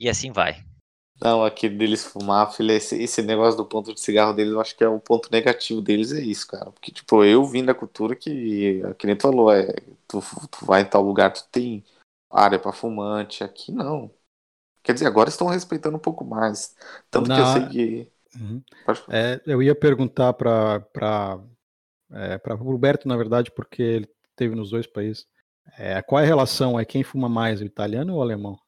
e 0.00 0.08
assim 0.10 0.32
vai. 0.32 0.64
Não, 1.22 1.44
aquele 1.44 1.76
deles 1.76 2.04
fumar, 2.04 2.50
filho, 2.52 2.72
esse, 2.72 2.96
esse 3.02 3.20
negócio 3.22 3.56
do 3.58 3.66
ponto 3.66 3.92
de 3.92 4.00
cigarro 4.00 4.32
deles, 4.32 4.52
eu 4.54 4.60
acho 4.60 4.74
que 4.76 4.82
é 4.82 4.88
o 4.88 4.98
ponto 4.98 5.30
negativo 5.30 5.82
deles, 5.82 6.12
é 6.12 6.20
isso, 6.20 6.46
cara. 6.46 6.70
Porque, 6.72 6.90
tipo, 6.90 7.22
eu 7.24 7.44
vim 7.44 7.62
da 7.64 7.74
cultura 7.74 8.16
que, 8.16 8.80
que 8.98 9.06
nem 9.06 9.14
tu 9.16 9.22
falou, 9.22 9.52
é, 9.52 9.66
tu, 10.08 10.20
tu 10.50 10.64
vai 10.64 10.80
em 10.82 10.86
tal 10.88 11.02
lugar, 11.02 11.30
tu 11.32 11.46
tem 11.50 11.84
área 12.30 12.58
pra 12.58 12.72
fumante, 12.72 13.44
aqui 13.44 13.70
não. 13.70 14.10
Quer 14.82 14.94
dizer, 14.94 15.06
agora 15.06 15.30
estão 15.30 15.48
respeitando 15.48 15.96
um 15.96 16.00
pouco 16.00 16.24
mais. 16.24 16.76
Tanto 17.10 17.30
que 17.32 17.40
eu 17.40 17.46
Na- 17.46 17.46
sei 17.46 17.66
que. 17.68 18.12
Uhum. 18.36 18.62
É, 19.08 19.40
eu 19.46 19.62
ia 19.62 19.74
perguntar 19.74 20.32
para 20.34 20.80
é, 22.12 22.38
para 22.38 22.54
o 22.54 22.58
Roberto, 22.58 23.08
na 23.08 23.16
verdade, 23.16 23.50
porque 23.52 23.82
ele 23.82 24.08
teve 24.36 24.54
nos 24.54 24.70
dois 24.70 24.86
países. 24.86 25.26
É, 25.78 26.00
qual 26.02 26.20
é 26.20 26.24
a 26.24 26.26
relação? 26.26 26.78
É 26.78 26.84
quem 26.84 27.02
fuma 27.02 27.28
mais, 27.28 27.60
o 27.60 27.64
italiano 27.64 28.12
ou 28.14 28.18
o 28.18 28.22
alemão? 28.22 28.58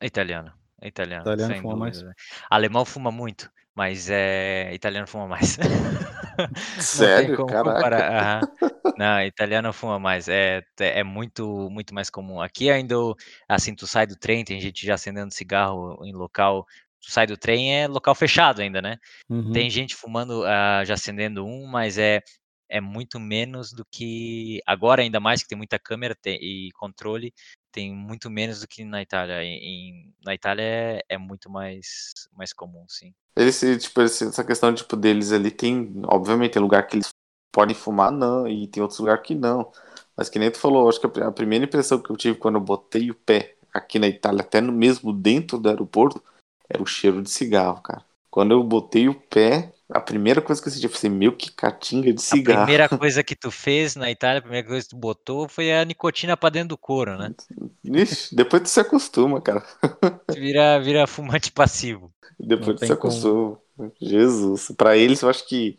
É 0.00 0.06
italiano, 0.06 0.52
é 0.80 0.88
italiano, 0.88 1.22
Italiano 1.22 1.54
fuma 1.56 1.76
mais? 1.76 2.04
Alemão 2.50 2.84
fuma 2.84 3.10
muito, 3.10 3.50
mas 3.74 4.10
é 4.10 4.72
italiano 4.74 5.06
fuma 5.06 5.26
mais. 5.28 5.56
Sério? 6.80 7.36
comparar. 7.36 8.12
aham. 8.12 8.48
Não, 8.96 9.20
italiano 9.22 9.72
fuma 9.72 9.98
mais. 9.98 10.28
É, 10.28 10.62
é 10.78 11.02
muito, 11.02 11.68
muito 11.70 11.92
mais 11.94 12.10
comum. 12.10 12.40
Aqui 12.40 12.70
ainda, 12.70 12.98
o- 12.98 13.16
assim, 13.48 13.74
tu 13.74 13.86
sai 13.86 14.06
do 14.06 14.16
trem, 14.16 14.44
tem 14.44 14.60
gente 14.60 14.86
já 14.86 14.94
acendendo 14.94 15.32
cigarro 15.34 15.98
em 16.04 16.12
local. 16.12 16.64
Tu 17.00 17.10
sai 17.10 17.26
do 17.26 17.36
trem 17.36 17.74
é 17.82 17.88
local 17.88 18.14
fechado 18.14 18.62
ainda, 18.62 18.80
né? 18.80 18.96
Uhum. 19.28 19.50
Tem 19.52 19.68
gente 19.68 19.94
fumando, 19.96 20.44
ah, 20.44 20.82
já 20.84 20.94
acendendo 20.94 21.44
um, 21.44 21.66
mas 21.66 21.98
é, 21.98 22.22
é 22.68 22.80
muito 22.80 23.20
menos 23.20 23.72
do 23.72 23.84
que. 23.84 24.60
Agora, 24.66 25.02
ainda 25.02 25.20
mais 25.20 25.42
que 25.42 25.48
tem 25.48 25.58
muita 25.58 25.78
câmera 25.78 26.16
e 26.26 26.70
controle, 26.74 27.32
tem 27.72 27.94
muito 27.94 28.30
menos 28.30 28.60
do 28.60 28.68
que 28.68 28.84
na 28.84 29.02
Itália. 29.02 29.42
Em, 29.42 30.12
na 30.24 30.34
Itália 30.34 30.62
é, 30.62 31.02
é 31.08 31.18
muito 31.18 31.50
mais, 31.50 32.12
mais 32.32 32.52
comum, 32.52 32.84
sim. 32.88 33.12
Esse, 33.36 33.76
tipo, 33.78 34.00
essa 34.00 34.44
questão 34.44 34.74
tipo, 34.74 34.96
deles 34.96 35.32
ali 35.32 35.50
tem. 35.50 35.92
Obviamente, 36.06 36.52
tem 36.52 36.62
lugar 36.62 36.86
que 36.86 36.96
eles 36.96 37.08
podem 37.52 37.74
fumar, 37.74 38.10
não, 38.10 38.46
e 38.46 38.66
tem 38.66 38.82
outros 38.82 39.00
lugares 39.00 39.22
que 39.24 39.34
não. 39.34 39.70
Mas 40.16 40.28
que 40.28 40.38
nem 40.38 40.50
tu 40.50 40.58
falou, 40.58 40.88
acho 40.88 41.00
que 41.00 41.20
a 41.20 41.32
primeira 41.32 41.64
impressão 41.64 42.00
que 42.00 42.10
eu 42.10 42.16
tive 42.16 42.38
quando 42.38 42.56
eu 42.56 42.60
botei 42.60 43.10
o 43.10 43.14
pé 43.14 43.56
aqui 43.72 43.98
na 43.98 44.06
Itália, 44.06 44.42
até 44.42 44.60
no 44.60 44.72
mesmo 44.72 45.12
dentro 45.12 45.58
do 45.58 45.68
aeroporto, 45.68 46.22
era 46.68 46.82
o 46.82 46.86
cheiro 46.86 47.20
de 47.20 47.30
cigarro, 47.30 47.82
cara. 47.82 48.04
Quando 48.30 48.52
eu 48.52 48.62
botei 48.62 49.08
o 49.08 49.14
pé, 49.14 49.73
a 49.90 50.00
primeira 50.00 50.42
coisa 50.42 50.60
que 50.62 50.68
eu 50.68 50.72
senti 50.72 50.88
foi 50.88 50.96
assim, 50.98 51.08
meu, 51.10 51.36
que 51.36 51.50
catinga 51.52 52.12
de 52.12 52.20
A 52.28 52.36
cigarro. 52.36 52.66
primeira 52.66 52.86
coisa 52.86 53.24
que 53.24 53.34
tu 53.34 53.50
fez 53.50 53.96
na 53.96 54.10
Itália, 54.10 54.38
a 54.38 54.42
primeira 54.42 54.66
coisa 54.66 54.84
que 54.84 54.90
tu 54.90 54.96
botou 54.96 55.48
foi 55.48 55.72
a 55.72 55.84
nicotina 55.86 56.36
pra 56.36 56.50
dentro 56.50 56.68
do 56.70 56.78
couro, 56.78 57.16
né? 57.16 57.30
Ixi, 57.84 58.34
depois 58.34 58.62
tu 58.62 58.68
se 58.68 58.80
acostuma, 58.80 59.40
cara. 59.40 59.62
Tu 60.28 60.38
vira, 60.40 60.78
vira 60.80 61.06
fumante 61.06 61.50
passivo. 61.52 62.12
Depois 62.38 62.66
Não 62.66 62.76
tu 62.80 62.84
se 62.86 62.86
tem 62.86 62.96
como. 62.96 63.12
acostuma. 63.12 63.60
Jesus. 64.00 64.70
Pra 64.76 64.96
eles, 64.96 65.22
eu 65.22 65.28
acho 65.30 65.46
que. 65.46 65.78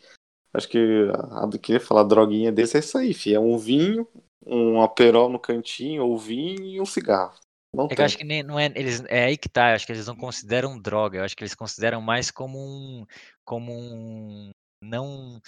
Acho 0.53 0.70
que 0.70 0.80
a 1.14 1.43
a 1.43 1.47
do 1.47 1.60
que 1.60 1.80
falar 1.80 2.03
droguinha 2.03 2.51
deles 2.51 2.76
é 2.76 2.80
isso 2.80 2.97
aí, 2.97 3.14
fi. 3.14 3.34
É 3.36 3.39
um 3.39 3.58
vinho, 3.58 4.08
um 4.45 4.82
aperol 4.82 5.30
no 5.30 5.39
cantinho, 5.39 6.06
ou 6.06 6.18
vinho 6.18 6.64
e 6.66 6.82
um 6.82 6.86
cigarro. 6.86 7.36
Não 7.76 7.90
É 7.90 7.96
que 7.96 8.02
eu 8.02 8.06
acho 8.06 8.18
que 8.18 8.24
nem, 8.24 8.42
não 8.44 8.60
é, 8.60 8.66
eles, 8.76 9.04
é 9.08 9.26
aí 9.26 9.38
que 9.38 9.48
tá, 9.50 9.72
eu 9.72 9.76
acho 9.76 9.86
que 9.86 9.92
eles 9.92 10.08
não 10.08 10.16
consideram 10.16 10.80
droga, 10.80 11.20
eu 11.20 11.24
acho 11.24 11.36
que 11.36 11.44
eles 11.44 11.56
consideram 11.56 12.02
mais 12.02 12.32
como 12.32 12.58
um, 12.60 13.06
como 13.44 13.72
um, 13.72 14.52
não, 14.82 15.40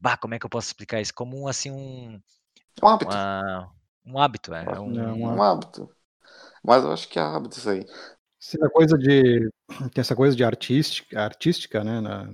bah, 0.00 0.16
como 0.16 0.34
é 0.34 0.38
que 0.38 0.46
eu 0.46 0.50
posso 0.50 0.68
explicar 0.68 1.00
isso? 1.00 1.14
Como 1.14 1.40
um, 1.42 1.48
assim, 1.48 1.70
um, 1.70 2.20
É 2.80 2.84
um 2.86 2.88
hábito. 2.88 3.18
uma- 3.18 3.72
um 4.06 4.18
hábito, 4.20 4.54
é, 4.54 4.74
é 4.76 4.80
Não, 4.84 5.16
um, 5.16 5.26
um 5.26 5.28
Um 5.28 5.42
hábito. 5.42 5.94
Mas 6.64 6.84
eu 6.84 6.92
acho 6.92 7.08
que 7.08 7.18
é 7.18 7.22
hábito 7.22 7.58
isso 7.58 7.70
aí. 7.70 7.86
Essa 8.40 8.70
coisa 8.70 8.96
de 8.98 9.50
tem 9.92 10.00
essa 10.00 10.14
coisa 10.16 10.36
de 10.36 10.44
artística, 10.44 11.20
artística, 11.20 11.82
né, 11.84 12.00
na- 12.00 12.32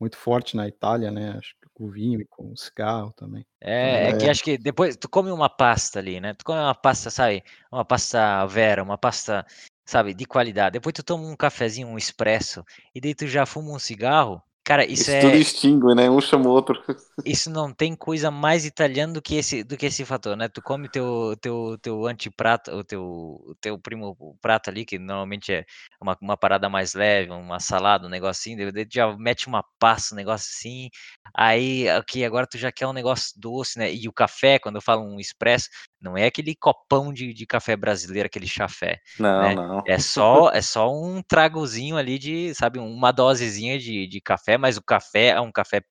muito 0.00 0.16
forte 0.16 0.56
na 0.56 0.68
Itália, 0.68 1.10
né? 1.12 1.32
Acho 1.38 1.54
com 1.80 1.88
vinho 1.88 2.20
e 2.20 2.26
com 2.26 2.54
cigarro 2.54 3.10
também. 3.16 3.46
É, 3.58 4.08
é 4.08 4.12
que 4.12 4.26
É. 4.26 4.30
acho 4.30 4.42
que 4.44 4.58
depois 4.58 4.96
tu 4.96 5.08
come 5.08 5.30
uma 5.30 5.48
pasta 5.48 5.98
ali, 5.98 6.20
né? 6.20 6.34
Tu 6.34 6.44
come 6.44 6.58
uma 6.60 6.74
pasta, 6.74 7.10
sabe? 7.10 7.42
Uma 7.72 7.84
pasta 7.84 8.44
Vera, 8.46 8.82
uma 8.82 8.98
pasta, 8.98 9.46
sabe, 9.84 10.12
de 10.12 10.26
qualidade. 10.26 10.74
Depois 10.74 10.92
tu 10.92 11.02
toma 11.02 11.26
um 11.26 11.36
cafezinho, 11.36 11.88
um 11.88 11.96
expresso, 11.96 12.62
e 12.94 13.00
daí 13.00 13.14
tu 13.14 13.26
já 13.26 13.46
fuma 13.46 13.72
um 13.72 13.78
cigarro. 13.78 14.42
Cara, 14.70 14.84
isso 14.84 15.10
Isso 15.10 15.20
tudo 15.20 15.34
é, 15.34 15.38
extingue, 15.38 15.94
né? 15.96 16.08
Um 16.08 16.20
chama 16.20 16.48
o 16.48 16.52
outro. 16.52 16.80
isso 17.26 17.50
não 17.50 17.74
tem 17.74 17.96
coisa 17.96 18.30
mais 18.30 18.64
italiana 18.64 19.12
do 19.12 19.20
que 19.20 19.34
esse, 19.34 19.64
do 19.64 19.76
que 19.76 19.86
esse 19.86 20.04
fator, 20.04 20.36
né? 20.36 20.48
Tu 20.48 20.62
come 20.62 20.88
teu, 20.88 21.36
teu, 21.40 21.76
teu 21.82 22.06
antiprato, 22.06 22.70
o 22.70 22.84
teu, 22.84 23.56
teu 23.60 23.76
primo 23.80 24.38
prato 24.40 24.70
ali, 24.70 24.84
que 24.84 24.96
normalmente 24.96 25.52
é 25.52 25.66
uma, 26.00 26.16
uma 26.22 26.36
parada 26.36 26.68
mais 26.68 26.94
leve, 26.94 27.32
uma 27.32 27.58
salada, 27.58 28.06
um 28.06 28.08
negocinho, 28.08 28.72
tu 28.72 28.86
já 28.88 29.12
mete 29.16 29.48
uma 29.48 29.64
pasta, 29.76 30.14
um 30.14 30.16
negócio 30.16 30.48
assim, 30.56 30.88
aí, 31.34 31.88
aqui, 31.88 32.24
agora 32.24 32.46
tu 32.46 32.56
já 32.56 32.70
quer 32.70 32.86
um 32.86 32.92
negócio 32.92 33.32
doce, 33.40 33.76
né? 33.76 33.92
E 33.92 34.06
o 34.06 34.12
café, 34.12 34.60
quando 34.60 34.76
eu 34.76 34.82
falo 34.82 35.02
um 35.02 35.18
expresso, 35.18 35.68
não 36.00 36.16
é 36.16 36.26
aquele 36.26 36.54
copão 36.56 37.12
de, 37.12 37.32
de 37.34 37.46
café 37.46 37.76
brasileiro, 37.76 38.26
aquele 38.26 38.46
chafé, 38.46 39.00
Não, 39.18 39.30
né? 39.38 39.54
não. 39.54 39.82
É 39.84 39.98
só, 39.98 40.50
é 40.50 40.60
só 40.62 40.92
um 40.92 41.22
tragozinho 41.22 41.96
ali 41.96 42.18
de, 42.18 42.54
sabe, 42.54 42.78
uma 42.78 43.12
dosezinha 43.12 43.78
de, 43.78 44.06
de 44.06 44.20
café, 44.20 44.58
mas 44.58 44.76
o 44.76 44.82
café 44.82 45.28
é 45.28 45.40
um 45.40 45.52
café 45.52 45.82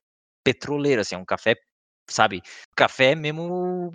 petroleiro, 0.43 1.01
assim, 1.01 1.15
é 1.15 1.17
um 1.17 1.25
café, 1.25 1.55
sabe, 2.09 2.41
café 2.75 3.15
mesmo 3.15 3.91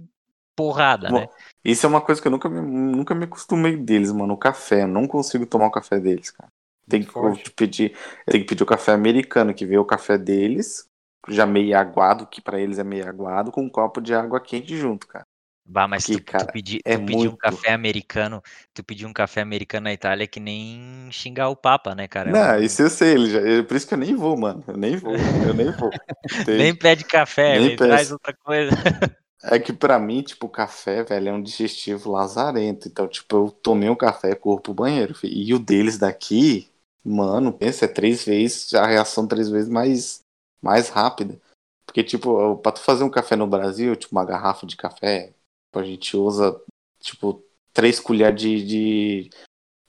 porrada, 0.57 1.13
né? 1.13 1.27
Bom, 1.27 1.33
Isso 1.65 1.85
é 1.87 1.89
uma 1.89 2.01
coisa 2.01 2.21
que 2.21 2.29
eu 2.29 2.33
nunca 2.33 2.49
me, 2.49 2.61
nunca 2.61 3.15
me 3.15 3.25
acostumei 3.25 3.77
deles, 3.77 4.13
mano. 4.13 4.35
O 4.35 4.39
café. 4.39 4.83
Eu 4.83 4.89
não 4.89 5.07
consigo 5.07 5.47
tomar 5.47 5.67
o 5.67 5.71
café 5.71 6.01
deles, 6.01 6.31
cara. 6.31 6.51
Tem 6.89 7.03
que 7.05 7.13
Forte. 7.13 7.51
pedir. 7.57 7.97
Eu 8.27 8.33
tenho 8.33 8.45
que 8.45 8.49
pedir 8.51 8.63
o 8.63 8.67
café 8.67 8.93
americano, 8.93 9.55
que 9.55 9.67
vê 9.67 9.77
o 9.79 9.85
café 9.85 10.17
deles, 10.19 10.89
já 11.29 11.47
meio 11.47 11.77
aguado, 11.77 12.27
que 12.27 12.41
pra 12.43 12.61
eles 12.61 12.79
é 12.79 12.85
meio 12.85 13.09
aguado, 13.09 13.51
com 13.51 13.63
um 13.63 13.71
copo 13.71 14.01
de 14.01 14.15
água 14.15 14.41
quente 14.41 14.77
junto, 14.77 15.07
cara. 15.07 15.25
Bah, 15.67 15.89
mas 15.89 16.05
Porque, 16.05 16.19
tu, 16.19 16.25
tu 16.25 16.33
cara, 16.33 16.53
pedir, 16.53 16.81
é 16.85 16.99
tu 16.99 17.05
pedir 17.07 17.29
um 17.29 17.37
café 17.37 17.73
americano, 17.73 18.43
tu 18.75 18.85
pedir 18.85 19.07
um 19.07 19.13
café 19.13 19.41
americano 19.41 19.85
na 19.85 19.93
Itália 19.93 20.27
que 20.27 20.39
nem 20.39 21.09
xingar 21.11 21.49
o 21.49 21.57
Papa, 21.57 21.95
né, 21.95 22.07
cara? 22.07 22.31
É 22.31 22.33
Não, 22.33 22.63
isso 22.63 22.83
eu 22.83 22.91
sei, 22.91 23.15
ele 23.15 23.31
já, 23.31 23.41
é 23.41 23.63
por 23.63 23.77
isso 23.77 23.87
que 23.89 23.95
eu 23.95 23.99
nem 23.99 24.15
vou, 24.15 24.37
mano. 24.37 24.63
Eu 24.69 24.77
nem 24.77 24.97
vou, 24.97 25.15
eu 25.15 25.55
nem 25.55 25.71
vou. 25.73 25.91
Nem 26.47 26.75
pede 26.75 27.05
café, 27.05 27.59
Nem 27.59 27.77
traz 27.77 28.11
outra 28.11 28.35
coisa. 28.35 28.71
É 29.47 29.59
que 29.59 29.75
pra 29.75 29.99
mim, 29.99 30.23
tipo, 30.23 30.49
café, 30.49 31.03
velho, 31.03 31.29
é 31.29 31.33
um 31.33 31.43
digestivo 31.43 32.11
lazarento. 32.11 32.89
Então, 32.89 33.07
tipo, 33.07 33.37
eu 33.37 33.51
tomei 33.51 33.91
um 33.91 33.95
café, 33.95 34.35
corro 34.35 34.59
pro 34.61 34.73
banheiro. 34.73 35.15
fi. 35.15 35.27
E 35.29 35.53
o 35.53 35.59
deles 35.59 35.99
daqui, 35.99 36.71
mano, 37.05 37.53
pensa, 37.53 37.85
é 37.85 37.89
três 37.89 38.25
vezes, 38.25 38.73
a 38.73 38.87
reação 38.87 39.27
três 39.29 39.51
vezes 39.51 39.69
mais, 39.69 40.23
mais 40.63 40.89
rápida. 40.89 41.39
Porque, 41.85 42.03
tipo, 42.03 42.57
pra 42.57 42.73
tu 42.73 42.81
fazer 42.81 43.05
um 43.05 43.11
café 43.11 43.37
no 43.37 43.47
Brasil, 43.47 43.95
tipo, 43.95 44.15
uma 44.17 44.25
garrafa 44.25 44.67
de 44.67 44.77
café, 44.77 45.35
a 45.79 45.85
gente 45.85 46.17
usa, 46.17 46.61
tipo, 47.01 47.43
três 47.73 47.99
colheres 48.01 48.41
de, 48.41 48.65
de, 48.65 49.31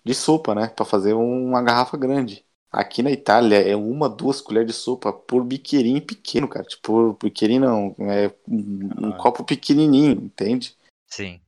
de 0.03 0.13
sopa, 0.13 0.53
né? 0.55 0.67
Pra 0.67 0.85
fazer 0.85 1.13
uma 1.13 1.61
garrafa 1.61 1.97
grande. 1.97 2.43
Aqui 2.71 3.01
na 3.01 3.11
Itália 3.11 3.57
é 3.57 3.75
uma, 3.75 4.09
duas 4.09 4.41
colheres 4.41 4.67
de 4.67 4.73
sopa 4.73 5.13
por 5.13 5.43
biqueirinho 5.45 6.01
pequeno, 6.01 6.47
cara. 6.47 6.65
Tipo, 6.65 7.17
biqueirinho 7.21 7.61
não, 7.61 7.95
é 8.09 8.33
um, 8.47 8.89
um 9.07 9.09
Ah. 9.13 9.17
copo 9.17 9.43
pequenininho, 9.43 10.11
entende? 10.13 10.75
Sim. 11.07 11.39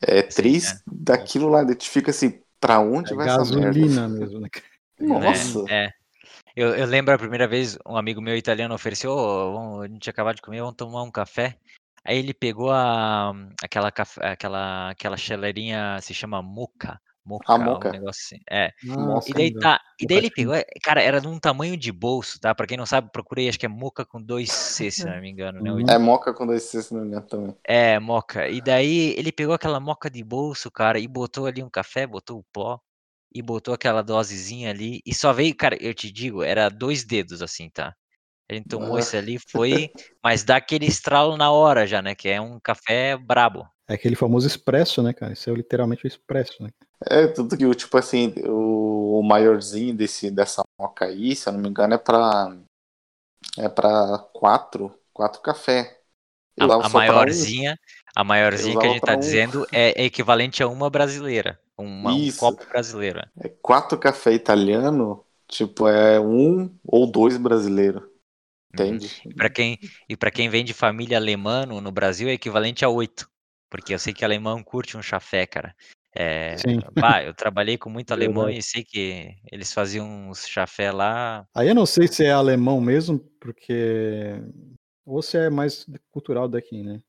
É 0.00 0.22
Sim, 0.22 0.28
três 0.42 0.72
é. 0.72 0.78
daquilo 0.86 1.48
lá, 1.48 1.62
daí 1.62 1.76
tu 1.76 1.84
fica 1.88 2.10
assim, 2.10 2.40
Pra 2.60 2.78
onde 2.78 3.12
É 3.12 3.16
vai 3.16 3.26
essa 3.26 3.38
merda? 3.38 3.58
gasolina 3.80 4.08
mesmo, 4.08 4.38
né? 4.38 4.48
Nossa. 5.00 5.64
É. 5.68 5.90
Eu, 6.54 6.76
eu 6.76 6.86
lembro 6.86 7.12
a 7.12 7.18
primeira 7.18 7.48
vez, 7.48 7.76
um 7.84 7.96
amigo 7.96 8.20
meu 8.20 8.36
italiano 8.36 8.72
ofereceu, 8.72 9.10
"Ô, 9.10 9.52
vamos- 9.52 9.82
a 9.84 9.88
gente 9.88 10.08
acabou 10.08 10.32
de 10.32 10.40
comer, 10.40 10.60
vamos 10.60 10.76
tomar 10.76 11.02
um 11.02 11.10
café. 11.10 11.58
Aí 12.04 12.18
ele 12.18 12.34
pegou 12.34 12.70
a, 12.72 13.32
aquela, 13.62 13.92
caf- 13.92 14.18
aquela, 14.20 14.90
aquela 14.90 15.16
chaleirinha, 15.16 16.00
se 16.00 16.12
chama 16.14 16.42
moca, 16.42 17.00
moca, 17.24 17.56
um 17.56 17.58
moca. 17.58 17.90
negócio 17.90 18.20
assim. 18.36 18.42
É. 18.50 18.72
Nossa, 18.82 19.30
E 19.30 19.34
daí 19.34 19.56
tá, 19.56 19.80
e 20.00 20.06
daí 20.06 20.18
ele 20.18 20.30
pegou, 20.30 20.54
é, 20.54 20.64
cara, 20.82 21.02
era 21.02 21.20
de 21.20 21.28
um 21.28 21.38
tamanho 21.38 21.76
de 21.76 21.92
bolso, 21.92 22.40
tá? 22.40 22.54
Pra 22.54 22.66
quem 22.66 22.76
não 22.76 22.86
sabe, 22.86 23.10
procurei, 23.12 23.48
acho 23.48 23.58
que 23.58 23.66
é 23.66 23.68
moca 23.68 24.04
com 24.04 24.20
dois 24.22 24.50
C, 24.50 24.90
se 24.90 25.06
não 25.06 25.20
me 25.20 25.30
engano, 25.30 25.60
né? 25.62 25.70
É 25.88 25.98
moca 25.98 26.32
com 26.34 26.46
dois 26.46 26.62
C, 26.64 26.82
se 26.82 26.92
não 26.94 27.02
me 27.02 27.06
engano, 27.08 27.26
também. 27.26 27.56
É, 27.64 27.98
moca. 28.00 28.48
E 28.48 28.60
daí 28.60 29.14
ele 29.16 29.32
pegou 29.32 29.54
aquela 29.54 29.78
moca 29.80 30.10
de 30.10 30.22
bolso, 30.24 30.70
cara, 30.70 30.98
e 30.98 31.06
botou 31.08 31.46
ali 31.46 31.62
um 31.62 31.70
café, 31.70 32.06
botou 32.06 32.40
o 32.40 32.44
pó 32.52 32.80
e 33.34 33.40
botou 33.42 33.72
aquela 33.74 34.02
dosezinha 34.02 34.70
ali 34.70 35.00
e 35.06 35.14
só 35.14 35.32
veio, 35.32 35.56
cara, 35.56 35.76
eu 35.80 35.94
te 35.94 36.10
digo, 36.12 36.42
era 36.42 36.68
dois 36.68 37.04
dedos 37.04 37.40
assim, 37.42 37.70
tá? 37.70 37.94
A 38.50 38.54
gente 38.54 38.68
tomou 38.68 38.96
Ah. 38.96 39.00
isso 39.00 39.16
ali, 39.16 39.38
foi, 39.50 39.90
mas 40.22 40.44
dá 40.44 40.56
aquele 40.56 40.86
estralo 40.86 41.36
na 41.36 41.50
hora 41.50 41.86
já, 41.86 42.02
né? 42.02 42.14
Que 42.14 42.28
é 42.28 42.40
um 42.40 42.58
café 42.60 43.16
brabo. 43.16 43.66
É 43.88 43.94
aquele 43.94 44.16
famoso 44.16 44.46
expresso, 44.46 45.02
né, 45.02 45.12
cara? 45.12 45.32
Isso 45.32 45.50
é 45.50 45.52
literalmente 45.54 46.04
o 46.04 46.08
expresso, 46.08 46.62
né? 46.62 46.70
É, 47.04 47.26
tudo 47.26 47.56
que 47.56 47.66
o 47.66 47.74
tipo 47.74 47.96
assim, 47.98 48.32
o, 48.46 49.18
o 49.18 49.22
maiorzinho 49.22 49.94
desse, 49.94 50.30
dessa 50.30 50.62
moca 50.78 51.06
aí, 51.06 51.34
se 51.34 51.48
eu 51.48 51.52
não 51.52 51.60
me 51.60 51.68
engano, 51.68 51.94
é 51.94 51.98
pra. 51.98 52.56
É 53.58 53.68
pra 53.68 54.18
quatro, 54.32 54.94
quatro 55.12 55.40
café. 55.42 56.00
Eu 56.56 56.70
A, 56.70 56.76
a 56.86 56.88
pra 56.88 56.88
um. 56.88 56.90
maiorzinha, 56.90 57.78
a 58.14 58.24
maiorzinha 58.24 58.78
que 58.78 58.86
a 58.86 58.90
gente 58.90 59.02
tá 59.02 59.14
um. 59.14 59.18
dizendo 59.20 59.66
é, 59.72 60.02
é 60.02 60.04
equivalente 60.04 60.62
a 60.62 60.68
uma 60.68 60.88
brasileira, 60.90 61.58
uma, 61.78 62.14
um 62.14 62.30
copo 62.32 62.64
brasileiro. 62.66 63.20
é. 63.20 63.46
É 63.46 63.48
quatro 63.48 63.98
café 63.98 64.32
italiano, 64.32 65.24
tipo, 65.48 65.88
é 65.88 66.20
um 66.20 66.70
ou 66.86 67.10
dois 67.10 67.36
brasileiro. 67.38 68.11
Entende? 68.74 69.22
E 69.26 69.34
para 69.34 69.50
quem 69.50 69.78
e 70.08 70.16
para 70.16 70.30
quem 70.30 70.48
vem 70.48 70.64
de 70.64 70.72
família 70.72 71.18
alemã 71.18 71.66
no, 71.66 71.80
no 71.80 71.92
Brasil 71.92 72.28
é 72.28 72.32
equivalente 72.32 72.84
a 72.84 72.88
oito, 72.88 73.28
porque 73.70 73.92
eu 73.94 73.98
sei 73.98 74.14
que 74.14 74.24
alemão 74.24 74.62
curte 74.62 74.96
um 74.96 75.02
chafé, 75.02 75.46
cara. 75.46 75.74
É, 76.14 76.56
Sim. 76.58 76.78
bah, 76.92 77.22
eu 77.22 77.34
trabalhei 77.34 77.78
com 77.78 77.88
muito 77.88 78.12
alemão 78.12 78.48
e 78.48 78.62
sei 78.62 78.84
que 78.84 79.34
eles 79.50 79.72
faziam 79.72 80.06
uns 80.28 80.46
chafé 80.46 80.90
lá. 80.90 81.46
Aí 81.54 81.68
eu 81.68 81.74
não 81.74 81.86
sei 81.86 82.06
se 82.08 82.24
é 82.24 82.32
alemão 82.32 82.80
mesmo, 82.80 83.18
porque. 83.40 84.40
Ou 85.04 85.20
se 85.20 85.36
é 85.36 85.50
mais 85.50 85.86
cultural 86.10 86.48
daqui, 86.48 86.82
né? 86.82 87.02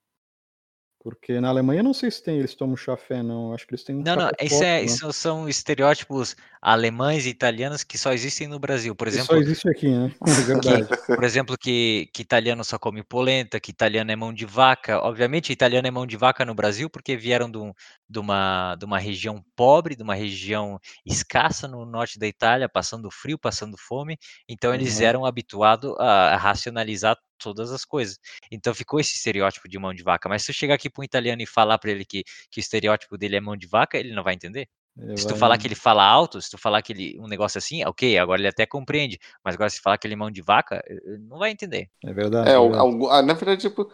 Porque 1.04 1.40
na 1.40 1.50
Alemanha 1.50 1.84
não 1.84 1.94
sei 1.94 2.10
se 2.10 2.24
tem, 2.24 2.40
eles 2.40 2.56
tomam 2.56 2.76
chafé, 2.78 3.22
não. 3.22 3.54
Acho 3.54 3.68
que 3.68 3.74
eles 3.74 3.84
têm 3.84 3.96
um 3.98 4.04
Não, 4.04 4.16
não, 4.16 4.30
isso, 4.42 4.64
é, 4.64 4.82
né? 4.82 4.84
isso 4.84 5.14
são 5.14 5.48
estereótipos 5.48 6.36
alemães 6.62 7.26
e 7.26 7.30
italianos 7.30 7.84
que 7.84 7.98
só 7.98 8.12
existem 8.12 8.48
no 8.48 8.60
Brasil. 8.60 8.96
Por 8.96 9.08
Que 9.08 9.12
exemplo, 9.14 9.36
só 9.36 9.36
existe 9.38 9.70
aqui, 9.70 9.88
né? 9.90 10.14
Verdade. 10.48 10.88
por 11.14 11.24
exemplo, 11.24 11.56
que, 11.58 12.10
que 12.14 12.22
italiano 12.24 12.64
só 12.64 12.80
come 12.80 13.04
polenta, 13.04 13.60
que 13.60 13.70
italiano 13.72 14.12
é 14.12 14.16
mão 14.16 14.34
de 14.34 14.46
vaca. 14.46 15.00
Obviamente, 15.00 15.54
italiano 15.54 15.88
é 15.88 15.92
mão 15.92 16.08
de 16.08 16.18
vaca 16.18 16.44
no 16.44 16.56
Brasil 16.56 16.90
porque 16.90 17.16
vieram 17.16 17.50
de, 17.52 17.58
um- 17.60 17.72
de 18.10 18.20
uma, 18.20 18.76
de 18.76 18.86
uma 18.86 18.98
região 18.98 19.44
pobre, 19.56 19.96
de 19.96 20.04
uma 20.04 20.16
região 20.16 20.80
escassa 21.06 21.68
no 21.68 21.86
norte 21.86 22.18
da 22.18 22.28
Itália, 22.28 22.68
passando 22.68 23.10
frio, 23.12 23.38
passando 23.38 23.78
fome. 23.78 24.18
Então, 24.50 24.74
eles 24.74 25.00
Uhum. 25.00 25.06
eram 25.06 25.26
habituados 25.26 25.94
a, 26.00 26.34
a 26.34 26.38
racionalizar 26.38 27.16
todas 27.38 27.72
as 27.72 27.86
coisas. 27.86 28.18
Então, 28.52 28.74
ficou 28.74 29.00
esse 29.00 29.16
estereótipo 29.16 29.68
de 29.68 29.78
mão 29.78 29.94
de 29.94 30.04
vaca. 30.04 30.28
Mas 30.30 30.44
se 30.44 30.52
eu 30.52 30.56
chegar 30.56 30.76
aqui 30.76 30.90
para 30.90 31.02
um 31.02 31.04
italiano 31.06 31.42
e 31.42 31.46
falar 31.46 31.78
para 31.78 31.92
ele 31.92 32.06
que, 32.06 32.24
que 32.50 32.60
o 32.60 32.62
estereótipo 32.62 33.18
dele 33.18 33.36
é 33.36 33.42
mão 33.42 33.56
de 33.58 33.68
vaca, 33.68 33.98
ele 33.98 34.14
não 34.14 34.24
vai 34.24 34.34
entender. 34.34 34.68
Ele 34.98 35.18
Se 35.18 35.26
tu 35.26 35.32
vai- 35.32 35.40
falar 35.40 35.58
que 35.58 35.68
ele 35.68 35.76
fala 35.76 36.04
alto, 36.04 36.40
se 36.42 36.52
tu 36.52 36.58
falar 36.58 36.82
que 36.82 36.94
ele 36.94 37.20
um 37.20 37.28
negócio 37.28 37.58
assim, 37.58 37.84
ok, 37.84 38.18
agora 38.18 38.40
ele 38.42 38.48
até 38.48 38.66
compreende. 38.66 39.18
Mas 39.44 39.56
agora 39.56 39.70
se 39.70 39.82
falar 39.82 39.98
que 39.98 40.06
ele 40.06 40.14
é 40.14 40.18
mão 40.18 40.30
de 40.30 40.42
vaca, 40.42 40.84
não 41.22 41.40
vai 41.40 41.52
entender. 41.52 41.90
É 42.04 42.14
verdade. 42.14 42.50
É, 42.50 42.54
é 42.54 42.60
verdade. 42.60 43.06
ah, 43.10 43.22
na 43.22 43.34
verdade, 43.34 43.62
tipo, 43.62 43.92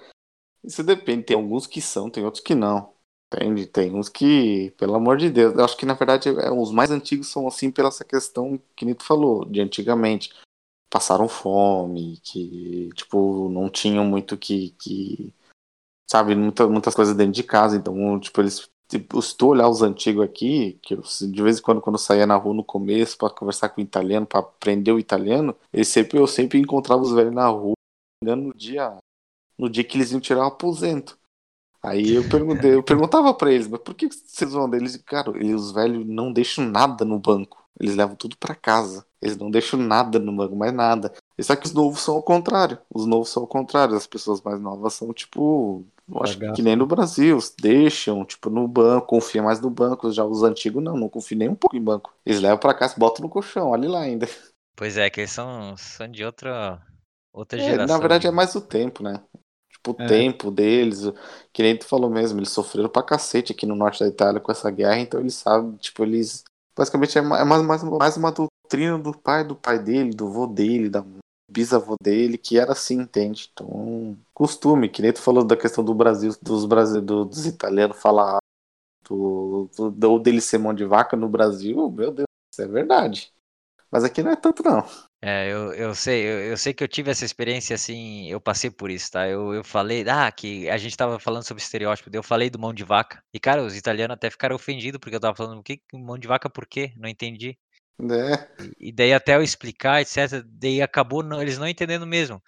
isso 0.63 0.83
depende. 0.83 1.23
Tem 1.23 1.35
alguns 1.37 1.65
que 1.65 1.81
são, 1.81 2.09
tem 2.09 2.23
outros 2.25 2.43
que 2.43 2.53
não. 2.53 2.93
Entende? 3.31 3.67
Tem 3.67 3.93
uns 3.93 4.09
que, 4.09 4.71
pelo 4.71 4.95
amor 4.95 5.17
de 5.17 5.29
Deus, 5.29 5.53
eu 5.53 5.63
acho 5.63 5.77
que 5.77 5.85
na 5.85 5.93
verdade 5.93 6.29
é, 6.29 6.51
os 6.51 6.71
mais 6.71 6.89
antigos 6.89 7.27
são 7.27 7.47
assim 7.47 7.69
pela 7.69 7.89
essa 7.89 8.03
questão 8.03 8.59
que 8.75 8.95
tu 8.95 9.03
falou, 9.05 9.45
de 9.45 9.61
antigamente. 9.61 10.33
Passaram 10.89 11.27
fome, 11.27 12.19
que, 12.23 12.89
tipo, 12.95 13.49
não 13.49 13.69
tinham 13.69 14.03
muito 14.05 14.37
que, 14.37 14.71
que 14.79 15.33
sabe, 16.09 16.35
muita, 16.35 16.67
muitas 16.67 16.95
coisas 16.95 17.15
dentro 17.15 17.33
de 17.33 17.43
casa. 17.43 17.77
Então, 17.77 18.19
tipo, 18.19 18.41
eles. 18.41 18.69
Tipo, 18.87 19.21
se 19.21 19.37
tu 19.37 19.49
olhar 19.49 19.69
os 19.69 19.83
antigos 19.83 20.23
aqui, 20.25 20.79
que 20.81 20.95
eu, 20.95 21.01
de 21.03 21.43
vez 21.43 21.59
em 21.59 21.61
quando, 21.61 21.79
quando 21.79 21.93
eu 21.95 21.99
saía 21.99 22.25
na 22.25 22.35
rua 22.35 22.55
no 22.55 22.63
começo 22.63 23.15
pra 23.19 23.29
conversar 23.29 23.69
com 23.69 23.81
o 23.81 23.83
italiano, 23.83 24.25
pra 24.25 24.39
aprender 24.39 24.91
o 24.91 24.97
italiano, 24.97 25.55
sempre, 25.85 26.17
eu 26.17 26.25
sempre 26.25 26.57
encontrava 26.59 27.03
os 27.03 27.11
velhos 27.11 27.31
na 27.31 27.47
rua, 27.47 27.75
no 28.23 28.51
dia, 28.51 28.97
no 29.55 29.69
dia 29.69 29.83
que 29.83 29.95
eles 29.95 30.11
iam 30.11 30.19
tirar 30.19 30.39
o 30.39 30.47
aposento. 30.47 31.19
Aí 31.81 32.15
eu 32.15 32.27
perguntei, 32.27 32.73
eu 32.73 32.83
perguntava 32.83 33.33
pra 33.33 33.51
eles, 33.51 33.67
mas 33.67 33.79
por 33.79 33.93
que 33.93 34.07
vocês 34.07 34.51
vão 34.51 34.69
deles? 34.69 34.97
Cara, 34.97 35.29
eles, 35.37 35.61
os 35.61 35.71
velhos 35.71 36.05
não 36.05 36.33
deixam 36.33 36.65
nada 36.65 37.05
no 37.05 37.19
banco. 37.19 37.63
Eles 37.79 37.95
levam 37.95 38.15
tudo 38.15 38.35
pra 38.37 38.55
casa. 38.55 39.05
Eles 39.21 39.37
não 39.37 39.51
deixam 39.51 39.79
nada 39.79 40.17
no 40.19 40.33
banco, 40.35 40.55
mais 40.55 40.73
nada. 40.73 41.11
E 41.37 41.43
só 41.43 41.55
que 41.55 41.65
os 41.65 41.73
novos 41.73 42.01
são 42.01 42.15
ao 42.15 42.23
contrário. 42.23 42.79
Os 42.93 43.05
novos 43.05 43.29
são 43.29 43.43
ao 43.43 43.47
contrário. 43.47 43.95
As 43.95 44.07
pessoas 44.07 44.41
mais 44.41 44.59
novas 44.61 44.93
são, 44.93 45.13
tipo, 45.13 45.85
eu 46.07 46.23
acho 46.23 46.37
que, 46.37 46.51
que 46.53 46.61
nem 46.61 46.75
no 46.75 46.85
Brasil. 46.87 47.37
Deixam, 47.59 48.23
tipo, 48.25 48.49
no 48.49 48.67
banco, 48.67 49.07
confia 49.07 49.43
mais 49.43 49.59
no 49.59 49.69
banco. 49.69 50.11
Já 50.11 50.23
os 50.25 50.43
antigos 50.43 50.81
não, 50.83 50.95
não 50.95 51.09
confia 51.09 51.37
nem 51.37 51.49
um 51.49 51.55
pouco 51.55 51.75
em 51.75 51.81
banco. 51.83 52.13
Eles 52.25 52.41
levam 52.41 52.57
pra 52.57 52.73
casa, 52.73 52.95
botam 52.97 53.23
no 53.23 53.29
colchão, 53.29 53.69
olha 53.69 53.89
lá 53.89 54.01
ainda. 54.01 54.27
Pois 54.75 54.97
é, 54.97 55.09
que 55.09 55.19
eles 55.21 55.31
são, 55.31 55.75
são 55.77 56.07
de 56.07 56.23
outra, 56.23 56.81
outra 57.33 57.59
É, 57.59 57.63
geração. 57.63 57.87
na 57.95 57.99
verdade 57.99 58.21
de- 58.21 58.27
é 58.27 58.31
mais 58.31 58.55
o 58.55 58.61
tempo, 58.61 59.03
né? 59.03 59.21
Tipo, 59.69 59.91
o 59.91 60.01
É. 60.01 60.07
tempo 60.07 60.51
deles, 60.51 61.03
o- 61.05 61.13
que 61.53 61.61
nem 61.63 61.77
tu 61.77 61.85
falou 61.85 62.09
mesmo, 62.09 62.39
eles 62.39 62.49
sofreram 62.51 62.89
pra 62.89 63.03
cacete 63.03 63.51
aqui 63.51 63.65
no 63.65 63.75
norte 63.75 63.99
da 63.99 64.07
Itália 64.07 64.39
com 64.41 64.51
essa 64.51 64.69
guerra, 64.71 64.99
então 64.99 65.19
eles 65.19 65.35
sabem, 65.35 65.75
tipo, 65.77 66.03
eles. 66.03 66.43
Basicamente 66.77 67.17
é 67.17 67.21
é 67.21 67.23
mais, 67.23 67.61
mais, 67.61 67.83
mais 67.83 68.17
uma 68.17 68.31
doutrina 68.69 68.97
do 68.99 69.13
pai 69.17 69.43
do 69.43 69.55
pai 69.55 69.79
dele, 69.79 70.11
do 70.11 70.29
vô 70.31 70.47
dele, 70.47 70.89
da 70.89 71.03
bisavô 71.49 71.95
dele, 72.01 72.37
que 72.37 72.57
era 72.59 72.71
assim, 72.73 73.01
entende? 73.01 73.49
Então, 73.51 74.17
costume, 74.33 74.89
que 74.89 75.01
nem 75.01 75.11
tu 75.13 75.21
falou 75.21 75.43
da 75.43 75.57
questão 75.57 75.83
do 75.83 75.93
Brasil, 75.95 76.31
dos, 76.41 76.65
brasile- 76.65 77.01
do- 77.01 77.25
dos 77.25 77.45
italianos 77.47 77.99
falar 78.01 78.39
do, 79.09 79.69
do, 79.91 80.11
ou 80.11 80.19
dele 80.19 80.41
ser 80.41 80.59
mão 80.59 80.73
de 80.73 80.85
vaca 80.85 81.17
no 81.17 81.29
Brasil, 81.29 81.91
meu 81.91 82.11
Deus, 82.11 82.27
isso 82.53 82.61
é 82.63 82.67
verdade. 82.67 83.33
Mas 83.91 84.03
aqui 84.05 84.23
não 84.23 84.31
é 84.31 84.35
tanto, 84.37 84.63
não. 84.63 84.83
É, 85.21 85.51
eu, 85.51 85.73
eu 85.73 85.93
sei, 85.95 86.23
eu, 86.25 86.39
eu 86.51 86.57
sei 86.57 86.73
que 86.73 86.81
eu 86.81 86.87
tive 86.87 87.11
essa 87.11 87.25
experiência 87.25 87.75
assim, 87.75 88.29
eu 88.29 88.39
passei 88.39 88.71
por 88.71 88.89
isso, 88.89 89.11
tá? 89.11 89.27
Eu, 89.27 89.53
eu 89.53 89.63
falei, 89.65 90.05
ah, 90.07 90.31
que 90.31 90.69
a 90.69 90.77
gente 90.77 90.95
tava 90.95 91.19
falando 91.19 91.43
sobre 91.45 91.61
estereótipo, 91.61 92.09
eu 92.13 92.23
falei 92.23 92.49
do 92.49 92.57
mão 92.57 92.73
de 92.73 92.85
vaca. 92.85 93.21
E, 93.33 93.39
cara, 93.39 93.61
os 93.61 93.75
italianos 93.75 94.13
até 94.15 94.29
ficaram 94.29 94.55
ofendidos 94.55 94.97
porque 94.99 95.15
eu 95.17 95.19
tava 95.19 95.35
falando, 95.35 95.59
o 95.59 95.63
que 95.63 95.81
mão 95.93 96.17
de 96.17 96.25
vaca 96.27 96.49
por 96.49 96.65
quê? 96.65 96.93
Não 96.95 97.09
entendi. 97.09 97.57
Né? 97.99 98.47
E, 98.79 98.91
daí 98.91 99.13
até 99.13 99.35
eu 99.35 99.43
explicar, 99.43 100.01
etc, 100.01 100.43
daí 100.45 100.81
acabou 100.81 101.21
não- 101.23 101.41
eles 101.41 101.57
não 101.57 101.67
entendendo 101.67 102.07
mesmo. 102.07 102.41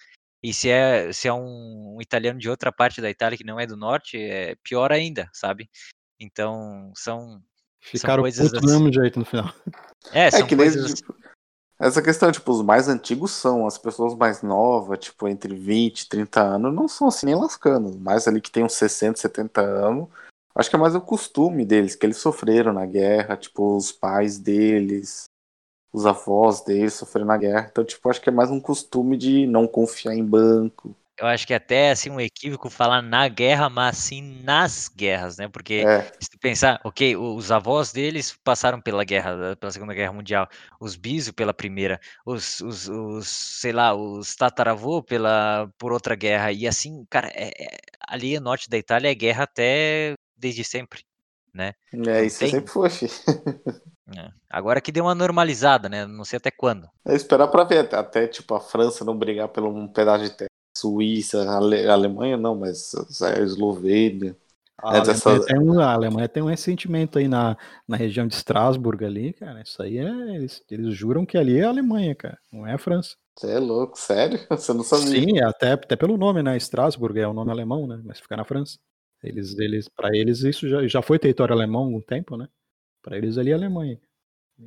E 0.44 0.54
se 0.54 0.70
é, 0.70 1.12
se 1.14 1.28
é 1.28 1.34
um, 1.34 1.98
um 1.98 2.02
italiano 2.02 2.40
de 2.40 2.50
outra 2.50 2.72
parte 2.72 3.00
da 3.02 3.10
Itália 3.10 3.38
que 3.38 3.44
não 3.44 3.60
é 3.60 3.68
do 3.68 3.78
norte, 3.78 4.18
é 4.18 4.56
pior 4.64 4.92
ainda, 4.92 5.30
sabe? 5.34 5.70
Então, 6.20 6.92
são, 6.96 7.42
Ficaram 7.80 8.24
putos 8.24 8.52
do 8.52 8.58
assim. 8.58 8.68
mesmo 8.68 8.94
jeito 8.94 9.20
no 9.20 9.26
final. 9.26 9.54
é, 10.12 10.28
É 10.28 10.32
são 10.32 10.48
que 10.48 10.56
nem 10.56 10.68
coisas 10.68 10.94
tipo, 10.96 11.16
essa 11.80 12.02
questão, 12.02 12.32
tipo, 12.32 12.52
os 12.52 12.62
mais 12.62 12.88
antigos 12.88 13.32
são, 13.32 13.66
as 13.66 13.78
pessoas 13.78 14.14
mais 14.16 14.44
novas, 14.44 15.00
tipo, 15.00 15.28
entre 15.28 15.56
20 15.56 16.02
e 16.02 16.10
30 16.10 16.42
anos, 16.42 16.74
não 16.74 16.88
são 16.88 17.08
assim 17.08 17.26
nem 17.26 17.36
lascando. 17.36 17.98
Mais 18.00 18.28
ali 18.28 18.40
que 18.40 18.52
tem 18.52 18.64
uns 18.64 18.74
60, 18.74 19.20
70 19.20 19.62
anos, 19.62 20.08
acho 20.56 20.70
que 20.70 20.76
é 20.76 20.80
mais 20.80 20.94
o 20.94 21.02
costume 21.02 21.66
deles, 21.66 21.96
que 21.96 22.06
eles 22.06 22.18
sofreram 22.18 22.72
na 22.72 22.86
guerra, 22.86 23.36
tipo, 23.36 23.76
os 23.76 23.92
pais 23.92 24.38
deles, 24.38 25.24
os 25.94 26.06
avós 26.06 26.62
deles 26.62 26.94
sofreram 26.94 27.28
na 27.28 27.38
guerra. 27.38 27.68
Então, 27.72 27.84
tipo, 27.86 28.10
acho 28.10 28.22
que 28.22 28.30
é 28.30 28.32
mais 28.32 28.50
um 28.52 28.60
costume 28.60 29.18
de 29.18 29.46
não 29.48 29.68
confiar 29.68 30.14
em 30.16 30.24
banco. 30.26 30.96
Eu 31.18 31.28
acho 31.28 31.46
que 31.46 31.54
até 31.54 31.92
assim 31.92 32.10
um 32.10 32.20
equívoco 32.20 32.68
falar 32.70 33.02
na 33.02 33.28
guerra, 33.28 33.70
mas 33.70 33.98
sim 33.98 34.42
nas 34.44 34.88
guerras, 34.88 35.38
né? 35.38 35.48
Porque 35.48 35.88
É, 35.88 36.12
se 36.20 36.30
tu 36.32 36.40
pensar, 36.40 36.82
ok, 36.84 37.16
os 37.16 37.52
avós 37.52 37.92
deles 37.92 38.36
passaram 38.44 38.82
pela 38.82 39.04
guerra, 39.04 39.56
pela 39.56 39.72
Segunda 39.72 39.94
Guerra 39.94 40.14
Mundial, 40.14 40.50
os 40.80 40.96
biso 40.96 41.32
pela 41.32 41.54
primeira, 41.54 42.00
os, 42.26 42.60
os, 42.62 42.88
os, 42.90 43.28
sei 43.28 43.72
lá, 43.72 43.94
os 43.94 44.36
tataravô 44.36 45.04
pela 45.04 45.72
por 45.78 45.92
outra 45.94 46.16
guerra 46.16 46.52
e 46.52 46.68
assim, 46.68 47.06
cara, 47.10 47.28
é- 47.36 47.52
é- 47.66 47.78
ali 48.08 48.36
no 48.40 48.46
norte 48.46 48.68
da 48.70 48.78
Itália 48.78 49.12
é 49.12 49.16
guerra 49.16 49.44
até 49.44 50.16
desde 50.36 50.64
sempre, 50.64 51.04
né? 51.54 51.74
é 52.08 52.24
isso 52.26 52.40
tem. 52.40 52.50
sempre 52.50 52.72
foi. 52.72 52.90
É. 54.18 54.32
Agora 54.50 54.82
que 54.82 54.92
deu 54.92 55.06
uma 55.06 55.16
normalizada, 55.16 55.88
né? 55.90 56.06
Não 56.06 56.26
sei 56.26 56.38
até 56.38 56.52
quando. 56.52 56.88
É 57.06 57.16
esperar 57.16 57.48
pra 57.48 57.64
ver, 57.64 57.80
até, 57.80 57.96
até, 57.98 58.28
tipo, 58.28 58.54
a 58.54 58.60
França 58.60 59.06
não 59.06 59.18
brigar 59.18 59.48
por 59.50 59.64
um 59.64 59.88
pedaço 59.88 60.24
de 60.26 60.30
terra. 60.32 60.50
Suíça, 60.78 61.50
Ale- 61.50 61.88
Alemanha 61.88 62.38
não, 62.38 62.56
mas 62.56 62.94
a 63.22 63.40
Eslovênia. 63.40 64.36
A, 64.82 64.96
É 64.96 65.00
Alemanha 65.00 65.14
dessa- 65.14 65.46
tem 65.46 65.60
um, 65.60 65.80
a 65.80 65.94
Alemanha 65.94 66.30
tem 66.30 66.42
um 66.42 66.48
ressentimento 66.48 67.20
aí 67.20 67.28
na, 67.28 67.58
na 67.88 67.96
região 67.98 68.26
de 68.26 68.34
Estrasburgo 68.34 69.06
ali, 69.06 69.34
cara. 69.34 69.62
Isso 69.62 69.82
aí 69.84 69.98
é. 69.98 70.36
Eles, 70.36 70.64
eles 70.70 70.96
juram 70.96 71.26
que 71.26 71.38
ali 71.38 71.58
é 71.60 71.66
a 71.66 71.70
Alemanha, 71.70 72.16
cara. 72.16 72.38
Não 72.52 72.66
é 72.66 72.74
a 72.74 72.78
França. 72.78 73.16
Você 73.38 73.52
é 73.52 73.60
louco, 73.60 73.98
sério? 74.00 74.40
Você 74.50 74.74
não 74.74 74.84
sabia. 74.84 75.22
Sim, 75.22 75.40
até, 75.42 75.74
até 75.74 75.96
pelo 75.96 76.18
nome, 76.18 76.42
né? 76.42 76.58
Estrasburgo 76.58 77.20
é 77.20 77.28
o 77.28 77.34
nome 77.34 77.52
alemão, 77.52 77.86
né? 77.86 78.02
Mas 78.04 78.20
fica 78.20 78.36
na 78.38 78.46
França. 78.46 78.78
Eles, 79.24 79.58
eles, 79.60 79.88
para 79.88 80.10
eles, 80.16 80.42
isso 80.42 80.68
já, 80.68 80.88
já 80.88 81.02
foi 81.02 81.20
território 81.20 81.54
alemão 81.54 81.84
há 81.84 81.86
algum 81.86 82.02
tempo, 82.02 82.36
né? 82.36 82.48
Para 83.02 83.18
eles 83.18 83.38
ali 83.38 83.52
é 83.52 83.54
a 83.54 83.58
Alemanha. 83.58 84.00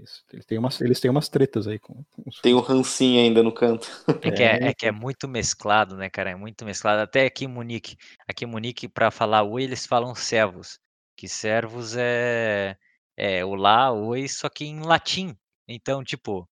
Isso, 0.03 0.25
eles, 0.33 0.45
têm 0.45 0.59
umas, 0.59 0.81
eles 0.81 1.01
têm 1.01 1.11
umas 1.11 1.29
tretas 1.29 1.69
aí 1.69 1.79
com, 1.79 2.05
com 2.11 2.23
os 2.27 2.41
Tem 2.41 2.53
o 2.53 2.61
rancinho 2.61 3.21
ainda 3.21 3.43
no 3.43 3.53
canto. 3.53 3.89
É 4.23 4.31
que 4.31 4.43
é, 4.43 4.47
É, 4.47 4.69
é 4.69 4.75
que 4.75 4.87
é 4.87 4.93
muito 4.93 5.29
mesclado, 5.29 5.97
né, 5.97 6.11
cara? 6.11 6.31
É 6.31 6.35
muito 6.35 6.65
mesclado. 6.65 7.03
Até 7.03 7.27
aqui 7.27 7.45
em 7.45 7.49
Munique. 7.49 7.97
Aqui 8.29 8.45
em 8.45 8.49
Munique, 8.49 8.89
para 8.89 9.11
falar 9.11 9.45
oi, 9.45 9.63
eles 9.63 9.87
falam 9.87 10.15
servos. 10.15 10.79
Que 11.17 11.29
servos 11.29 11.97
é, 11.97 12.77
é 13.17 13.45
olá, 13.45 13.93
oi, 13.93 14.27
só 14.27 14.49
que 14.49 14.65
em 14.65 14.81
latim. 14.81 15.37
Então, 15.69 16.03
tipo, 16.03 16.49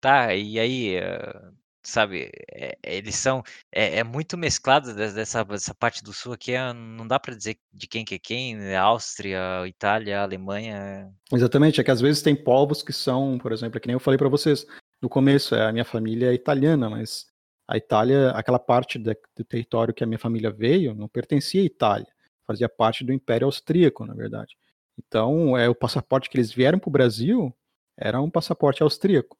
tá, 0.00 0.34
e 0.34 0.58
aí, 0.58 0.96
eh, 0.96 1.50
sabe, 1.82 2.30
é- 2.50 2.76
é- 2.82 2.96
eles 2.98 3.14
são. 3.16 3.42
É, 3.72 3.98
é 3.98 4.04
muito 4.04 4.36
mesclado 4.36 4.94
des- 4.94 5.14
dessa, 5.14 5.44
dessa 5.44 5.74
parte 5.74 6.02
do 6.02 6.12
sul 6.12 6.32
aqui. 6.32 6.52
é- 6.52 6.72
não 6.72 7.06
dá 7.06 7.18
para 7.18 7.34
dizer 7.34 7.58
de 7.72 7.86
quem 7.86 8.04
que 8.04 8.14
é 8.14 8.18
quem. 8.18 8.56
né? 8.56 8.76
Áustria, 8.76 9.38
Itália, 9.66 10.20
Alemanha. 10.22 11.10
Exatamente, 11.32 11.80
é 11.80 11.84
que 11.84 11.90
às 11.90 12.00
vezes 12.00 12.22
tem 12.22 12.34
povos 12.34 12.82
que 12.82 12.92
são, 12.92 13.38
por 13.38 13.52
exemplo, 13.52 13.78
é 13.78 13.80
que 13.80 13.86
nem 13.86 13.94
eu 13.94 14.00
falei 14.00 14.18
para 14.18 14.28
vocês 14.28 14.66
no 15.00 15.08
começo, 15.08 15.54
é, 15.54 15.66
a 15.66 15.72
minha 15.72 15.84
família 15.84 16.30
é 16.30 16.34
italiana, 16.34 16.90
mas 16.90 17.26
a 17.66 17.76
Itália, 17.76 18.30
aquela 18.32 18.58
parte 18.58 18.98
do 18.98 19.14
território 19.48 19.94
que 19.94 20.02
a 20.04 20.06
minha 20.06 20.18
família 20.18 20.50
veio, 20.50 20.94
não 20.94 21.08
pertencia 21.08 21.62
à 21.62 21.64
Itália, 21.64 22.08
fazia 22.46 22.68
parte 22.68 23.04
do 23.04 23.12
Império 23.12 23.46
Austríaco, 23.46 24.04
na 24.04 24.12
verdade. 24.12 24.56
Então, 24.98 25.56
é 25.56 25.68
o 25.68 25.74
passaporte 25.74 26.28
que 26.28 26.36
eles 26.36 26.52
vieram 26.52 26.78
para 26.78 26.88
o 26.88 26.92
Brasil 26.92 27.54
era 27.96 28.20
um 28.20 28.28
passaporte 28.30 28.82
austríaco. 28.82 29.38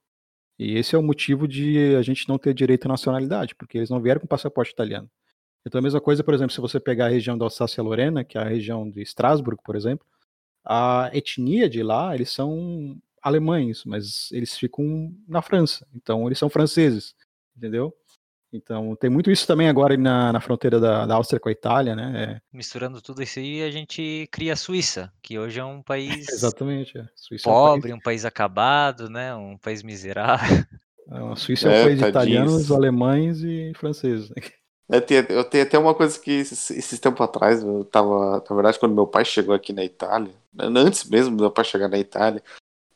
E 0.63 0.77
esse 0.77 0.95
é 0.95 0.99
o 0.99 1.03
motivo 1.03 1.49
de 1.49 1.97
a 1.97 2.03
gente 2.03 2.29
não 2.29 2.37
ter 2.37 2.53
direito 2.53 2.85
à 2.85 2.89
nacionalidade, 2.89 3.55
porque 3.55 3.79
eles 3.79 3.89
não 3.89 3.99
vieram 3.99 4.21
com 4.21 4.27
passaporte 4.27 4.73
italiano. 4.73 5.11
Então, 5.67 5.79
a 5.79 5.83
mesma 5.83 6.03
coisa, 6.03 6.23
por 6.23 6.35
exemplo, 6.35 6.53
se 6.53 6.61
você 6.61 6.79
pegar 6.79 7.07
a 7.07 7.09
região 7.09 7.39
da 7.39 7.47
Alsácia-Lorena, 7.47 8.23
que 8.23 8.37
é 8.37 8.43
a 8.43 8.45
região 8.45 8.89
de 8.91 9.01
Estrasburgo, 9.01 9.63
por 9.65 9.75
exemplo, 9.75 10.07
a 10.63 11.11
etnia 11.15 11.67
de 11.67 11.83
lá, 11.83 12.15
eles 12.15 12.29
são 12.29 13.01
alemães, 13.23 13.87
mas 13.87 14.31
eles 14.33 14.55
ficam 14.59 15.15
na 15.27 15.41
França. 15.41 15.87
Então, 15.95 16.27
eles 16.27 16.39
são 16.39 16.51
franceses, 16.51 17.15
entendeu? 17.57 17.97
Então, 18.53 18.97
tem 18.97 19.09
muito 19.09 19.31
isso 19.31 19.47
também 19.47 19.69
agora 19.69 19.97
na, 19.97 20.33
na 20.33 20.41
fronteira 20.41 20.81
da, 20.81 21.07
da 21.07 21.15
Áustria 21.15 21.39
com 21.39 21.49
a 21.49 21.53
Itália, 21.53 21.95
né? 21.95 22.41
É, 22.53 22.57
Misturando 22.57 23.01
tudo 23.01 23.23
isso 23.23 23.39
aí, 23.39 23.63
a 23.63 23.71
gente 23.71 24.29
cria 24.33 24.55
a 24.55 24.57
Suíça, 24.57 25.13
que 25.23 25.39
hoje 25.39 25.61
é 25.61 25.65
um 25.65 25.81
país 25.83 26.29
exatamente. 26.29 26.99
É. 26.99 27.05
Suíça 27.15 27.49
é 27.49 27.53
um 27.53 27.55
país- 27.55 27.75
pobre, 27.75 27.93
um 27.93 28.01
país 28.01 28.25
acabado, 28.25 29.09
né? 29.09 29.35
Um 29.35 29.57
país 29.57 29.83
miserável. 29.83 30.65
a 31.09 31.37
Suíça 31.37 31.69
é 31.69 31.71
um 31.71 31.75
É, 31.75 31.83
país 31.85 31.99
de 31.99 32.05
italianos, 32.07 32.73
alemães 32.73 33.41
e 33.43 33.73
franceses. 33.77 34.29
né? 34.31 34.37
Eu 34.93 35.01
tenho, 35.01 35.25
eu 35.29 35.45
tenho 35.45 35.63
até 35.63 35.79
uma 35.79 35.95
coisa 35.95 36.19
que 36.19 36.33
esses, 36.33 36.69
esses 36.73 36.99
tempos 36.99 37.21
atrás, 37.21 37.63
eu 37.63 37.85
tava, 37.85 38.43
na 38.51 38.57
verdade, 38.57 38.77
quando 38.77 38.93
meu 38.93 39.07
pai 39.07 39.25
chegou 39.25 39.55
aqui 39.55 39.73
na 39.73 39.85
Itália, 39.85 40.33
antes 40.59 41.05
mesmo 41.09 41.37
do 41.37 41.43
meu 41.45 41.51
pai 41.53 41.65
chegar 41.65 41.87
na 41.89 41.97
Itália, 41.97 42.43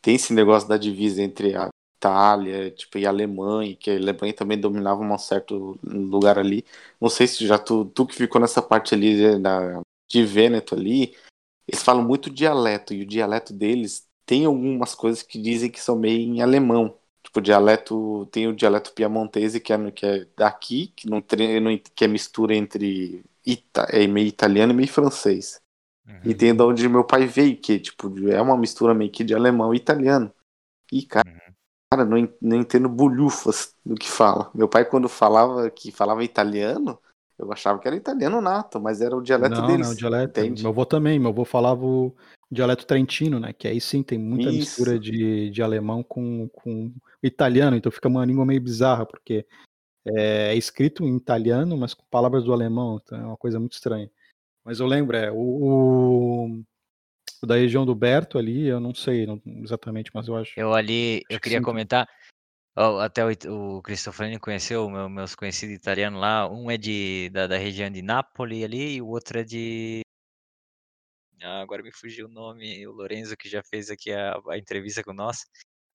tem 0.02 0.16
esse 0.16 0.32
negócio 0.34 0.68
da 0.68 0.76
divisa 0.76 1.22
entre 1.22 1.54
a 1.54 1.68
Itália, 2.04 2.70
tipo, 2.70 2.98
e 2.98 3.06
Alemanha, 3.06 3.74
que 3.74 3.90
a 3.90 3.96
Alemanha 3.96 4.34
também 4.34 4.60
dominava 4.60 5.02
um 5.02 5.18
certo 5.18 5.78
lugar 5.82 6.38
ali. 6.38 6.64
Não 7.00 7.08
sei 7.08 7.26
se 7.26 7.46
já 7.46 7.58
tu, 7.58 7.86
tu 7.86 8.06
que 8.06 8.14
ficou 8.14 8.40
nessa 8.40 8.60
parte 8.60 8.94
ali 8.94 9.38
na, 9.38 9.80
de 10.08 10.22
Vêneto 10.22 10.74
ali, 10.74 11.16
eles 11.66 11.82
falam 11.82 12.04
muito 12.04 12.28
dialeto, 12.28 12.92
e 12.92 13.02
o 13.02 13.06
dialeto 13.06 13.54
deles 13.54 14.06
tem 14.26 14.44
algumas 14.44 14.94
coisas 14.94 15.22
que 15.22 15.40
dizem 15.40 15.70
que 15.70 15.80
são 15.80 15.96
meio 15.96 16.20
em 16.20 16.42
alemão. 16.42 16.98
Tipo, 17.22 17.38
o 17.38 17.42
dialeto, 17.42 18.26
tem 18.30 18.46
o 18.46 18.54
dialeto 18.54 18.92
piamontese, 18.92 19.60
que 19.60 19.72
é, 19.72 19.90
que 19.90 20.04
é 20.04 20.26
daqui, 20.36 20.88
que, 20.88 21.08
não, 21.08 21.22
que 21.22 22.04
é 22.04 22.08
mistura 22.08 22.54
entre 22.54 23.24
ita, 23.46 23.86
é 23.90 24.06
meio 24.06 24.28
italiano 24.28 24.72
e 24.72 24.76
meio 24.76 24.88
francês. 24.88 25.58
E 26.22 26.34
tem 26.34 26.54
de 26.54 26.62
onde 26.62 26.86
meu 26.86 27.02
pai 27.02 27.26
veio, 27.26 27.56
que 27.56 27.78
tipo, 27.78 28.28
é 28.28 28.40
uma 28.40 28.58
mistura 28.58 28.92
meio 28.92 29.10
que 29.10 29.24
de 29.24 29.34
alemão 29.34 29.72
e 29.72 29.78
italiano. 29.78 30.30
E, 30.92 31.02
cara, 31.02 31.24
Uhum. 31.26 31.43
Cara 31.96 32.04
não, 32.04 32.28
não 32.40 32.56
entendo 32.56 32.88
bolhufas 32.88 33.74
do 33.84 33.94
que 33.94 34.08
fala. 34.10 34.50
Meu 34.54 34.68
pai, 34.68 34.84
quando 34.84 35.08
falava 35.08 35.70
que 35.70 35.92
falava 35.92 36.24
italiano, 36.24 36.98
eu 37.38 37.52
achava 37.52 37.78
que 37.78 37.86
era 37.86 37.96
italiano 37.96 38.40
nato, 38.40 38.80
mas 38.80 39.00
era 39.00 39.16
o 39.16 39.22
dialeto 39.22 39.60
não, 39.60 39.66
deles. 39.66 39.86
não, 39.86 39.92
o 39.92 39.96
dialeto. 39.96 40.40
entende? 40.40 40.62
Meu 40.62 40.70
avô 40.72 40.84
também, 40.84 41.18
meu 41.18 41.30
avô 41.30 41.44
falava 41.44 41.84
o 41.84 42.14
dialeto 42.50 42.86
trentino, 42.86 43.38
né? 43.38 43.52
Que 43.52 43.68
aí 43.68 43.80
sim 43.80 44.02
tem 44.02 44.18
muita 44.18 44.50
Isso. 44.50 44.80
mistura 44.80 44.98
de, 44.98 45.50
de 45.50 45.62
alemão 45.62 46.02
com, 46.02 46.48
com 46.48 46.92
italiano, 47.22 47.76
então 47.76 47.90
fica 47.92 48.08
uma 48.08 48.24
língua 48.24 48.44
meio 48.44 48.60
bizarra, 48.60 49.06
porque 49.06 49.46
é, 50.06 50.52
é 50.52 50.54
escrito 50.56 51.04
em 51.04 51.16
italiano, 51.16 51.76
mas 51.76 51.94
com 51.94 52.04
palavras 52.10 52.44
do 52.44 52.52
alemão, 52.52 53.00
então 53.02 53.18
é 53.18 53.26
uma 53.26 53.36
coisa 53.36 53.58
muito 53.58 53.72
estranha. 53.72 54.10
Mas 54.64 54.80
eu 54.80 54.86
lembro, 54.86 55.16
é, 55.16 55.30
o- 55.30 55.36
o 55.36 56.62
da 57.46 57.56
região 57.56 57.84
do 57.84 57.94
Berto 57.94 58.38
ali, 58.38 58.66
eu 58.66 58.80
não 58.80 58.94
sei 58.94 59.26
não- 59.26 59.40
exatamente, 59.62 60.10
mas 60.14 60.28
eu 60.28 60.36
acho. 60.36 60.58
Eu 60.58 60.74
ali, 60.74 61.22
eu 61.28 61.38
que 61.38 61.40
queria 61.40 61.58
sim. 61.58 61.64
comentar, 61.64 62.08
até 63.00 63.24
o, 63.24 63.76
o 63.76 63.82
Cristofani 63.82 64.38
conheceu, 64.38 64.88
meu, 64.90 65.08
meus 65.08 65.34
conhecidos 65.34 65.76
italianos 65.76 66.20
lá, 66.20 66.50
um 66.50 66.70
é 66.70 66.76
de, 66.76 67.30
da, 67.30 67.46
da 67.46 67.56
região 67.56 67.90
de 67.90 68.02
Nápoles 68.02 68.64
ali, 68.64 68.96
e 68.96 69.02
o 69.02 69.08
outro 69.08 69.38
é 69.38 69.44
de... 69.44 70.00
Ah, 71.42 71.60
agora 71.60 71.82
me 71.82 71.92
fugiu 71.92 72.26
o 72.26 72.30
nome, 72.30 72.86
o 72.86 72.92
Lorenzo 72.92 73.36
que 73.36 73.48
já 73.48 73.62
fez 73.62 73.90
aqui 73.90 74.10
a, 74.10 74.34
a 74.48 74.58
entrevista 74.58 75.04
com 75.04 75.12
nós, 75.12 75.44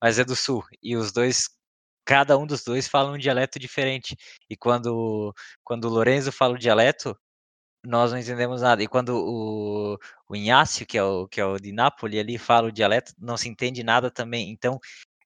mas 0.02 0.20
é 0.20 0.24
do 0.24 0.36
sul, 0.36 0.64
e 0.82 0.96
os 0.96 1.12
dois, 1.12 1.50
cada 2.06 2.38
um 2.38 2.46
dos 2.46 2.64
dois 2.64 2.88
fala 2.88 3.12
um 3.12 3.18
dialeto 3.18 3.60
diferente, 3.60 4.16
e 4.50 4.56
quando, 4.56 5.34
quando 5.64 5.86
o 5.86 5.90
Lorenzo 5.90 6.32
fala 6.32 6.54
o 6.54 6.60
dialeto, 6.60 7.18
nós 7.86 8.12
não 8.12 8.20
entendemos 8.20 8.62
nada. 8.62 8.84
E 8.84 8.88
quando 8.88 9.10
o, 9.16 9.98
o 10.28 10.36
Inácio, 10.36 10.86
que 10.86 10.98
é 10.98 11.04
o, 11.04 11.28
que 11.28 11.40
é 11.40 11.46
o 11.46 11.58
de 11.58 11.72
Nápoles, 11.72 12.20
ali 12.20 12.38
fala 12.38 12.68
o 12.68 12.72
dialeto, 12.72 13.14
não 13.18 13.38
se 13.38 13.50
entende 13.50 13.84
nada 13.84 14.12
também. 14.12 14.50
Então, 14.52 14.80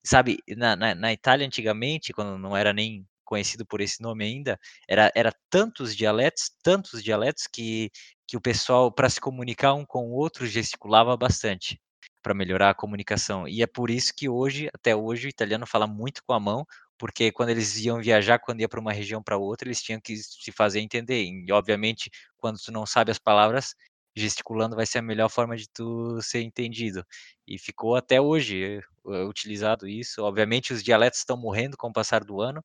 sabe, 0.04 0.38
na, 0.50 0.76
na, 0.76 0.96
na 0.96 1.14
Itália 1.14 1.46
antigamente, 1.46 2.14
quando 2.14 2.38
não 2.38 2.56
era 2.56 2.74
nem 2.74 3.08
conhecido 3.24 3.66
por 3.66 3.82
esse 3.82 4.02
nome 4.02 4.26
ainda, 4.26 4.60
era, 4.88 5.12
era 5.16 5.34
tantos 5.50 5.96
dialetos, 5.96 6.52
tantos 6.62 7.04
dialetos 7.04 7.48
que, 7.48 7.90
que 8.28 8.38
o 8.38 8.42
pessoal, 8.42 8.92
para 8.92 9.10
se 9.10 9.20
comunicar 9.20 9.74
um 9.74 9.86
com 9.86 10.08
o 10.10 10.14
outro, 10.14 10.46
gesticulava 10.46 11.16
bastante 11.18 11.80
para 12.22 12.34
melhorar 12.34 12.70
a 12.70 12.74
comunicação. 12.74 13.48
E 13.48 13.62
é 13.62 13.68
por 13.68 13.90
isso 13.90 14.14
que 14.16 14.30
hoje, 14.30 14.70
até 14.74 14.96
hoje, 14.96 15.28
o 15.28 15.30
italiano 15.30 15.66
fala 15.68 15.86
muito 15.86 16.24
com 16.26 16.34
a 16.34 16.40
mão, 16.40 16.66
porque 17.04 17.34
quando 17.34 17.50
eles 17.50 17.76
iam 17.80 18.00
viajar, 18.00 18.40
quando 18.40 18.62
ia 18.62 18.70
para 18.70 18.80
uma 18.80 18.94
região 18.94 19.22
para 19.22 19.38
outra, 19.38 19.68
eles 19.68 19.84
tinham 19.84 20.00
que 20.00 20.16
se 20.16 20.54
fazer 20.54 20.80
entender. 20.80 21.22
E, 21.22 21.52
obviamente, 21.52 22.10
quando 22.38 22.58
tu 22.58 22.72
não 22.72 22.86
sabe 22.86 23.12
as 23.12 23.20
palavras, 23.20 23.76
gesticulando 24.16 24.74
vai 24.74 24.86
ser 24.86 25.00
a 25.00 25.02
melhor 25.02 25.28
forma 25.30 25.58
de 25.58 25.68
tu 25.68 26.22
ser 26.22 26.44
entendido. 26.44 27.06
E 27.46 27.60
ficou 27.60 27.98
até 27.98 28.22
hoje 28.22 28.80
eh, 28.80 29.24
utilizado 29.26 29.86
isso. 29.86 30.24
Obviamente, 30.24 30.72
os 30.72 30.82
dialetos 30.82 31.20
estão 31.20 31.36
morrendo 31.36 31.76
com 31.76 31.90
o 31.90 31.94
passar 31.94 32.24
do 32.24 32.40
ano. 32.40 32.64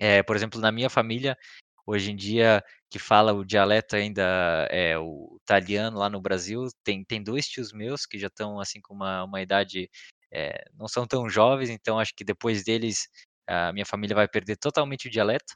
Eh, 0.00 0.24
por 0.24 0.34
exemplo, 0.34 0.60
na 0.60 0.72
minha 0.72 0.90
família, 0.90 1.38
hoje 1.86 2.10
em 2.10 2.16
dia, 2.16 2.64
que 2.90 2.98
fala 2.98 3.32
o 3.32 3.44
dialeto 3.44 3.96
ainda 3.96 4.66
é 4.70 4.98
o 4.98 5.38
italiano 5.42 5.98
lá 5.98 6.10
no 6.10 6.20
Brasil, 6.20 6.66
tem, 6.84 7.04
tem 7.04 7.22
dois 7.22 7.46
tios 7.46 7.72
meus 7.72 8.04
que 8.06 8.18
já 8.18 8.26
estão 8.28 8.60
assim 8.60 8.80
com 8.80 8.94
uma, 8.94 9.24
uma 9.24 9.40
idade, 9.42 9.88
eh, 10.32 10.64
não 10.74 10.88
são 10.88 11.06
tão 11.06 11.28
jovens, 11.28 11.70
então 11.70 12.00
acho 12.00 12.14
que 12.16 12.24
depois 12.24 12.64
deles 12.64 13.08
a 13.46 13.72
minha 13.72 13.86
família 13.86 14.14
vai 14.14 14.28
perder 14.28 14.56
totalmente 14.56 15.08
o 15.08 15.10
dialeto. 15.10 15.54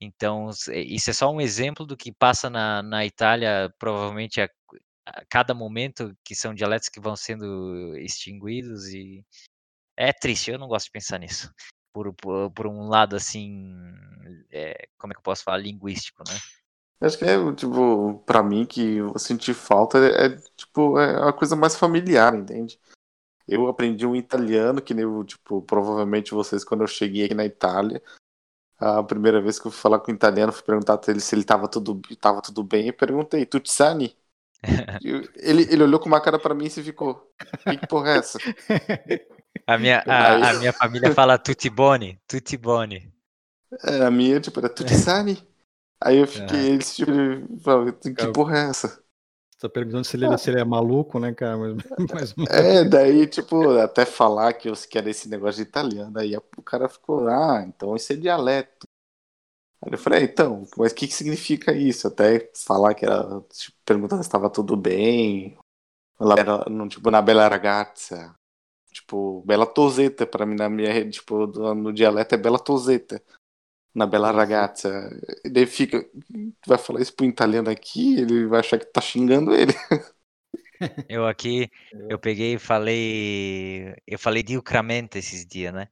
Então, 0.00 0.50
eh, 0.68 0.80
isso 0.80 1.10
é 1.10 1.12
só 1.12 1.30
um 1.30 1.40
exemplo 1.40 1.84
do 1.84 1.96
que 1.96 2.12
passa 2.12 2.48
na, 2.48 2.82
na 2.82 3.04
Itália, 3.04 3.72
provavelmente 3.78 4.40
a, 4.40 4.48
a 5.06 5.24
cada 5.28 5.54
momento, 5.54 6.16
que 6.24 6.34
são 6.34 6.54
dialetos 6.54 6.88
que 6.88 7.00
vão 7.00 7.16
sendo 7.16 7.96
extinguidos 7.98 8.88
e 8.88 9.24
é 9.96 10.12
triste, 10.12 10.50
eu 10.50 10.58
não 10.58 10.68
gosto 10.68 10.86
de 10.86 10.92
pensar 10.92 11.18
nisso. 11.18 11.52
Por, 11.92 12.14
por, 12.14 12.50
por 12.52 12.66
um 12.66 12.88
lado, 12.88 13.16
assim, 13.16 13.74
é, 14.50 14.88
como 14.96 15.12
é 15.12 15.14
que 15.14 15.18
eu 15.18 15.24
posso 15.24 15.44
falar? 15.44 15.58
Linguístico, 15.58 16.22
né? 16.26 16.38
Acho 17.02 17.18
que 17.18 17.24
é, 17.24 17.52
tipo, 17.54 18.22
pra 18.26 18.42
mim 18.42 18.66
que 18.66 18.96
eu 18.96 19.18
senti 19.18 19.54
falta 19.54 19.98
é, 19.98 20.26
é, 20.26 20.36
tipo, 20.56 20.98
é 20.98 21.28
a 21.28 21.32
coisa 21.32 21.56
mais 21.56 21.74
familiar, 21.74 22.34
entende? 22.34 22.78
Eu 23.50 23.66
aprendi 23.66 24.06
um 24.06 24.14
italiano, 24.14 24.80
que 24.80 24.94
nem 24.94 25.04
tipo, 25.24 25.60
provavelmente 25.62 26.32
vocês, 26.32 26.62
quando 26.62 26.82
eu 26.82 26.86
cheguei 26.86 27.24
aqui 27.24 27.34
na 27.34 27.44
Itália, 27.44 28.00
a 28.78 29.02
primeira 29.02 29.42
vez 29.42 29.58
que 29.58 29.66
eu 29.66 29.72
fui 29.72 29.80
falar 29.80 29.98
com 29.98 30.12
o 30.12 30.14
italiano, 30.14 30.52
fui 30.52 30.62
perguntar 30.62 30.96
pra 30.98 31.10
ele 31.10 31.18
se 31.18 31.34
ele 31.34 31.42
tava 31.42 31.66
tudo, 31.66 32.00
tava 32.20 32.40
tudo 32.40 32.62
bem, 32.62 32.86
e 32.88 32.92
perguntei, 32.92 33.44
tutti 33.44 33.68
sani? 33.68 34.16
Ele, 35.34 35.66
ele 35.68 35.82
olhou 35.82 35.98
com 35.98 36.06
uma 36.06 36.20
cara 36.20 36.38
pra 36.38 36.54
mim 36.54 36.66
e 36.66 36.70
se 36.70 36.80
ficou, 36.80 37.28
que, 37.64 37.76
que 37.76 37.86
porra 37.88 38.10
é 38.10 38.18
essa? 38.18 38.38
A 39.66 39.76
minha, 39.76 40.04
a, 40.06 40.50
a 40.50 40.54
minha 40.54 40.72
família 40.72 41.12
fala 41.12 41.36
tutti 41.36 41.68
boni, 41.68 42.20
tutti 42.28 42.56
boni. 42.56 43.12
É, 43.84 44.04
a 44.04 44.10
minha, 44.12 44.38
tipo, 44.38 44.60
era 44.60 44.68
tutti 44.68 44.94
sani? 44.96 45.36
Aí 46.00 46.18
eu 46.18 46.26
fiquei, 46.28 46.68
eles, 46.68 46.94
tipo, 46.94 47.10
ele 47.10 47.58
falou, 47.64 47.92
que 47.92 48.32
porra 48.32 48.58
é 48.58 48.70
essa? 48.70 49.02
Tá 49.60 49.68
perguntando 49.68 50.04
se 50.04 50.16
ele, 50.16 50.26
ah. 50.26 50.38
se 50.38 50.50
ele 50.50 50.60
é 50.60 50.64
maluco, 50.64 51.18
né, 51.18 51.34
cara? 51.34 51.56
Mas, 51.56 52.34
mas... 52.38 52.48
É, 52.48 52.84
daí, 52.84 53.26
tipo, 53.26 53.78
até 53.78 54.06
falar 54.06 54.54
que 54.54 54.68
eu 54.68 54.74
quero 54.88 55.08
esse 55.08 55.28
negócio 55.28 55.62
de 55.62 55.68
italiano, 55.68 56.18
aí 56.18 56.34
o 56.36 56.62
cara 56.62 56.88
ficou, 56.88 57.28
ah, 57.28 57.62
então 57.66 57.94
esse 57.94 58.14
é 58.14 58.16
dialeto. 58.16 58.88
Aí 59.82 59.92
eu 59.92 59.98
falei, 59.98 60.24
então, 60.24 60.66
mas 60.76 60.92
o 60.92 60.94
que, 60.94 61.06
que 61.06 61.14
significa 61.14 61.72
isso? 61.72 62.08
Até 62.08 62.50
falar 62.54 62.94
que 62.94 63.04
era, 63.04 63.40
tipo, 63.50 63.76
perguntando 63.84 64.22
se 64.22 64.28
estava 64.28 64.50
tudo 64.50 64.76
bem, 64.76 65.56
ela 66.18 66.34
era, 66.38 66.64
no, 66.68 66.88
tipo, 66.88 67.10
na 67.10 67.22
Bela 67.22 67.48
Ragazza, 67.48 68.34
tipo, 68.90 69.42
Bela 69.46 69.66
Toseta, 69.66 70.26
pra 70.26 70.46
mim, 70.46 70.56
na 70.56 70.68
minha, 70.68 71.08
tipo, 71.10 71.46
no 71.74 71.92
dialeto 71.92 72.34
é 72.34 72.38
Bela 72.38 72.58
Toseta 72.58 73.22
na 73.94 74.06
Bela 74.06 74.30
Ragazza. 74.30 75.10
Ele 75.44 75.66
fica. 75.66 76.04
Vai 76.66 76.78
falar 76.78 77.00
isso 77.00 77.14
pro 77.14 77.26
italiano 77.26 77.70
aqui, 77.70 78.16
ele 78.18 78.46
vai 78.46 78.60
achar 78.60 78.78
que 78.78 78.86
tá 78.86 79.00
xingando 79.00 79.54
ele. 79.54 79.72
Eu 81.10 81.26
aqui, 81.26 81.68
eu 82.08 82.18
peguei 82.18 82.54
e 82.54 82.58
falei. 82.58 83.94
Eu 84.06 84.18
falei 84.18 84.42
diucramento 84.42 85.18
esses 85.18 85.44
dias, 85.44 85.74
né? 85.74 85.88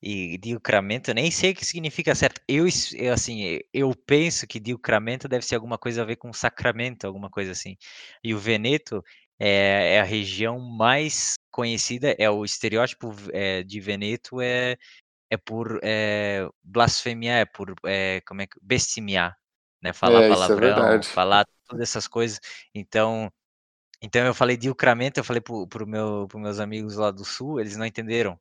E 0.00 0.38
diucramento, 0.38 1.12
nem 1.12 1.28
sei 1.28 1.50
o 1.50 1.54
que 1.56 1.66
significa 1.66 2.14
certo. 2.14 2.40
Eu, 2.46 2.66
assim, 3.12 3.58
eu 3.74 3.92
penso 4.06 4.46
que 4.46 4.60
diucramento 4.60 5.26
deve 5.26 5.44
ser 5.44 5.56
alguma 5.56 5.76
coisa 5.76 6.02
a 6.02 6.04
ver 6.04 6.16
com 6.16 6.32
sacramento, 6.32 7.04
alguma 7.04 7.28
coisa 7.28 7.50
assim. 7.50 7.76
E 8.22 8.32
o 8.32 8.38
Veneto 8.38 9.04
é, 9.40 9.96
é 9.96 10.00
a 10.00 10.04
região 10.04 10.60
mais 10.60 11.34
conhecida, 11.50 12.14
é 12.16 12.30
o 12.30 12.44
estereótipo 12.44 13.12
é, 13.32 13.64
de 13.64 13.80
Veneto 13.80 14.40
é 14.40 14.76
é 15.30 15.36
por 15.36 15.80
é, 15.82 16.48
blasfemiar, 16.62 17.38
é 17.38 17.44
por 17.44 17.74
é, 17.84 18.20
como 18.26 18.42
é 18.42 18.46
que 18.46 18.58
bestimiar, 18.62 19.36
né? 19.82 19.92
Falar 19.92 20.24
é, 20.24 20.28
palavrão, 20.28 20.92
é 20.92 21.02
falar 21.02 21.46
todas 21.66 21.82
essas 21.82 22.08
coisas. 22.08 22.40
Então, 22.74 23.30
então 24.02 24.24
eu 24.24 24.34
falei 24.34 24.56
de 24.56 24.70
ucramento, 24.70 25.18
eu 25.18 25.24
falei 25.24 25.42
para 25.42 25.86
meu, 25.86 26.26
os 26.32 26.40
meus 26.40 26.60
amigos 26.60 26.96
lá 26.96 27.10
do 27.10 27.24
sul, 27.24 27.60
eles 27.60 27.76
não 27.76 27.86
entenderam. 27.86 28.38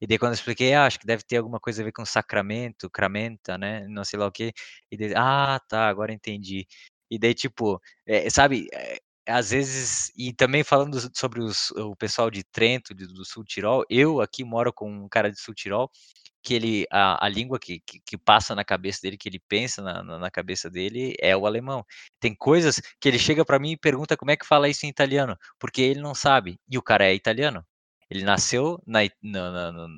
E 0.00 0.06
daí 0.06 0.18
quando 0.18 0.30
eu 0.30 0.34
expliquei, 0.36 0.74
ah, 0.74 0.86
acho 0.86 1.00
que 1.00 1.06
deve 1.06 1.24
ter 1.24 1.38
alguma 1.38 1.58
coisa 1.58 1.82
a 1.82 1.84
ver 1.84 1.92
com 1.92 2.04
sacramento, 2.04 2.88
cramenta, 2.88 3.58
né? 3.58 3.86
Não 3.88 4.04
sei 4.04 4.18
lá 4.18 4.26
o 4.26 4.32
quê. 4.32 4.52
E 4.90 4.96
daí, 4.96 5.12
ah, 5.16 5.60
tá, 5.68 5.88
agora 5.88 6.12
entendi. 6.12 6.66
E 7.10 7.18
daí, 7.18 7.34
tipo, 7.34 7.80
é, 8.06 8.30
sabe, 8.30 8.68
é, 8.72 8.98
às 9.28 9.50
vezes, 9.50 10.12
e 10.16 10.32
também 10.32 10.64
falando 10.64 10.98
sobre 11.16 11.40
os, 11.40 11.70
o 11.72 11.96
pessoal 11.96 12.30
de 12.30 12.44
Trento, 12.44 12.94
do 12.94 13.24
Sul 13.24 13.44
Tirol, 13.44 13.84
eu 13.90 14.20
aqui 14.20 14.44
moro 14.44 14.72
com 14.72 14.90
um 14.90 15.08
cara 15.08 15.30
de 15.30 15.40
Sul 15.40 15.54
Tirol, 15.54 15.90
que 16.42 16.54
ele 16.54 16.86
a, 16.90 17.24
a 17.26 17.28
língua 17.28 17.58
que, 17.58 17.80
que, 17.80 18.00
que, 18.00 18.16
passa 18.18 18.54
na 18.54 18.64
cabeça 18.64 19.00
dele, 19.02 19.18
que 19.18 19.28
ele 19.28 19.40
pensa 19.48 19.82
na, 19.82 20.02
na, 20.02 20.30
cabeça 20.30 20.70
dele, 20.70 21.14
é 21.20 21.36
o 21.36 21.46
alemão. 21.46 21.84
Tem 22.20 22.34
coisas 22.34 22.80
que 23.00 23.08
ele 23.08 23.18
chega 23.18 23.44
para 23.44 23.58
mim 23.58 23.72
e 23.72 23.76
pergunta 23.76 24.16
como 24.16 24.30
é 24.30 24.36
que 24.36 24.46
fala 24.46 24.68
isso 24.68 24.86
em 24.86 24.88
italiano, 24.88 25.36
porque 25.58 25.82
ele 25.82 26.00
não 26.00 26.14
sabe. 26.14 26.58
E 26.70 26.78
o 26.78 26.82
cara 26.82 27.04
é 27.06 27.14
italiano. 27.14 27.64
Ele 28.10 28.24
nasceu 28.24 28.82
na, 28.86 29.00
na, 29.22 29.72
na 29.72 29.88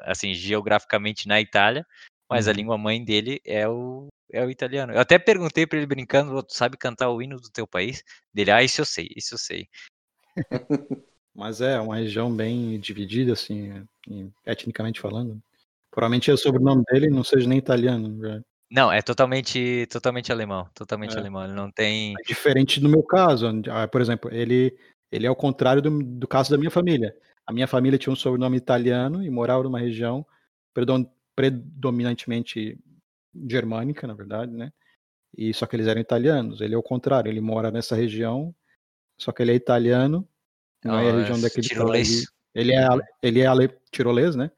assim 0.00 0.32
geograficamente 0.34 1.28
na 1.28 1.40
Itália, 1.40 1.86
mas 2.30 2.46
uhum. 2.46 2.52
a 2.52 2.54
língua 2.54 2.78
mãe 2.78 3.04
dele 3.04 3.40
é 3.44 3.68
o 3.68 4.08
é 4.30 4.44
o 4.44 4.50
italiano. 4.50 4.92
Eu 4.92 5.00
até 5.00 5.18
perguntei 5.18 5.66
para 5.66 5.78
ele 5.78 5.86
brincando, 5.86 6.42
tu 6.42 6.54
sabe 6.54 6.76
cantar 6.76 7.10
o 7.10 7.22
hino 7.22 7.36
do 7.40 7.50
teu 7.50 7.66
país? 7.66 8.04
Dele, 8.32 8.50
ah, 8.50 8.62
isso 8.62 8.80
eu 8.80 8.84
sei, 8.84 9.08
isso 9.16 9.34
eu 9.34 9.38
sei. 9.38 9.68
Mas 11.34 11.60
é 11.60 11.80
uma 11.80 11.96
região 11.96 12.34
bem 12.34 12.78
dividida, 12.80 13.32
assim, 13.32 13.86
etnicamente 14.44 15.00
falando. 15.00 15.40
Provavelmente 15.98 16.30
é 16.30 16.34
o 16.34 16.38
sobrenome 16.38 16.84
dele 16.88 17.08
não 17.10 17.24
seja 17.24 17.48
nem 17.48 17.58
italiano. 17.58 18.20
Já. 18.22 18.40
Não, 18.70 18.92
é 18.92 19.02
totalmente, 19.02 19.84
totalmente 19.90 20.30
alemão, 20.30 20.68
totalmente 20.72 21.16
é. 21.16 21.18
alemão. 21.18 21.42
Ele 21.42 21.54
não 21.54 21.72
tem. 21.72 22.14
É 22.16 22.22
diferente 22.22 22.78
do 22.78 22.88
meu 22.88 23.02
caso, 23.02 23.48
ah, 23.68 23.88
por 23.88 24.00
exemplo, 24.00 24.32
ele, 24.32 24.78
ele 25.10 25.26
é 25.26 25.30
o 25.30 25.34
contrário 25.34 25.82
do, 25.82 25.90
do 26.00 26.28
caso 26.28 26.52
da 26.52 26.56
minha 26.56 26.70
família. 26.70 27.16
A 27.44 27.52
minha 27.52 27.66
família 27.66 27.98
tinha 27.98 28.12
um 28.12 28.16
sobrenome 28.16 28.56
italiano 28.56 29.24
e 29.24 29.28
morava 29.28 29.64
numa 29.64 29.80
região 29.80 30.24
predominantemente 31.34 32.78
germânica, 33.50 34.06
na 34.06 34.14
verdade, 34.14 34.52
né? 34.52 34.72
E 35.36 35.52
só 35.52 35.66
que 35.66 35.74
eles 35.74 35.88
eram 35.88 36.00
italianos. 36.00 36.60
Ele 36.60 36.76
é 36.76 36.78
o 36.78 36.82
contrário, 36.82 37.28
ele 37.28 37.40
mora 37.40 37.72
nessa 37.72 37.96
região, 37.96 38.54
só 39.20 39.32
que 39.32 39.42
ele 39.42 39.50
é 39.50 39.56
italiano, 39.56 40.24
não 40.84 40.96
é 40.96 41.10
a 41.10 41.16
região 41.16 41.40
daquele 41.40 41.66
tirolês. 41.66 42.24
Ele 42.54 42.72
é 42.72 42.86
ele 43.20 43.40
é 43.40 43.46
ale, 43.46 43.68
tirolês, 43.90 44.36
né? 44.36 44.48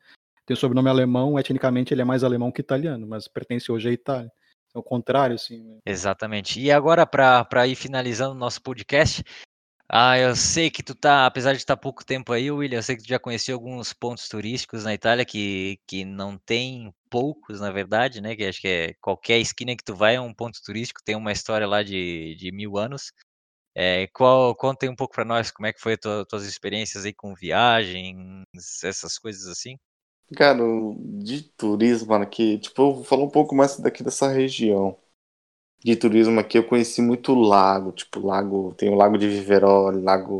Tem 0.51 0.55
o 0.55 0.59
sobrenome 0.59 0.88
alemão, 0.88 1.38
etnicamente 1.38 1.94
ele 1.94 2.03
é 2.03 2.05
mais 2.05 2.24
alemão 2.24 2.51
que 2.51 2.61
italiano, 2.61 3.07
mas 3.07 3.28
pertence 3.28 3.70
hoje 3.70 3.88
à 3.88 3.92
Itália. 3.92 4.32
É 4.74 4.78
o 4.78 4.82
contrário, 4.82 5.36
assim. 5.36 5.62
Né? 5.62 5.78
Exatamente. 5.86 6.61
E 6.61 6.72
agora, 6.72 7.07
para 7.07 7.68
ir 7.68 7.76
finalizando 7.76 8.32
o 8.32 8.38
nosso 8.38 8.61
podcast, 8.61 9.22
ah, 9.88 10.18
eu 10.18 10.34
sei 10.34 10.68
que 10.68 10.82
tu 10.82 10.92
tá, 10.92 11.24
apesar 11.24 11.53
de 11.53 11.59
estar 11.59 11.76
tá 11.76 11.80
pouco 11.80 12.05
tempo 12.05 12.32
aí, 12.32 12.51
William, 12.51 12.78
eu 12.78 12.82
sei 12.82 12.96
que 12.96 13.03
tu 13.05 13.09
já 13.09 13.18
conheceu 13.20 13.55
alguns 13.55 13.92
pontos 13.92 14.28
turísticos 14.28 14.82
na 14.82 14.92
Itália 14.92 15.24
que, 15.24 15.78
que 15.86 16.05
não 16.05 16.36
tem 16.36 16.92
poucos, 17.09 17.61
na 17.61 17.70
verdade, 17.70 18.20
né? 18.20 18.34
Que 18.34 18.46
acho 18.46 18.61
que 18.61 18.68
é 18.68 18.94
qualquer 19.01 19.38
esquina 19.38 19.76
que 19.76 19.84
tu 19.84 19.94
vai 19.94 20.16
é 20.16 20.20
um 20.20 20.34
ponto 20.34 20.59
turístico, 20.64 21.01
tem 21.05 21.14
uma 21.14 21.30
história 21.30 21.66
lá 21.66 21.84
de, 21.84 22.34
de 22.34 22.51
mil 22.51 22.76
anos. 22.76 23.12
É, 23.72 24.09
qual, 24.09 24.53
conta 24.57 24.90
um 24.90 24.96
pouco 24.96 25.14
para 25.14 25.24
nós 25.24 25.53
como 25.53 25.66
é 25.66 25.72
que 25.72 25.80
foi 25.80 25.96
tua, 25.96 26.26
tuas 26.26 26.44
experiências 26.44 27.05
aí 27.05 27.14
com 27.14 27.34
viagens, 27.36 28.44
essas 28.82 29.16
coisas 29.16 29.46
assim. 29.46 29.76
Cara, 30.37 30.59
de 31.22 31.43
turismo, 31.57 32.09
mano, 32.11 32.22
aqui, 32.24 32.59
tipo, 32.59 32.81
eu 32.83 32.95
vou 32.97 33.05
falar 33.05 33.24
um 33.24 33.28
pouco 33.31 33.55
mais 33.55 33.76
daqui 33.81 34.03
dessa 34.05 34.28
região. 34.28 34.97
De 35.85 35.97
turismo 35.97 36.41
aqui, 36.41 36.59
eu 36.59 36.66
conheci 36.68 37.03
muito 37.03 37.35
lago, 37.35 37.93
tipo, 37.93 38.20
lago, 38.26 38.74
tem 38.74 38.91
o 38.91 38.97
Lago 38.97 39.18
de 39.18 39.28
Viveroli, 39.28 40.03
lago, 40.03 40.39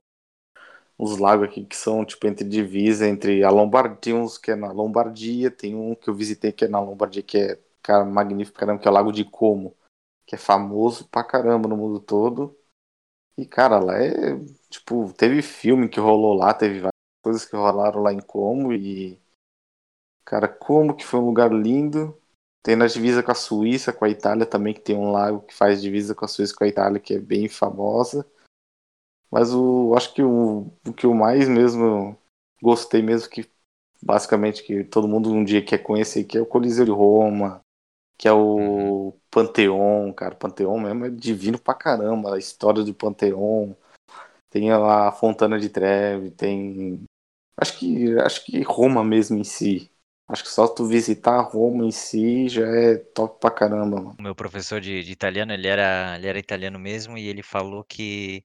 os 0.99 1.19
lagos 1.19 1.49
aqui 1.49 1.65
que 1.65 1.77
são, 1.77 2.05
tipo, 2.05 2.27
entre 2.27 2.47
divisa, 2.49 3.09
entre 3.09 3.43
a 3.45 3.51
Lombardia, 3.51 3.97
tem 3.97 4.15
uns 4.15 4.39
que 4.39 4.51
é 4.53 4.57
na 4.57 4.73
Lombardia, 4.73 5.51
tem 5.51 5.75
um 5.75 5.95
que 5.95 6.09
eu 6.11 6.15
visitei 6.15 6.53
que 6.53 6.65
é 6.65 6.69
na 6.69 6.81
Lombardia, 6.81 7.23
que 7.23 7.39
é, 7.39 7.59
cara, 7.83 8.05
magnífico, 8.05 8.59
caramba, 8.59 8.81
que 8.83 8.89
é 8.89 8.91
o 8.91 8.95
Lago 8.95 9.13
de 9.13 9.25
Como, 9.25 9.77
que 10.27 10.35
é 10.37 10.39
famoso 10.39 11.09
pra 11.09 11.25
caramba 11.25 11.69
no 11.69 11.77
mundo 11.77 12.01
todo. 12.01 12.57
E, 13.37 13.47
cara, 13.47 13.79
lá 13.81 13.99
é, 13.99 14.39
tipo, 14.69 15.13
teve 15.15 15.43
filme 15.43 15.89
que 15.89 15.99
rolou 16.01 16.35
lá, 16.35 16.53
teve 16.55 16.81
várias 16.81 16.93
coisas 17.23 17.45
que 17.47 17.57
rolaram 17.57 18.03
lá 18.03 18.13
em 18.13 18.21
Como 18.21 18.73
e 18.73 19.19
Cara, 20.25 20.49
como 20.49 20.95
que 20.95 21.05
foi 21.05 21.21
um 21.21 21.27
lugar 21.27 21.53
lindo. 21.53 22.17
Tem 22.63 22.77
na 22.77 22.87
divisa 22.87 23.23
com 23.23 23.31
a 23.31 23.35
Suíça, 23.35 23.93
com 23.93 24.05
a 24.05 24.11
Itália 24.11 24.45
também, 24.45 24.75
que 24.75 24.81
tem 24.81 24.97
um 24.97 25.11
lago 25.11 25.41
que 25.43 25.55
faz 25.55 25.81
divisa 25.81 26.15
com 26.15 26.25
a 26.25 26.29
Suíça 26.29 26.55
com 26.55 26.65
a 26.65 26.69
Itália, 26.69 27.01
que 27.01 27.15
é 27.15 27.19
bem 27.19 27.49
famosa. 27.49 28.27
Mas 29.31 29.55
o 29.55 29.95
acho 29.97 30.13
que 30.13 30.23
o, 30.23 30.71
o 30.87 30.93
que 30.93 31.07
eu 31.07 31.15
mais 31.15 31.49
mesmo 31.49 32.19
gostei 32.61 33.01
mesmo 33.01 33.31
que 33.31 33.49
basicamente 34.03 34.63
que 34.63 34.85
todo 34.85 35.09
mundo 35.09 35.31
um 35.33 35.45
dia 35.45 35.65
quer 35.65 35.79
conhecer, 35.79 36.25
que 36.25 36.37
é 36.37 36.41
o 36.41 36.47
Coliseu 36.47 36.85
de 36.85 36.91
Roma, 36.91 37.61
que 38.19 38.29
é 38.29 38.33
o 38.33 38.57
uhum. 38.57 39.21
Panteão, 39.31 40.13
cara, 40.13 40.35
Panteão 40.35 40.79
mesmo 40.79 41.07
é 41.07 41.11
divino 41.11 41.59
pra 41.59 41.75
caramba, 41.75 42.35
a 42.35 42.39
história 42.39 42.83
do 42.83 42.95
Panteão. 42.95 43.77
Tem 44.51 44.73
a 44.73 45.13
Fontana 45.13 45.59
de 45.61 45.69
Trevi, 45.69 46.31
tem 46.33 47.05
acho 47.57 47.79
que 47.79 48.19
acho 48.19 48.45
que 48.45 48.63
Roma 48.63 49.05
mesmo 49.05 49.39
em 49.39 49.45
si 49.45 49.91
Acho 50.31 50.45
que 50.45 50.51
só 50.51 50.67
tu 50.69 50.87
visitar 50.87 51.41
Roma 51.43 51.85
em 51.85 51.91
si 51.91 52.49
já 52.49 52.67
é 52.67 52.97
top 52.97 53.39
pra 53.41 53.51
caramba. 53.51 54.17
O 54.19 54.23
meu 54.23 54.35
professor 54.35 54.81
de, 54.81 55.03
de 55.03 55.13
italiano, 55.13 55.53
ele 55.53 55.67
era, 55.67 56.17
ele 56.17 56.27
era 56.27 56.39
italiano 56.39 56.79
mesmo 56.79 57.17
e 57.17 57.27
ele 57.27 57.43
falou 57.43 57.83
que 57.85 58.45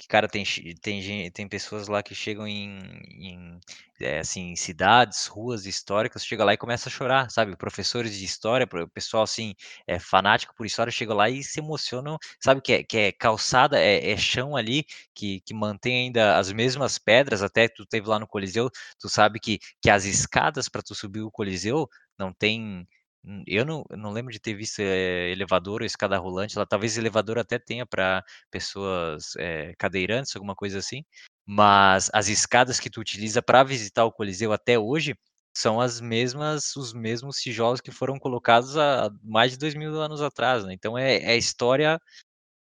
que, 0.00 0.08
cara, 0.08 0.26
tem, 0.26 0.44
tem, 0.80 1.30
tem 1.30 1.46
pessoas 1.46 1.86
lá 1.86 2.02
que 2.02 2.14
chegam 2.14 2.48
em, 2.48 2.78
em 3.18 3.60
é, 4.00 4.20
assim, 4.20 4.56
cidades, 4.56 5.26
ruas 5.26 5.66
históricas, 5.66 6.24
chega 6.24 6.42
lá 6.42 6.54
e 6.54 6.56
começa 6.56 6.88
a 6.88 6.92
chorar, 6.92 7.30
sabe? 7.30 7.54
Professores 7.54 8.16
de 8.16 8.24
história, 8.24 8.66
pessoal, 8.94 9.24
assim, 9.24 9.54
é, 9.86 9.98
fanático 9.98 10.54
por 10.56 10.64
história, 10.64 10.90
chega 10.90 11.12
lá 11.12 11.28
e 11.28 11.44
se 11.44 11.60
emocionam, 11.60 12.16
sabe? 12.40 12.62
Que 12.62 12.72
é, 12.72 12.82
que 12.82 12.96
é 12.96 13.12
calçada, 13.12 13.78
é, 13.78 14.10
é 14.10 14.16
chão 14.16 14.56
ali, 14.56 14.86
que, 15.14 15.42
que 15.42 15.52
mantém 15.52 16.06
ainda 16.06 16.38
as 16.38 16.50
mesmas 16.50 16.96
pedras, 16.98 17.42
até 17.42 17.68
tu 17.68 17.84
teve 17.84 18.08
lá 18.08 18.18
no 18.18 18.26
Coliseu, 18.26 18.70
tu 18.98 19.06
sabe 19.08 19.38
que, 19.38 19.58
que 19.82 19.90
as 19.90 20.06
escadas 20.06 20.66
para 20.66 20.82
tu 20.82 20.94
subir 20.94 21.20
o 21.20 21.30
Coliseu 21.30 21.86
não 22.18 22.32
tem 22.32 22.88
Hum, 23.24 23.42
eu 23.46 23.64
não, 23.66 23.84
não 23.90 24.10
lembro 24.12 24.32
de 24.32 24.40
ter 24.40 24.54
visto 24.54 24.80
eh, 24.80 25.30
elevador 25.32 25.82
ou 25.82 25.86
escada 25.86 26.16
rolante 26.18 26.58
lá. 26.58 26.64
Talvez 26.66 26.96
elevador 26.96 27.38
até 27.38 27.58
tenha 27.58 27.84
para 27.86 28.24
pessoas 28.50 29.34
eh, 29.38 29.74
cadeirantes, 29.78 30.34
alguma 30.34 30.54
coisa 30.54 30.78
assim. 30.78 31.04
Mas 31.46 32.10
as 32.14 32.28
escadas 32.28 32.80
que 32.80 32.88
tu 32.88 33.00
utiliza 33.00 33.42
para 33.42 33.62
visitar 33.62 34.04
o 34.04 34.12
Coliseu 34.12 34.52
até 34.52 34.78
hoje 34.78 35.14
são 35.54 35.80
as 35.80 36.00
mesmas, 36.00 36.74
os 36.76 36.92
mesmos 36.94 37.36
tijolos 37.38 37.80
que 37.80 37.90
foram 37.90 38.18
colocados 38.18 38.76
há 38.78 39.10
mais 39.22 39.52
de 39.52 39.58
dois 39.58 39.74
mil 39.74 40.00
anos 40.00 40.22
atrás. 40.22 40.64
Né? 40.64 40.72
Então 40.72 40.96
é, 40.96 41.16
é 41.16 41.36
história 41.36 42.00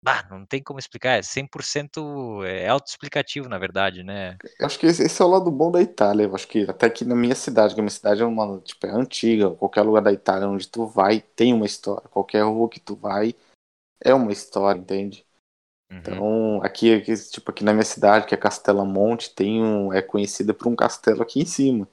Bah, 0.05 0.23
não 0.29 0.45
tem 0.45 0.61
como 0.61 0.77
explicar, 0.77 1.17
é 1.17 1.23
100% 1.23 2.43
é 2.45 2.67
autoexplicativo, 2.67 3.49
na 3.49 3.57
verdade, 3.57 4.03
né? 4.03 4.37
Eu 4.59 4.67
acho 4.67 4.77
que 4.77 4.85
esse, 4.85 5.01
é 5.19 5.25
o 5.25 5.27
lado 5.27 5.49
bom 5.49 5.71
da 5.71 5.81
Itália. 5.81 6.25
Eu 6.25 6.35
acho 6.35 6.47
que 6.47 6.61
até 6.69 6.85
aqui 6.85 7.03
na 7.03 7.15
minha 7.15 7.33
cidade, 7.33 7.73
que 7.73 7.79
a 7.79 7.83
minha 7.83 7.89
cidade 7.89 8.21
é 8.21 8.25
uma, 8.25 8.59
tipo, 8.59 8.85
é 8.85 8.91
antiga, 8.91 9.49
qualquer 9.49 9.81
lugar 9.81 10.03
da 10.03 10.13
Itália 10.13 10.47
onde 10.47 10.67
tu 10.67 10.85
vai 10.85 11.21
tem 11.21 11.55
uma 11.55 11.65
história. 11.65 12.07
Qualquer 12.09 12.43
rua 12.43 12.69
que 12.69 12.79
tu 12.79 12.95
vai 12.95 13.33
é 13.99 14.13
uma 14.13 14.31
história, 14.31 14.79
entende? 14.79 15.25
Uhum. 15.91 15.97
Então, 15.97 16.61
aqui, 16.61 16.93
aqui, 16.93 17.11
tipo, 17.31 17.49
aqui 17.49 17.63
na 17.63 17.73
minha 17.73 17.83
cidade, 17.83 18.27
que 18.27 18.35
é 18.35 18.37
Castela 18.37 18.85
Monte, 18.85 19.33
tem 19.33 19.59
um, 19.63 19.91
é 19.91 20.03
conhecida 20.03 20.53
por 20.53 20.67
um 20.67 20.75
castelo 20.75 21.23
aqui 21.23 21.39
em 21.39 21.45
cima. 21.47 21.89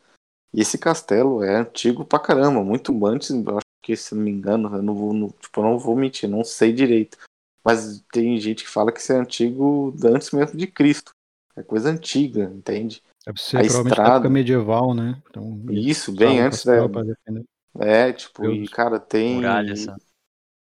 E 0.53 0.61
esse 0.61 0.77
castelo 0.77 1.43
é 1.43 1.57
antigo 1.57 2.05
pra 2.05 2.19
caramba, 2.19 2.63
muito 2.63 3.07
antes, 3.07 3.31
eu 3.31 3.57
acho 3.57 3.67
que, 3.83 3.97
se 3.97 4.15
não 4.15 4.23
me 4.23 4.31
engano, 4.31 4.77
eu 4.77 4.83
não 4.83 4.95
vou, 4.95 5.15
não, 5.15 5.31
tipo, 5.31 5.61
eu 5.61 5.65
não 5.65 5.79
vou 5.79 5.97
mentir, 5.97 6.29
não 6.29 6.45
sei 6.45 6.75
direito. 6.75 7.17
Mas 7.65 8.03
tem 8.13 8.39
gente 8.39 8.65
que 8.65 8.71
fala 8.71 8.91
que 8.91 9.01
isso 9.01 9.13
é 9.13 9.17
antigo 9.17 9.95
antes 10.05 10.31
mesmo 10.31 10.57
de 10.57 10.67
Cristo. 10.67 11.13
É 11.57 11.63
coisa 11.63 11.91
antiga, 11.91 12.45
entende? 12.55 13.03
Deve 13.27 13.41
ser 13.41 13.59
A 13.59 13.61
provavelmente 13.61 13.97
da 13.97 14.03
estrada. 14.03 14.15
época 14.17 14.31
medieval, 14.31 14.95
né? 14.95 15.23
Então, 15.31 15.61
Isso, 15.71 16.13
bem 16.13 16.41
antes 16.41 16.65
da. 16.65 16.75
É, 17.79 18.13
tipo, 18.13 18.43
Deus. 18.43 18.59
e 18.59 18.69
cara, 18.69 18.99
tem. 18.99 19.35
Muralha, 19.37 19.73
essa. 19.73 19.97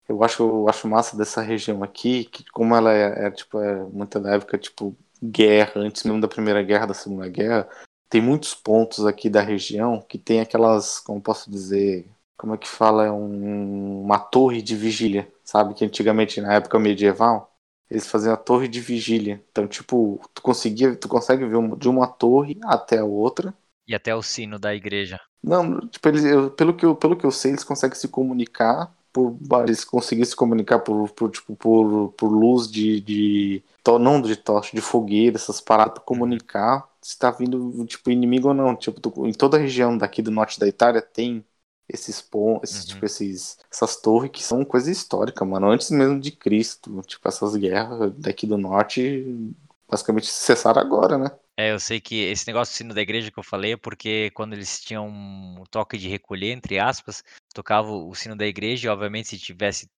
Eu 0.08 0.24
acho, 0.24 0.42
eu 0.42 0.68
acho 0.68 0.88
massa 0.88 1.16
dessa 1.16 1.42
região 1.42 1.82
aqui, 1.84 2.24
que 2.24 2.42
como 2.50 2.74
ela 2.74 2.92
é, 2.92 3.26
é, 3.26 3.30
tipo, 3.30 3.60
é 3.60 3.84
muita 3.84 4.18
da 4.18 4.34
época, 4.36 4.56
tipo, 4.56 4.96
guerra, 5.22 5.72
antes 5.76 6.02
mesmo 6.02 6.20
da 6.20 6.26
Primeira 6.26 6.62
Guerra, 6.62 6.86
da 6.86 6.94
Segunda 6.94 7.28
Guerra, 7.28 7.68
tem 8.08 8.20
muitos 8.22 8.54
pontos 8.54 9.04
aqui 9.04 9.28
da 9.28 9.42
região 9.42 10.00
que 10.00 10.16
tem 10.16 10.40
aquelas, 10.40 10.98
como 10.98 11.20
posso 11.20 11.50
dizer, 11.50 12.08
como 12.38 12.54
é 12.54 12.56
que 12.56 12.66
fala, 12.66 13.04
é 13.04 13.12
um- 13.12 14.00
uma 14.02 14.18
torre 14.18 14.62
de 14.62 14.74
vigília, 14.74 15.30
sabe? 15.48 15.74
Que 15.74 15.84
antigamente, 15.84 16.40
na 16.40 16.54
época 16.54 16.78
medieval, 16.78 17.54
eles 17.90 18.06
faziam 18.06 18.34
a 18.34 18.36
torre 18.36 18.68
de 18.68 18.80
vigília. 18.80 19.44
Então, 19.50 19.66
tipo, 19.68 20.20
tu 20.34 20.42
conseguia, 20.42 20.94
tu 20.96 21.08
consegue 21.08 21.44
ver 21.46 21.76
de 21.78 21.88
uma 21.88 22.06
torre 22.06 22.58
até 22.64 22.98
a 22.98 23.04
outra, 23.04 23.54
E 23.88 23.92
até 23.92 24.14
o 24.14 24.22
sino 24.22 24.56
da 24.56 24.72
igreja. 24.72 25.20
não, 25.42 25.80
tipo, 25.88 26.08
eles, 26.08 26.24
eu- 26.24 26.50
pelo, 26.50 26.74
que 26.76 26.84
eu, 26.84 26.96
pelo 26.96 27.16
que 27.16 27.24
eu 27.26 27.30
sei, 27.30 27.52
eles 27.52 27.64
conseguem 27.64 27.96
se 27.98 28.08
comunicar 28.08 28.94
por 29.12 29.36
eles 29.64 29.84
conseguem 29.84 30.24
se 30.24 30.36
comunicar 30.36 30.80
por, 30.80 31.08
por, 31.10 31.30
tipo, 31.30 31.56
por, 31.56 32.12
por 32.12 32.28
luz 32.28 32.70
de, 32.70 33.00
de 33.00 33.64
to- 33.82 33.98
não 33.98 34.20
de 34.20 34.36
tocha, 34.36 34.76
de 34.76 34.82
fogueira, 34.82 35.36
essas 35.36 35.60
paradas 35.60 35.94
pra 35.94 36.02
comunicar 36.02 36.86
se 37.00 37.18
tá 37.18 37.30
vindo 37.30 37.84
tipo 37.86 38.10
inimigo 38.10 38.48
ou 38.48 38.54
não. 38.54 38.76
Tipo, 38.76 39.00
tu- 39.00 39.26
em 39.26 39.32
toda 39.32 39.56
a 39.56 39.60
região 39.60 39.96
daqui 39.96 40.20
do 40.22 40.30
norte 40.30 40.60
da 40.60 40.68
Itália 40.68 41.00
tem 41.02 41.44
esses 41.88 42.20
pontos, 42.20 42.70
esses, 42.70 42.84
Uhum. 42.84 42.86
tipo 42.86 43.04
esses 43.06 43.58
essas 43.70 43.96
torres 44.00 44.30
que 44.30 44.42
são 44.42 44.64
coisa 44.64 44.90
histórica, 44.90 45.44
mano, 45.44 45.70
antes 45.70 45.90
mesmo 45.90 46.20
de 46.20 46.32
Cristo. 46.32 47.00
Tipo, 47.02 47.28
essas 47.28 47.56
guerras 47.56 48.12
daqui 48.18 48.46
do 48.46 48.58
norte 48.58 49.54
basicamente 49.88 50.26
cessaram 50.26 50.80
agora, 50.80 51.16
né? 51.18 51.30
É, 51.56 51.72
eu 51.72 51.80
sei 51.80 52.00
que 52.00 52.14
esse 52.22 52.46
negócio 52.46 52.72
do 52.72 52.76
sino 52.76 52.94
da 52.94 53.00
igreja 53.02 53.32
que 53.32 53.38
eu 53.38 53.42
falei 53.42 53.72
é 53.72 53.76
porque 53.76 54.30
quando 54.30 54.52
eles 54.52 54.80
tinham 54.80 55.08
um 55.08 55.64
toque 55.70 55.98
de 55.98 56.08
recolher, 56.08 56.52
entre 56.52 56.78
aspas, 56.78 57.24
tocava 57.52 57.90
o 57.90 58.14
sino 58.14 58.36
da 58.36 58.46
igreja 58.46 58.86
e, 58.86 58.90
obviamente, 58.90 59.28
se 59.28 59.38
tivesse 59.38 59.90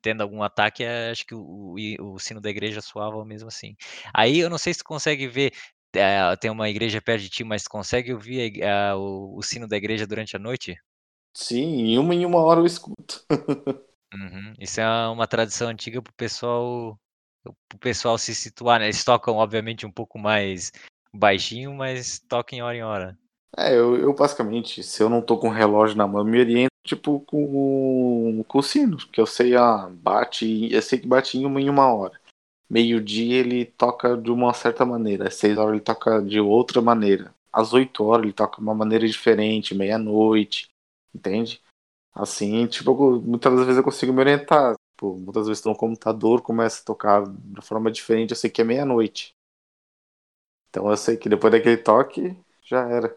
tendo 0.00 0.22
algum 0.22 0.42
ataque, 0.42 0.82
eh, 0.84 1.10
acho 1.10 1.26
que 1.26 1.34
o, 1.34 1.74
o, 2.00 2.14
o 2.14 2.18
sino 2.18 2.40
da 2.40 2.48
igreja 2.48 2.80
soava 2.80 3.22
mesmo 3.26 3.48
assim. 3.48 3.76
Aí 4.14 4.38
eu 4.38 4.48
não 4.48 4.56
sei 4.58 4.72
se 4.72 4.78
tu 4.78 4.84
consegue 4.86 5.28
ver, 5.28 5.52
eh, 5.94 6.34
tem 6.40 6.50
uma 6.50 6.68
igreja 6.70 7.00
perto 7.02 7.22
de 7.22 7.28
ti, 7.28 7.44
mas 7.44 7.62
tu 7.64 7.68
consegue 7.70 8.12
ouvir 8.14 8.40
a 8.40 8.44
ig- 8.46 8.62
a- 8.62 8.96
o, 8.96 9.36
o 9.38 9.42
sino 9.42 9.68
da 9.68 9.76
igreja 9.76 10.06
durante 10.06 10.34
a 10.34 10.38
noite? 10.38 10.76
Sim, 11.36 11.92
em 11.92 11.98
uma 11.98 12.14
em 12.14 12.24
uma 12.24 12.38
hora 12.38 12.60
eu 12.60 12.66
escuto. 12.66 13.22
Uhum. 14.14 14.54
Isso 14.58 14.80
é 14.80 15.08
uma 15.08 15.26
tradição 15.26 15.68
antiga 15.68 16.00
pro 16.00 16.12
pessoal, 16.14 16.98
pro 17.68 17.78
pessoal 17.78 18.16
se 18.16 18.34
situar, 18.34 18.78
né? 18.78 18.86
Eles 18.86 19.04
tocam, 19.04 19.34
obviamente, 19.34 19.84
um 19.84 19.90
pouco 19.90 20.18
mais 20.18 20.72
baixinho, 21.12 21.74
mas 21.74 22.20
tocam 22.20 22.58
em 22.58 22.62
hora 22.62 22.76
em 22.76 22.82
hora. 22.82 23.18
É, 23.58 23.74
eu, 23.74 23.96
eu 23.96 24.14
basicamente, 24.14 24.82
se 24.82 25.02
eu 25.02 25.10
não 25.10 25.20
tô 25.20 25.36
com 25.36 25.48
o 25.48 25.52
relógio 25.52 25.98
na 25.98 26.06
mão, 26.06 26.20
eu 26.20 26.24
me 26.24 26.38
oriento, 26.38 26.70
tipo, 26.84 27.20
com, 27.20 28.42
com 28.46 28.58
o 28.58 28.62
sino, 28.62 28.96
que 28.96 29.20
eu 29.20 29.26
sei, 29.26 29.56
ah, 29.56 29.90
bate, 29.90 30.72
eu 30.72 30.80
sei 30.80 30.98
que 30.98 31.06
bate 31.06 31.36
em 31.36 31.44
uma 31.44 31.60
em 31.60 31.68
uma 31.68 31.92
hora. 31.92 32.18
Meio-dia 32.70 33.36
ele 33.40 33.66
toca 33.66 34.16
de 34.16 34.30
uma 34.30 34.54
certa 34.54 34.86
maneira, 34.86 35.28
às 35.28 35.34
seis 35.34 35.58
horas 35.58 35.72
ele 35.72 35.80
toca 35.82 36.22
de 36.22 36.40
outra 36.40 36.80
maneira. 36.80 37.34
Às 37.52 37.74
oito 37.74 38.04
horas 38.04 38.24
ele 38.24 38.32
toca 38.32 38.56
de 38.56 38.62
uma 38.62 38.74
maneira 38.74 39.06
diferente, 39.06 39.74
meia-noite, 39.74 40.68
entende? 41.16 41.62
Assim, 42.14 42.66
tipo, 42.68 42.90
eu- 42.92 43.22
muitas 43.22 43.52
das 43.54 43.62
vezes 43.66 43.78
eu 43.78 43.84
consigo 43.84 44.12
me 44.12 44.20
orientar. 44.20 44.76
Tipo, 44.92 45.16
muitas 45.18 45.46
vezes 45.48 45.62
tô 45.62 45.70
no 45.70 45.76
computador, 45.76 46.42
começa 46.42 46.82
a 46.82 46.84
tocar 46.86 47.24
de 47.28 47.62
forma 47.62 47.90
diferente, 47.92 48.30
eu 48.32 48.36
sei 48.36 48.50
que 48.50 48.60
é 48.62 48.64
meia-noite. 48.64 49.34
Então 50.68 50.88
eu 50.90 50.96
sei 50.96 51.16
que 51.16 51.28
depois 51.28 51.52
daquele 51.52 51.76
toque, 51.78 52.36
já 52.62 52.88
era. 52.88 53.16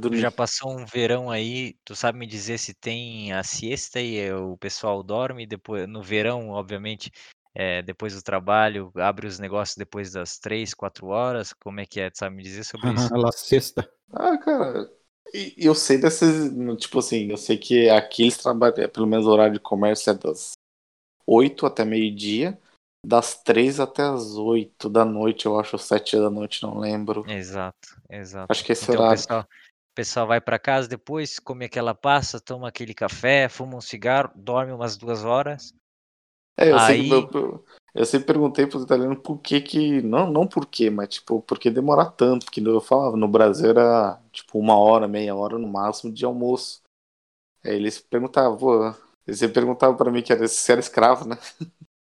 Tu 0.00 0.14
já 0.16 0.30
passou 0.30 0.70
um 0.78 0.84
verão 0.86 1.30
aí, 1.30 1.74
tu 1.84 1.94
sabe 1.94 2.18
me 2.18 2.26
dizer 2.26 2.58
se 2.58 2.72
tem 2.74 3.32
a 3.32 3.42
siesta 3.44 4.00
e 4.00 4.16
eh, 4.18 4.34
o 4.34 4.56
pessoal 4.56 5.02
dorme 5.02 5.46
depois 5.46 5.86
no 5.88 6.02
verão, 6.02 6.48
obviamente, 6.50 7.10
eh, 7.54 7.82
depois 7.82 8.14
do 8.14 8.22
trabalho, 8.22 8.90
abre 8.96 9.26
os 9.26 9.38
negócios 9.38 9.76
depois 9.76 10.12
das 10.12 10.38
três, 10.38 10.72
quatro 10.74 11.08
horas, 11.08 11.52
como 11.52 11.80
é 11.80 11.86
que 11.86 12.00
é? 12.00 12.10
Tu 12.10 12.18
sabe 12.18 12.36
me 12.36 12.42
dizer 12.42 12.64
sobre 12.64 12.92
isso? 12.92 13.12
La 13.22 13.30
sexta. 13.32 13.90
Ah, 14.12 14.36
cara, 14.38 14.90
e- 15.34 15.54
eu 15.58 15.74
sei 15.74 15.98
dessas, 15.98 16.50
tipo 16.78 16.98
assim, 16.98 17.30
eu 17.30 17.36
sei 17.36 17.56
que 17.58 17.88
aqui 17.88 18.22
eles 18.22 18.36
trabalham, 18.36 18.76
é, 18.78 18.88
pelo 18.88 19.06
menos 19.06 19.26
o 19.26 19.30
horário 19.30 19.54
de 19.54 19.60
comércio 19.60 20.10
é 20.10 20.14
das 20.14 20.52
8 21.26 21.66
até 21.66 21.84
meio-dia, 21.84 22.58
das 23.04 23.42
3 23.42 23.78
até 23.80 24.02
as 24.02 24.36
8 24.36 24.88
da 24.88 25.04
noite, 25.04 25.46
eu 25.46 25.58
acho, 25.58 25.76
ou 25.76 25.78
7 25.80 26.16
da 26.16 26.30
noite, 26.30 26.62
não 26.62 26.78
lembro. 26.78 27.24
Exato, 27.28 28.00
exato. 28.08 28.46
Acho 28.50 28.64
que 28.64 28.72
esse 28.72 28.84
Então 28.84 28.96
o 28.96 28.98
horário. 28.98 29.20
pessoal, 29.20 29.42
o 29.42 29.94
pessoal 29.94 30.26
vai 30.26 30.40
para 30.40 30.58
casa 30.58 30.88
depois, 30.88 31.38
come 31.38 31.64
aquela 31.64 31.94
passa, 31.94 32.40
toma 32.40 32.68
aquele 32.68 32.94
café, 32.94 33.48
fuma 33.48 33.76
um 33.76 33.80
cigarro, 33.80 34.32
dorme 34.34 34.72
umas 34.72 34.96
duas 34.96 35.24
horas. 35.24 35.72
É, 36.56 36.72
eu 36.72 36.78
sei 36.80 36.96
que 36.96 37.02
Aí, 37.02 37.10
eu, 37.10 37.30
eu, 37.34 37.64
eu 37.94 38.04
sempre 38.06 38.26
perguntei 38.28 38.66
pros 38.66 38.82
italianos 38.84 39.18
por 39.22 39.38
que 39.40 39.60
que, 39.60 40.02
não, 40.02 40.30
não 40.30 40.46
por 40.46 40.66
quê, 40.66 40.90
mas 40.90 41.08
tipo, 41.08 41.40
por 41.42 41.58
que 41.58 41.70
demorar 41.70 42.06
tanto, 42.12 42.46
porque 42.46 42.60
eu 42.60 42.80
falava, 42.80 43.16
no 43.16 43.28
Brasil 43.28 43.70
era 43.70 44.20
tipo 44.32 44.58
uma 44.58 44.76
hora, 44.78 45.08
meia 45.08 45.34
hora 45.34 45.58
no 45.58 45.68
máximo 45.68 46.12
de 46.12 46.24
almoço. 46.24 46.82
Aí 47.64 47.74
eles 47.76 48.00
perguntavam, 48.00 48.94
eles 49.26 49.40
perguntavam 49.52 49.96
pra 49.96 50.10
mim 50.12 50.22
que 50.22 50.32
era, 50.32 50.48
se 50.48 50.72
era 50.72 50.80
escravo, 50.80 51.28
né? 51.28 51.36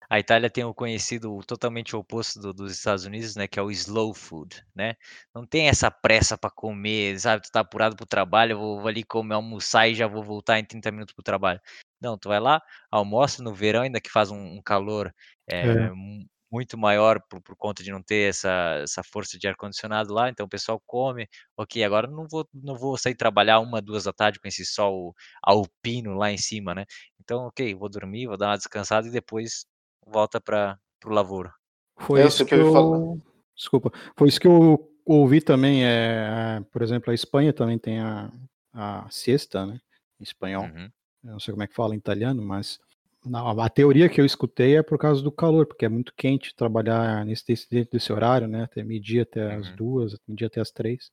A 0.09 0.19
Itália 0.19 0.49
tem 0.51 0.63
o 0.63 0.73
conhecido 0.73 1.39
totalmente 1.47 1.95
oposto 1.95 2.39
do- 2.39 2.53
dos 2.53 2.71
Estados 2.71 3.05
Unidos, 3.05 3.35
né? 3.35 3.47
Que 3.47 3.59
é 3.59 3.61
o 3.61 3.71
slow 3.71 4.13
food, 4.13 4.63
né? 4.75 4.95
Não 5.33 5.45
tem 5.47 5.67
essa 5.67 5.89
pressa 5.89 6.37
para 6.37 6.49
comer, 6.51 7.19
sabe? 7.19 7.43
Tu 7.43 7.51
tá 7.51 7.61
apurado 7.61 7.95
pro 7.95 8.05
trabalho, 8.05 8.53
eu 8.53 8.59
vou, 8.59 8.79
vou 8.79 8.87
ali 8.87 9.03
comer, 9.03 9.33
almoçar 9.35 9.87
e 9.89 9.95
já 9.95 10.07
vou 10.07 10.23
voltar 10.23 10.59
em 10.59 10.65
30 10.65 10.91
minutos 10.91 11.13
pro 11.13 11.23
trabalho. 11.23 11.59
Não, 12.01 12.17
tu 12.17 12.29
vai 12.29 12.39
lá, 12.39 12.61
almoça 12.91 13.41
no 13.43 13.53
verão, 13.53 13.81
ainda 13.81 14.01
que 14.01 14.09
faz 14.09 14.31
um, 14.31 14.37
um 14.57 14.61
calor 14.61 15.13
É. 15.47 15.65
é, 15.67 15.91
mu- 15.91 16.25
muito 16.51 16.77
maior 16.77 17.19
por, 17.29 17.41
por 17.41 17.55
conta 17.57 17.83
de 17.83 17.91
não 17.91 18.01
ter 18.01 18.29
essa, 18.29 18.79
essa 18.81 19.03
força 19.03 19.37
de 19.37 19.47
ar-condicionado 19.47 20.13
lá, 20.13 20.29
então 20.29 20.45
o 20.45 20.49
pessoal 20.49 20.81
come, 20.85 21.27
ok, 21.57 21.83
agora 21.83 22.07
não 22.07 22.27
vou, 22.29 22.47
não 22.53 22.75
vou 22.77 22.97
sair 22.97 23.15
trabalhar 23.15 23.59
uma, 23.59 23.81
duas 23.81 24.05
da 24.05 24.13
tarde 24.13 24.39
com 24.39 24.47
esse 24.47 24.65
sol 24.65 25.13
alpino 25.43 26.15
lá 26.15 26.31
em 26.31 26.37
cima, 26.37 26.73
né? 26.73 26.85
Então, 27.19 27.47
ok, 27.47 27.73
vou 27.75 27.89
dormir, 27.89 28.27
vou 28.27 28.37
dar 28.37 28.49
uma 28.49 28.57
descansada 28.57 29.07
e 29.07 29.11
depois 29.11 29.65
volta 30.05 30.39
para 30.39 30.77
o 31.05 31.09
lavouro. 31.09 31.51
Foi 31.97 32.25
isso 32.25 32.45
que 32.45 32.55
falar. 32.71 32.97
eu. 32.97 33.21
Desculpa. 33.55 33.91
Foi 34.17 34.27
isso 34.27 34.39
que 34.39 34.47
eu 34.47 34.91
ouvi 35.05 35.41
também. 35.41 35.85
É, 35.85 36.61
por 36.71 36.81
exemplo, 36.81 37.11
a 37.11 37.13
Espanha 37.13 37.53
também 37.53 37.79
tem 37.79 37.99
a, 37.99 38.31
a 38.73 39.09
siesta, 39.09 39.65
né? 39.65 39.79
Em 40.19 40.23
espanhol. 40.23 40.65
Uhum. 40.65 40.89
Eu 41.25 41.31
não 41.31 41.39
sei 41.39 41.51
como 41.53 41.63
é 41.63 41.67
que 41.67 41.75
fala 41.75 41.95
em 41.95 41.97
italiano, 41.97 42.41
mas 42.41 42.79
não, 43.25 43.59
a 43.59 43.69
teoria 43.69 44.07
que 44.07 44.21
eu 44.21 44.25
escutei 44.25 44.77
é 44.77 44.83
por 44.83 44.97
causa 44.99 45.21
do 45.21 45.31
calor, 45.31 45.65
porque 45.65 45.85
é 45.85 45.89
muito 45.89 46.13
quente 46.15 46.55
trabalhar 46.55 47.25
nesse, 47.25 47.45
dentro 47.69 47.91
desse 47.93 48.13
horário, 48.13 48.47
né? 48.47 48.63
Até 48.63 48.83
meio-dia 48.83 49.23
até 49.23 49.55
as 49.55 49.67
Uhum. 49.69 49.75
duas, 49.75 50.15
meio-dia 50.27 50.47
até 50.47 50.61
as 50.61 50.69
três. 50.71 51.11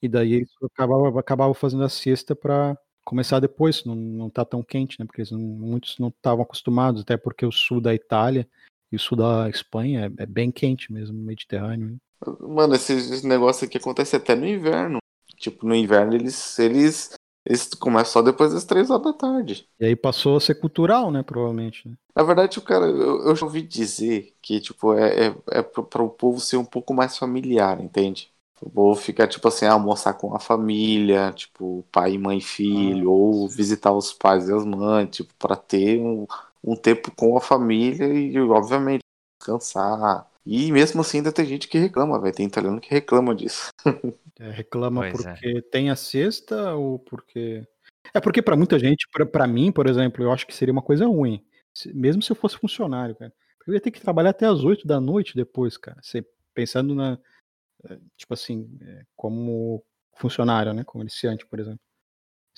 E 0.00 0.08
daí 0.08 0.34
eles 0.34 0.50
acabavam, 0.62 1.18
acabavam 1.18 1.54
fazendo 1.54 1.82
a 1.82 1.88
siesta 1.88 2.36
para 2.36 2.78
começar 3.04 3.40
depois, 3.40 3.84
não, 3.84 3.96
não 3.96 4.30
tá 4.30 4.44
tão 4.44 4.62
quente, 4.62 5.00
né? 5.00 5.06
Porque 5.06 5.20
eles 5.22 5.32
não- 5.32 5.40
muitos 5.40 5.98
não 5.98 6.08
estavam 6.08 6.42
acostumados, 6.44 7.02
até 7.02 7.16
porque 7.16 7.44
o 7.44 7.50
sul 7.50 7.80
da 7.80 7.92
Itália 7.92 8.46
e 8.92 8.96
o 8.96 8.98
sul 9.00 9.18
da 9.18 9.48
Espanha 9.50 10.12
é, 10.18 10.22
é 10.22 10.26
bem 10.26 10.52
quente 10.52 10.92
mesmo, 10.92 11.16
no 11.18 11.24
Mediterrâneo. 11.24 11.88
né? 11.88 11.96
Mano, 12.40 12.74
esse, 12.74 12.92
esse 12.92 13.26
negócio 13.26 13.66
aqui 13.66 13.78
acontece 13.78 14.14
até 14.14 14.34
no 14.36 14.46
inverno. 14.46 14.98
Tipo, 15.36 15.66
no 15.66 15.74
inverno 15.74 16.14
eles, 16.14 16.58
eles, 16.58 17.14
eles 17.48 17.66
começam 17.74 18.12
só 18.12 18.22
depois 18.22 18.52
das 18.52 18.64
três 18.64 18.90
horas 18.90 19.04
da 19.04 19.12
tarde. 19.14 19.66
E 19.80 19.86
aí 19.86 19.96
passou 19.96 20.36
a 20.36 20.40
ser 20.40 20.56
cultural, 20.56 21.10
né? 21.10 21.22
Provavelmente. 21.22 21.88
Né? 21.88 21.94
Na 22.14 22.22
verdade, 22.22 22.58
o 22.58 22.62
cara, 22.62 22.84
eu, 22.84 23.22
eu 23.26 23.34
já 23.34 23.46
ouvi 23.46 23.62
dizer 23.62 24.36
que, 24.42 24.60
tipo, 24.60 24.92
é, 24.92 25.28
é, 25.28 25.34
é 25.50 25.62
para 25.62 26.02
o 26.02 26.10
povo 26.10 26.38
ser 26.40 26.58
um 26.58 26.64
pouco 26.64 26.92
mais 26.92 27.16
familiar, 27.16 27.80
entende? 27.80 28.30
O 28.60 28.68
povo 28.68 29.00
ficar, 29.00 29.26
tipo 29.28 29.48
assim, 29.48 29.64
almoçar 29.64 30.12
com 30.14 30.34
a 30.34 30.38
família, 30.38 31.32
tipo, 31.32 31.84
pai, 31.90 32.18
mãe, 32.18 32.38
filho, 32.38 33.10
ou 33.10 33.48
visitar 33.48 33.92
os 33.92 34.12
pais 34.12 34.48
e 34.48 34.52
as 34.52 34.64
mães, 34.66 35.08
tipo, 35.08 35.32
para 35.38 35.56
ter 35.56 35.98
um, 35.98 36.26
um 36.62 36.76
tempo 36.76 37.10
com 37.12 37.34
a 37.36 37.40
família 37.40 38.06
e, 38.06 38.38
obviamente, 38.40 39.00
descansar. 39.40 40.28
E 40.44 40.70
mesmo 40.72 41.00
assim 41.00 41.18
ainda 41.18 41.32
tem 41.32 41.46
gente 41.46 41.68
que 41.68 41.78
reclama, 41.78 42.20
velho. 42.20 42.34
Tem 42.34 42.46
italiano 42.46 42.80
que 42.80 42.90
reclama 42.90 43.34
disso. 43.34 43.70
É, 44.38 44.50
reclama 44.50 45.00
Pois 45.10 45.26
é. 45.26 45.32
porque 45.32 45.62
tem 45.62 45.90
a 45.90 45.96
sexta 45.96 46.74
ou 46.74 46.98
porque. 46.98 47.66
É 48.14 48.20
porque 48.20 48.40
para 48.42 48.56
muita 48.56 48.78
gente, 48.78 49.06
para 49.32 49.46
mim, 49.46 49.72
por 49.72 49.86
exemplo, 49.88 50.22
eu 50.24 50.32
acho 50.32 50.46
que 50.46 50.54
seria 50.54 50.72
uma 50.72 50.82
coisa 50.82 51.06
ruim. 51.06 51.44
Se- 51.74 51.92
mesmo 51.92 52.22
se 52.22 52.30
eu 52.32 52.36
fosse 52.36 52.56
funcionário, 52.56 53.14
cara. 53.16 53.32
Eu 53.66 53.74
ia 53.74 53.80
ter 53.80 53.90
que 53.90 54.00
trabalhar 54.00 54.30
até 54.30 54.46
as 54.46 54.64
8 54.64 54.86
da 54.86 55.00
noite 55.00 55.34
depois, 55.36 55.76
cara. 55.76 55.98
Você, 56.02 56.24
pensando 56.54 56.94
na. 56.94 57.18
Eh, 57.90 57.98
tipo 58.16 58.34
assim, 58.34 58.68
eh, 58.82 59.04
como 59.16 59.84
funcionário, 60.16 60.72
né? 60.74 60.84
Como 60.84 61.02
iniciante, 61.04 61.46
por 61.46 61.60
exemplo. 61.60 61.80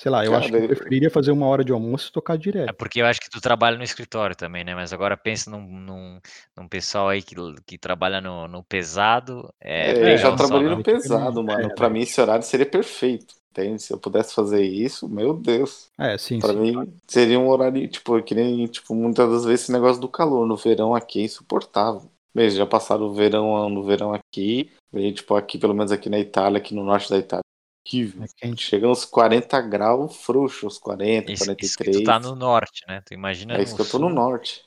Sei 0.01 0.11
lá, 0.11 0.25
eu 0.25 0.31
Cara, 0.31 0.43
acho 0.45 0.51
que 0.51 0.57
eu 0.57 0.67
preferiria 0.67 1.11
fazer 1.11 1.31
uma 1.31 1.47
hora 1.47 1.63
de 1.63 1.73
almoço 1.73 2.09
e 2.09 2.13
tocar 2.13 2.33
É 2.33 2.39
direto. 2.39 2.75
porque 2.75 3.03
eu 3.03 3.07
acho 3.07 3.21
que 3.21 3.29
tu 3.29 3.39
trabalha 3.39 3.77
no 3.77 3.85
escritório 3.85 4.35
também, 4.35 4.65
né? 4.65 4.75
Mas 4.75 4.95
agora 4.95 5.15
pensa 5.15 5.51
num, 5.51 5.61
num, 5.61 6.19
num 6.57 6.67
pessoal 6.67 7.11
aí 7.11 7.23
que, 7.23 7.35
que 7.67 7.77
trabalha 7.77 8.19
no, 8.19 8.49
no 8.49 8.65
pesado. 8.65 9.53
É, 9.61 9.91
É, 9.91 10.13
eu 10.15 10.17
já 10.17 10.35
trabalhei 10.35 10.71
só, 10.71 10.77
no 10.77 10.83
pesado, 10.83 11.41
É, 11.41 11.43
mano. 11.43 11.75
Pra 11.75 11.87
daí- 11.89 11.93
mim 11.99 12.01
esse 12.01 12.19
horário 12.19 12.43
seria 12.43 12.65
perfeito. 12.65 13.35
Entende? 13.51 13.83
Se 13.83 13.93
eu 13.93 13.99
pudesse 13.99 14.35
fazer 14.35 14.63
isso, 14.63 15.07
meu 15.07 15.35
Deus. 15.35 15.91
É, 15.99 16.17
sim, 16.17 16.39
Pra 16.39 16.55
sim. 16.55 16.59
mim 16.61 16.95
seria 17.07 17.39
um 17.39 17.49
horário, 17.51 17.87
tipo, 17.87 18.23
que 18.23 18.35
nem, 18.35 18.67
tipo, 18.69 18.95
muitas 18.95 19.29
das 19.31 19.45
vezes 19.45 19.65
esse 19.65 19.73
negócio 19.73 20.01
do 20.01 20.09
calor. 20.09 20.47
No 20.47 20.57
verão 20.57 20.95
aqui 20.95 21.21
é 21.21 21.25
insuportável. 21.25 22.09
Mesmo, 22.35 22.57
já 22.59 22.65
passaram 22.65 23.03
o 23.05 23.13
verão 23.13 23.69
no 23.69 23.83
verão 23.85 24.15
aqui. 24.15 24.71
E, 24.95 25.13
tipo, 25.13 25.35
aqui, 25.35 25.59
pelo 25.59 25.75
menos 25.75 25.93
aqui 25.93 26.09
na 26.09 26.19
Itália, 26.19 26.57
aqui 26.57 26.75
no 26.75 26.85
norte 26.85 27.11
da 27.11 27.19
Itália. 27.19 27.43
Horrível. 27.87 28.25
É 28.25 28.29
quente. 28.29 28.63
Chega 28.63 28.89
uns 28.89 29.05
40 29.05 29.61
graus 29.61 30.17
frouxos, 30.17 30.79
40, 30.79 31.33
Isso, 31.33 31.55
isso 31.59 31.79
que 31.79 31.89
43. 31.89 31.91
tu 31.91 32.03
tá 32.03 32.19
no 32.19 32.35
norte, 32.35 32.85
né? 32.87 33.01
Tu 33.03 33.15
imagina 33.15 33.57
É 33.57 33.63
isso 33.63 33.73
no 33.73 33.77
que 33.77 33.83
eu 33.83 33.87
tô 33.87 33.99
no 33.99 34.09
sul, 34.09 34.15
norte. 34.15 34.65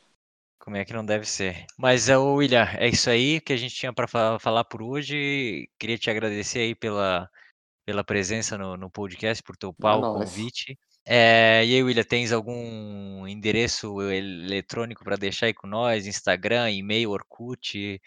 como 0.60 0.78
é 0.78 0.86
que 0.86 0.94
não 0.94 1.06
deve 1.06 1.26
ser. 1.26 1.66
Mas, 1.78 2.08
é, 2.10 2.18
ô, 2.18 2.36
William, 2.36 2.66
é 2.78 2.88
isso 2.88 3.10
aí 3.10 3.42
que 3.42 3.52
a 3.54 3.58
gente 3.58 3.76
tinha 3.76 3.94
para 3.94 4.08
falar 4.40 4.64
por 4.66 4.82
hoje. 4.82 5.70
Queria 5.78 5.98
te 5.98 6.10
agradecer 6.10 6.60
aí 6.60 6.76
pela, 6.76 7.30
pela 7.86 8.04
presença 8.04 8.58
no, 8.58 8.78
no 8.78 8.90
podcast, 8.92 9.44
por 9.44 9.58
topar 9.58 9.96
Ah, 9.96 9.98
o 9.98 10.02
não, 10.02 10.22
é- 10.24 10.26
convite. 10.26 10.78
É, 11.06 11.66
e 11.66 11.76
aí, 11.76 11.84
William, 11.84 12.04
tens 12.04 12.32
algum 12.32 13.28
endereço 13.28 14.02
eletrônico 14.02 15.04
para 15.04 15.18
deixar 15.18 15.48
aí 15.48 15.54
com 15.54 15.68
nós? 15.68 16.08
Instagram, 16.08 16.72
e-mail, 16.72 17.12
Orkut? 17.12 18.02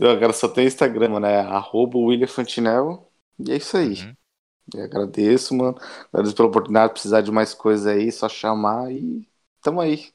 Agora 0.00 0.32
só 0.32 0.48
tenho 0.48 0.66
Instagram, 0.68 1.20
né? 1.20 1.40
Arroba 1.40 1.98
William 1.98 2.26
Fantinel. 2.26 3.10
E 3.38 3.52
é 3.52 3.56
isso 3.56 3.76
aí. 3.76 3.94
Uhum. 3.94 4.16
Eu 4.74 4.84
agradeço, 4.84 5.54
mano. 5.56 5.76
Agradeço 6.12 6.36
pela 6.36 6.48
oportunidade. 6.48 6.92
Precisar 6.92 7.22
de 7.22 7.32
mais 7.32 7.54
coisas 7.54 7.86
aí, 7.86 8.10
só 8.12 8.28
chamar 8.28 8.92
e 8.92 9.28
tamo 9.62 9.80
aí. 9.80 10.12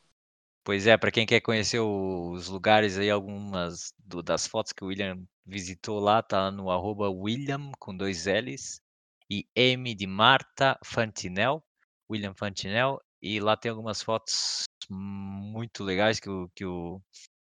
Pois 0.64 0.88
é, 0.88 0.98
para 0.98 1.12
quem 1.12 1.26
quer 1.28 1.42
conhecer 1.42 1.80
os 1.80 2.48
lugares 2.48 2.98
aí, 2.98 3.10
algumas 3.10 3.94
do- 4.00 4.24
das 4.24 4.48
fotos 4.48 4.74
que 4.74 4.84
o 4.84 4.88
William 4.88 5.24
visitou 5.46 6.00
lá, 6.00 6.24
tá 6.24 6.50
no 6.52 6.72
arroba 6.72 7.10
William 7.10 7.72
com 7.80 7.96
dois 7.96 8.26
L's 8.26 8.82
e 9.30 9.48
M 9.56 9.94
de 9.94 10.08
Marta 10.08 10.78
Fantinel, 10.84 11.64
William 12.10 12.34
Fantinel, 12.34 13.00
e 13.22 13.40
lá 13.40 13.56
tem 13.56 13.70
algumas 13.70 14.02
fotos 14.02 14.64
muito 14.90 15.84
legais 15.84 16.20
que 16.20 16.30
o, 16.30 16.50
que 16.56 16.66
o, 16.66 17.00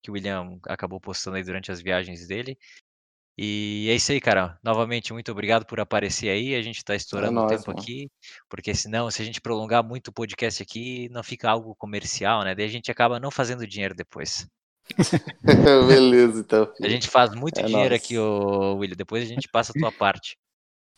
que 0.02 0.12
o 0.12 0.14
William 0.16 0.60
acabou 0.68 1.00
postando 1.02 1.38
aí 1.38 1.44
durante 1.44 1.72
as 1.72 1.82
viagens 1.82 2.28
dele. 2.28 2.58
E 3.38 3.88
é 3.90 3.96
isso 3.96 4.12
aí, 4.12 4.20
cara. 4.22 4.60
Novamente, 4.64 5.14
muito 5.14 5.32
obrigado 5.32 5.66
por 5.66 5.80
aparecer 5.80 6.30
aí. 6.30 6.56
A 6.56 6.62
gente 6.62 6.84
tá 6.84 6.96
estourando 6.96 7.42
o 7.42 7.44
nóis, 7.44 7.46
tempo 7.46 7.72
mano. 7.72 7.72
aqui, 7.72 8.10
porque 8.50 8.74
senão, 8.76 9.12
se 9.12 9.22
a 9.22 9.26
gente 9.26 9.42
prolongar 9.42 9.84
muito 9.84 10.10
o 10.10 10.14
podcast 10.14 10.62
aqui, 10.64 11.08
não 11.10 11.24
fica 11.24 11.50
algo 11.50 11.76
comercial, 11.76 12.44
né? 12.44 12.56
Daí 12.56 12.66
a 12.66 12.70
gente 12.70 12.92
acaba 12.92 13.20
não 13.20 13.32
fazendo 13.32 13.68
dinheiro 13.68 13.96
depois. 13.96 14.48
Beleza, 15.88 16.40
então. 16.40 16.74
A 16.82 16.88
filho. 16.88 16.90
gente 16.90 17.08
faz 17.10 17.34
muito 17.36 17.60
É 17.60 17.64
dinheiro 17.64 17.94
nóis. 17.94 17.96
aqui, 17.96 18.18
ô 18.18 18.76
William. 18.78 18.96
Depois 18.96 19.24
a 19.24 19.28
gente 19.28 19.48
passa 19.50 19.72
a 19.74 19.76
tua 19.76 19.92
parte. 19.92 20.38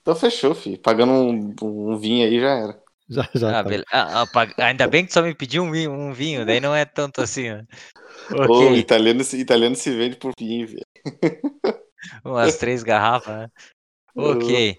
Então 0.01 0.15
fechou, 0.15 0.55
filho. 0.55 0.79
Pagando 0.81 1.11
um, 1.13 1.55
um 1.61 1.97
vinho 1.97 2.25
aí 2.27 2.39
já 2.39 2.49
era. 2.55 2.83
Já, 3.09 3.27
já 3.33 3.59
Ah, 3.59 3.63
tá. 3.63 3.69
ah, 3.91 4.23
ah, 4.23 4.65
Ainda 4.67 4.87
bem 4.87 5.05
que 5.05 5.11
só 5.13 5.21
me 5.21 5.33
pediu 5.33 5.63
um 5.63 5.71
vinho, 5.71 5.91
um 5.91 6.13
vinho, 6.13 6.45
daí 6.45 6.59
não 6.59 6.75
é 6.75 6.85
tanto 6.85 7.21
assim, 7.21 7.49
ó. 7.49 7.57
Ô, 8.35 8.43
Ok, 8.45 8.77
italiano, 8.77 9.23
se- 9.23 9.37
italiano 9.37 9.75
se 9.75 9.89
vende 9.91 10.15
por 10.15 10.31
vinho, 10.39 10.67
velho. 10.67 10.85
umas 12.23 12.57
três 12.57 12.83
garrafas, 12.83 13.35
né? 13.35 13.47
Ok. 14.15 14.77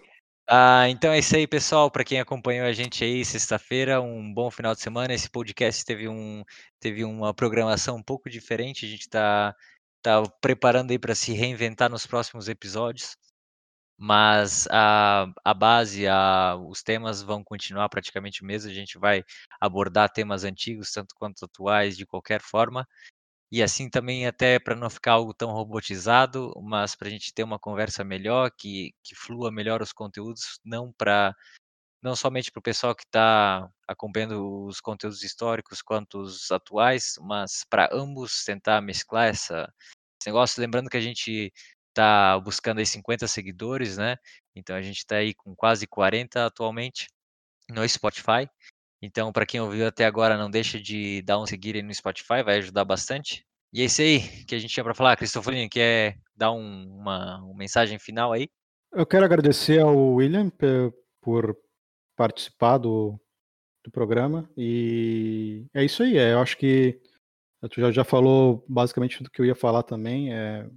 Ah, 0.48 0.88
então 0.88 1.12
é 1.12 1.18
isso 1.18 1.36
aí, 1.36 1.46
pessoal. 1.46 1.90
Para 1.90 2.04
quem 2.04 2.20
acompanhou 2.20 2.66
a 2.66 2.72
gente 2.72 3.04
aí 3.04 3.24
sexta-feira, 3.24 4.00
um 4.00 4.32
bom 4.32 4.50
final 4.50 4.74
de 4.74 4.80
semana. 4.80 5.14
Esse 5.14 5.30
podcast 5.30 5.84
teve, 5.84 6.08
um, 6.08 6.42
teve 6.80 7.04
uma 7.04 7.32
programação 7.32 7.96
um 7.96 8.02
pouco 8.02 8.28
diferente. 8.28 8.84
A 8.84 8.88
gente 8.88 9.02
está 9.02 9.54
tá 10.02 10.22
preparando 10.40 10.90
aí 10.90 10.98
para 10.98 11.14
se 11.14 11.32
reinventar 11.32 11.88
nos 11.90 12.06
próximos 12.06 12.48
episódios. 12.48 13.16
Mas 14.02 14.66
a, 14.70 15.26
a 15.44 15.52
base, 15.52 16.06
a, 16.08 16.56
os 16.56 16.82
temas 16.82 17.20
vão 17.22 17.44
continuar 17.44 17.88
praticamente 17.90 18.42
o 18.42 18.46
mesmo. 18.46 18.70
A 18.70 18.74
gente 18.74 18.98
vai 18.98 19.22
abordar 19.60 20.10
temas 20.10 20.42
antigos, 20.42 20.90
tanto 20.90 21.14
quanto 21.14 21.44
atuais, 21.44 21.98
de 21.98 22.06
qualquer 22.06 22.40
forma. 22.40 22.88
E 23.52 23.62
assim 23.62 23.90
também 23.90 24.26
até 24.26 24.58
para 24.58 24.76
não 24.76 24.90
ficar 24.90 25.12
algo 25.12 25.34
tão 25.34 25.50
robotizado, 25.52 26.52
mas 26.62 26.94
para 26.96 27.08
a 27.08 27.10
gente 27.10 27.34
ter 27.34 27.42
uma 27.44 27.58
conversa 27.58 28.04
melhor, 28.04 28.50
que, 28.56 28.94
que 29.02 29.14
flua 29.14 29.52
melhor 29.52 29.82
os 29.82 29.92
conteúdos, 29.92 30.60
não 30.64 30.92
para 30.92 31.34
não 32.02 32.16
somente 32.16 32.50
para 32.50 32.60
o 32.60 32.62
pessoal 32.62 32.94
que 32.94 33.04
está 33.04 33.68
acompanhando 33.88 34.64
os 34.66 34.80
conteúdos 34.80 35.22
históricos 35.22 35.82
quanto 35.82 36.20
os 36.20 36.50
atuais, 36.50 37.14
mas 37.20 37.64
para 37.68 37.88
ambos 37.92 38.44
tentar 38.44 38.80
mesclar 38.80 39.28
essa, 39.28 39.72
esse 40.20 40.28
negócio. 40.28 40.60
Lembrando 40.60 40.90
que 40.90 40.96
a 40.96 41.00
gente 41.00 41.52
está 41.90 42.38
buscando 42.40 42.78
aí 42.78 42.86
50 42.86 43.26
seguidores, 43.28 43.96
né? 43.96 44.16
Então 44.54 44.74
a 44.74 44.82
gente 44.82 44.98
está 44.98 45.16
aí 45.16 45.34
com 45.34 45.54
quase 45.54 45.86
40 45.86 46.46
atualmente 46.46 47.06
no 47.70 47.86
Spotify. 47.88 48.48
Então, 49.02 49.32
para 49.32 49.46
quem 49.46 49.60
ouviu 49.60 49.86
até 49.86 50.04
agora, 50.04 50.36
não 50.36 50.50
deixa 50.50 50.78
de 50.80 51.22
dar 51.22 51.38
um 51.40 51.46
seguir 51.46 51.76
aí 51.76 51.82
no 51.82 51.94
Spotify, 51.94 52.42
vai 52.44 52.58
ajudar 52.58 52.84
bastante. 52.84 53.46
E 53.72 53.80
é 53.82 53.84
isso 53.84 54.02
aí 54.02 54.20
que 54.44 54.54
a 54.54 54.58
gente 54.58 54.72
tinha 54.72 54.84
para 54.84 54.94
falar. 54.94 55.16
Cristofolinho, 55.16 55.70
quer 55.70 56.18
dar 56.36 56.52
um- 56.52 56.98
uma, 56.98 57.38
uma 57.38 57.54
mensagem 57.54 57.98
final 57.98 58.32
aí? 58.32 58.48
Eu 58.92 59.06
quero 59.06 59.24
agradecer 59.24 59.80
ao 59.80 60.14
William 60.14 60.50
por 61.20 61.56
participar 62.16 62.78
do, 62.78 63.18
do 63.84 63.90
programa. 63.90 64.50
E 64.56 65.64
é 65.72 65.84
isso 65.84 66.02
aí. 66.02 66.18
é, 66.18 66.32
eu 66.32 66.40
acho 66.40 66.56
que 66.58 67.00
tu 67.70 67.80
já, 67.80 67.90
já 67.92 68.04
falou 68.04 68.64
basicamente 68.68 69.18
tudo 69.18 69.30
que 69.30 69.40
eu 69.40 69.46
ia 69.46 69.54
falar 69.54 69.82
também. 69.82 70.34
é, 70.34 70.68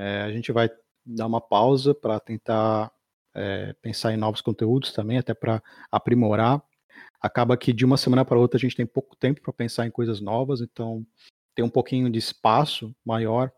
é, 0.00 0.22
a 0.22 0.32
gente 0.32 0.50
vai 0.50 0.70
dar 1.04 1.26
uma 1.26 1.42
pausa 1.42 1.94
para 1.94 2.18
tentar 2.18 2.90
é, 3.34 3.74
pensar 3.82 4.14
em 4.14 4.16
novos 4.16 4.40
conteúdos 4.40 4.94
também, 4.94 5.18
até 5.18 5.34
para 5.34 5.62
aprimorar. 5.92 6.62
Acaba 7.20 7.54
que 7.54 7.70
de 7.70 7.84
uma 7.84 7.98
semana 7.98 8.24
para 8.24 8.38
outra 8.38 8.56
a 8.56 8.60
gente 8.60 8.74
tem 8.74 8.86
pouco 8.86 9.14
tempo 9.14 9.42
para 9.42 9.52
pensar 9.52 9.86
em 9.86 9.90
coisas 9.90 10.18
novas, 10.18 10.62
então 10.62 11.06
ter 11.54 11.62
um 11.62 11.68
pouquinho 11.68 12.08
de 12.08 12.18
espaço 12.18 12.96
maior 13.04 13.52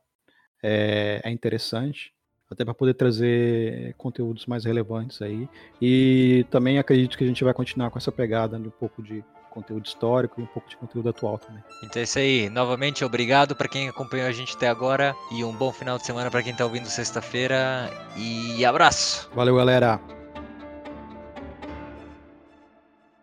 é, 0.61 1.21
é 1.25 1.31
interessante, 1.31 2.13
até 2.51 2.65
para 2.65 2.75
poder 2.75 2.95
trazer 2.95 3.95
conteúdos 3.95 4.45
mais 4.47 4.65
relevantes 4.65 5.23
aí. 5.23 5.49
E 5.81 6.45
também 6.51 6.77
acredito 6.79 7.17
que 7.17 7.23
a 7.23 7.27
gente 7.27 7.45
vai 7.45 7.55
continuar 7.55 7.91
com 7.93 7.99
essa 7.99 8.11
pegada 8.11 8.59
de 8.59 8.67
um 8.67 8.73
pouco 8.73 9.01
de 9.01 9.25
conteúdo 9.53 9.87
histórico 9.87 10.41
e 10.41 10.45
um 10.45 10.47
pouco 10.47 10.69
de 10.69 10.77
conteúdo 10.77 11.09
atual 11.11 11.39
também. 11.39 11.63
Então 11.83 12.01
é 12.01 12.05
isso 12.05 12.19
aí. 12.19 12.49
Novamente, 12.49 13.05
obrigado 13.05 13.55
para 13.55 13.69
quem 13.69 13.89
acompanhou 13.89 14.27
a 14.27 14.33
gente 14.33 14.57
até 14.57 14.69
agora. 14.69 15.15
E 15.31 15.45
um 15.45 15.53
bom 15.53 15.73
final 15.73 15.99
de 15.99 16.07
semana 16.07 16.31
para 16.31 16.43
quem 16.43 16.53
está 16.53 16.65
ouvindo 16.65 16.87
sexta-feira. 16.87 17.91
E 18.17 18.65
abraço! 18.65 19.31
Valeu, 19.35 19.57
galera! 19.57 20.22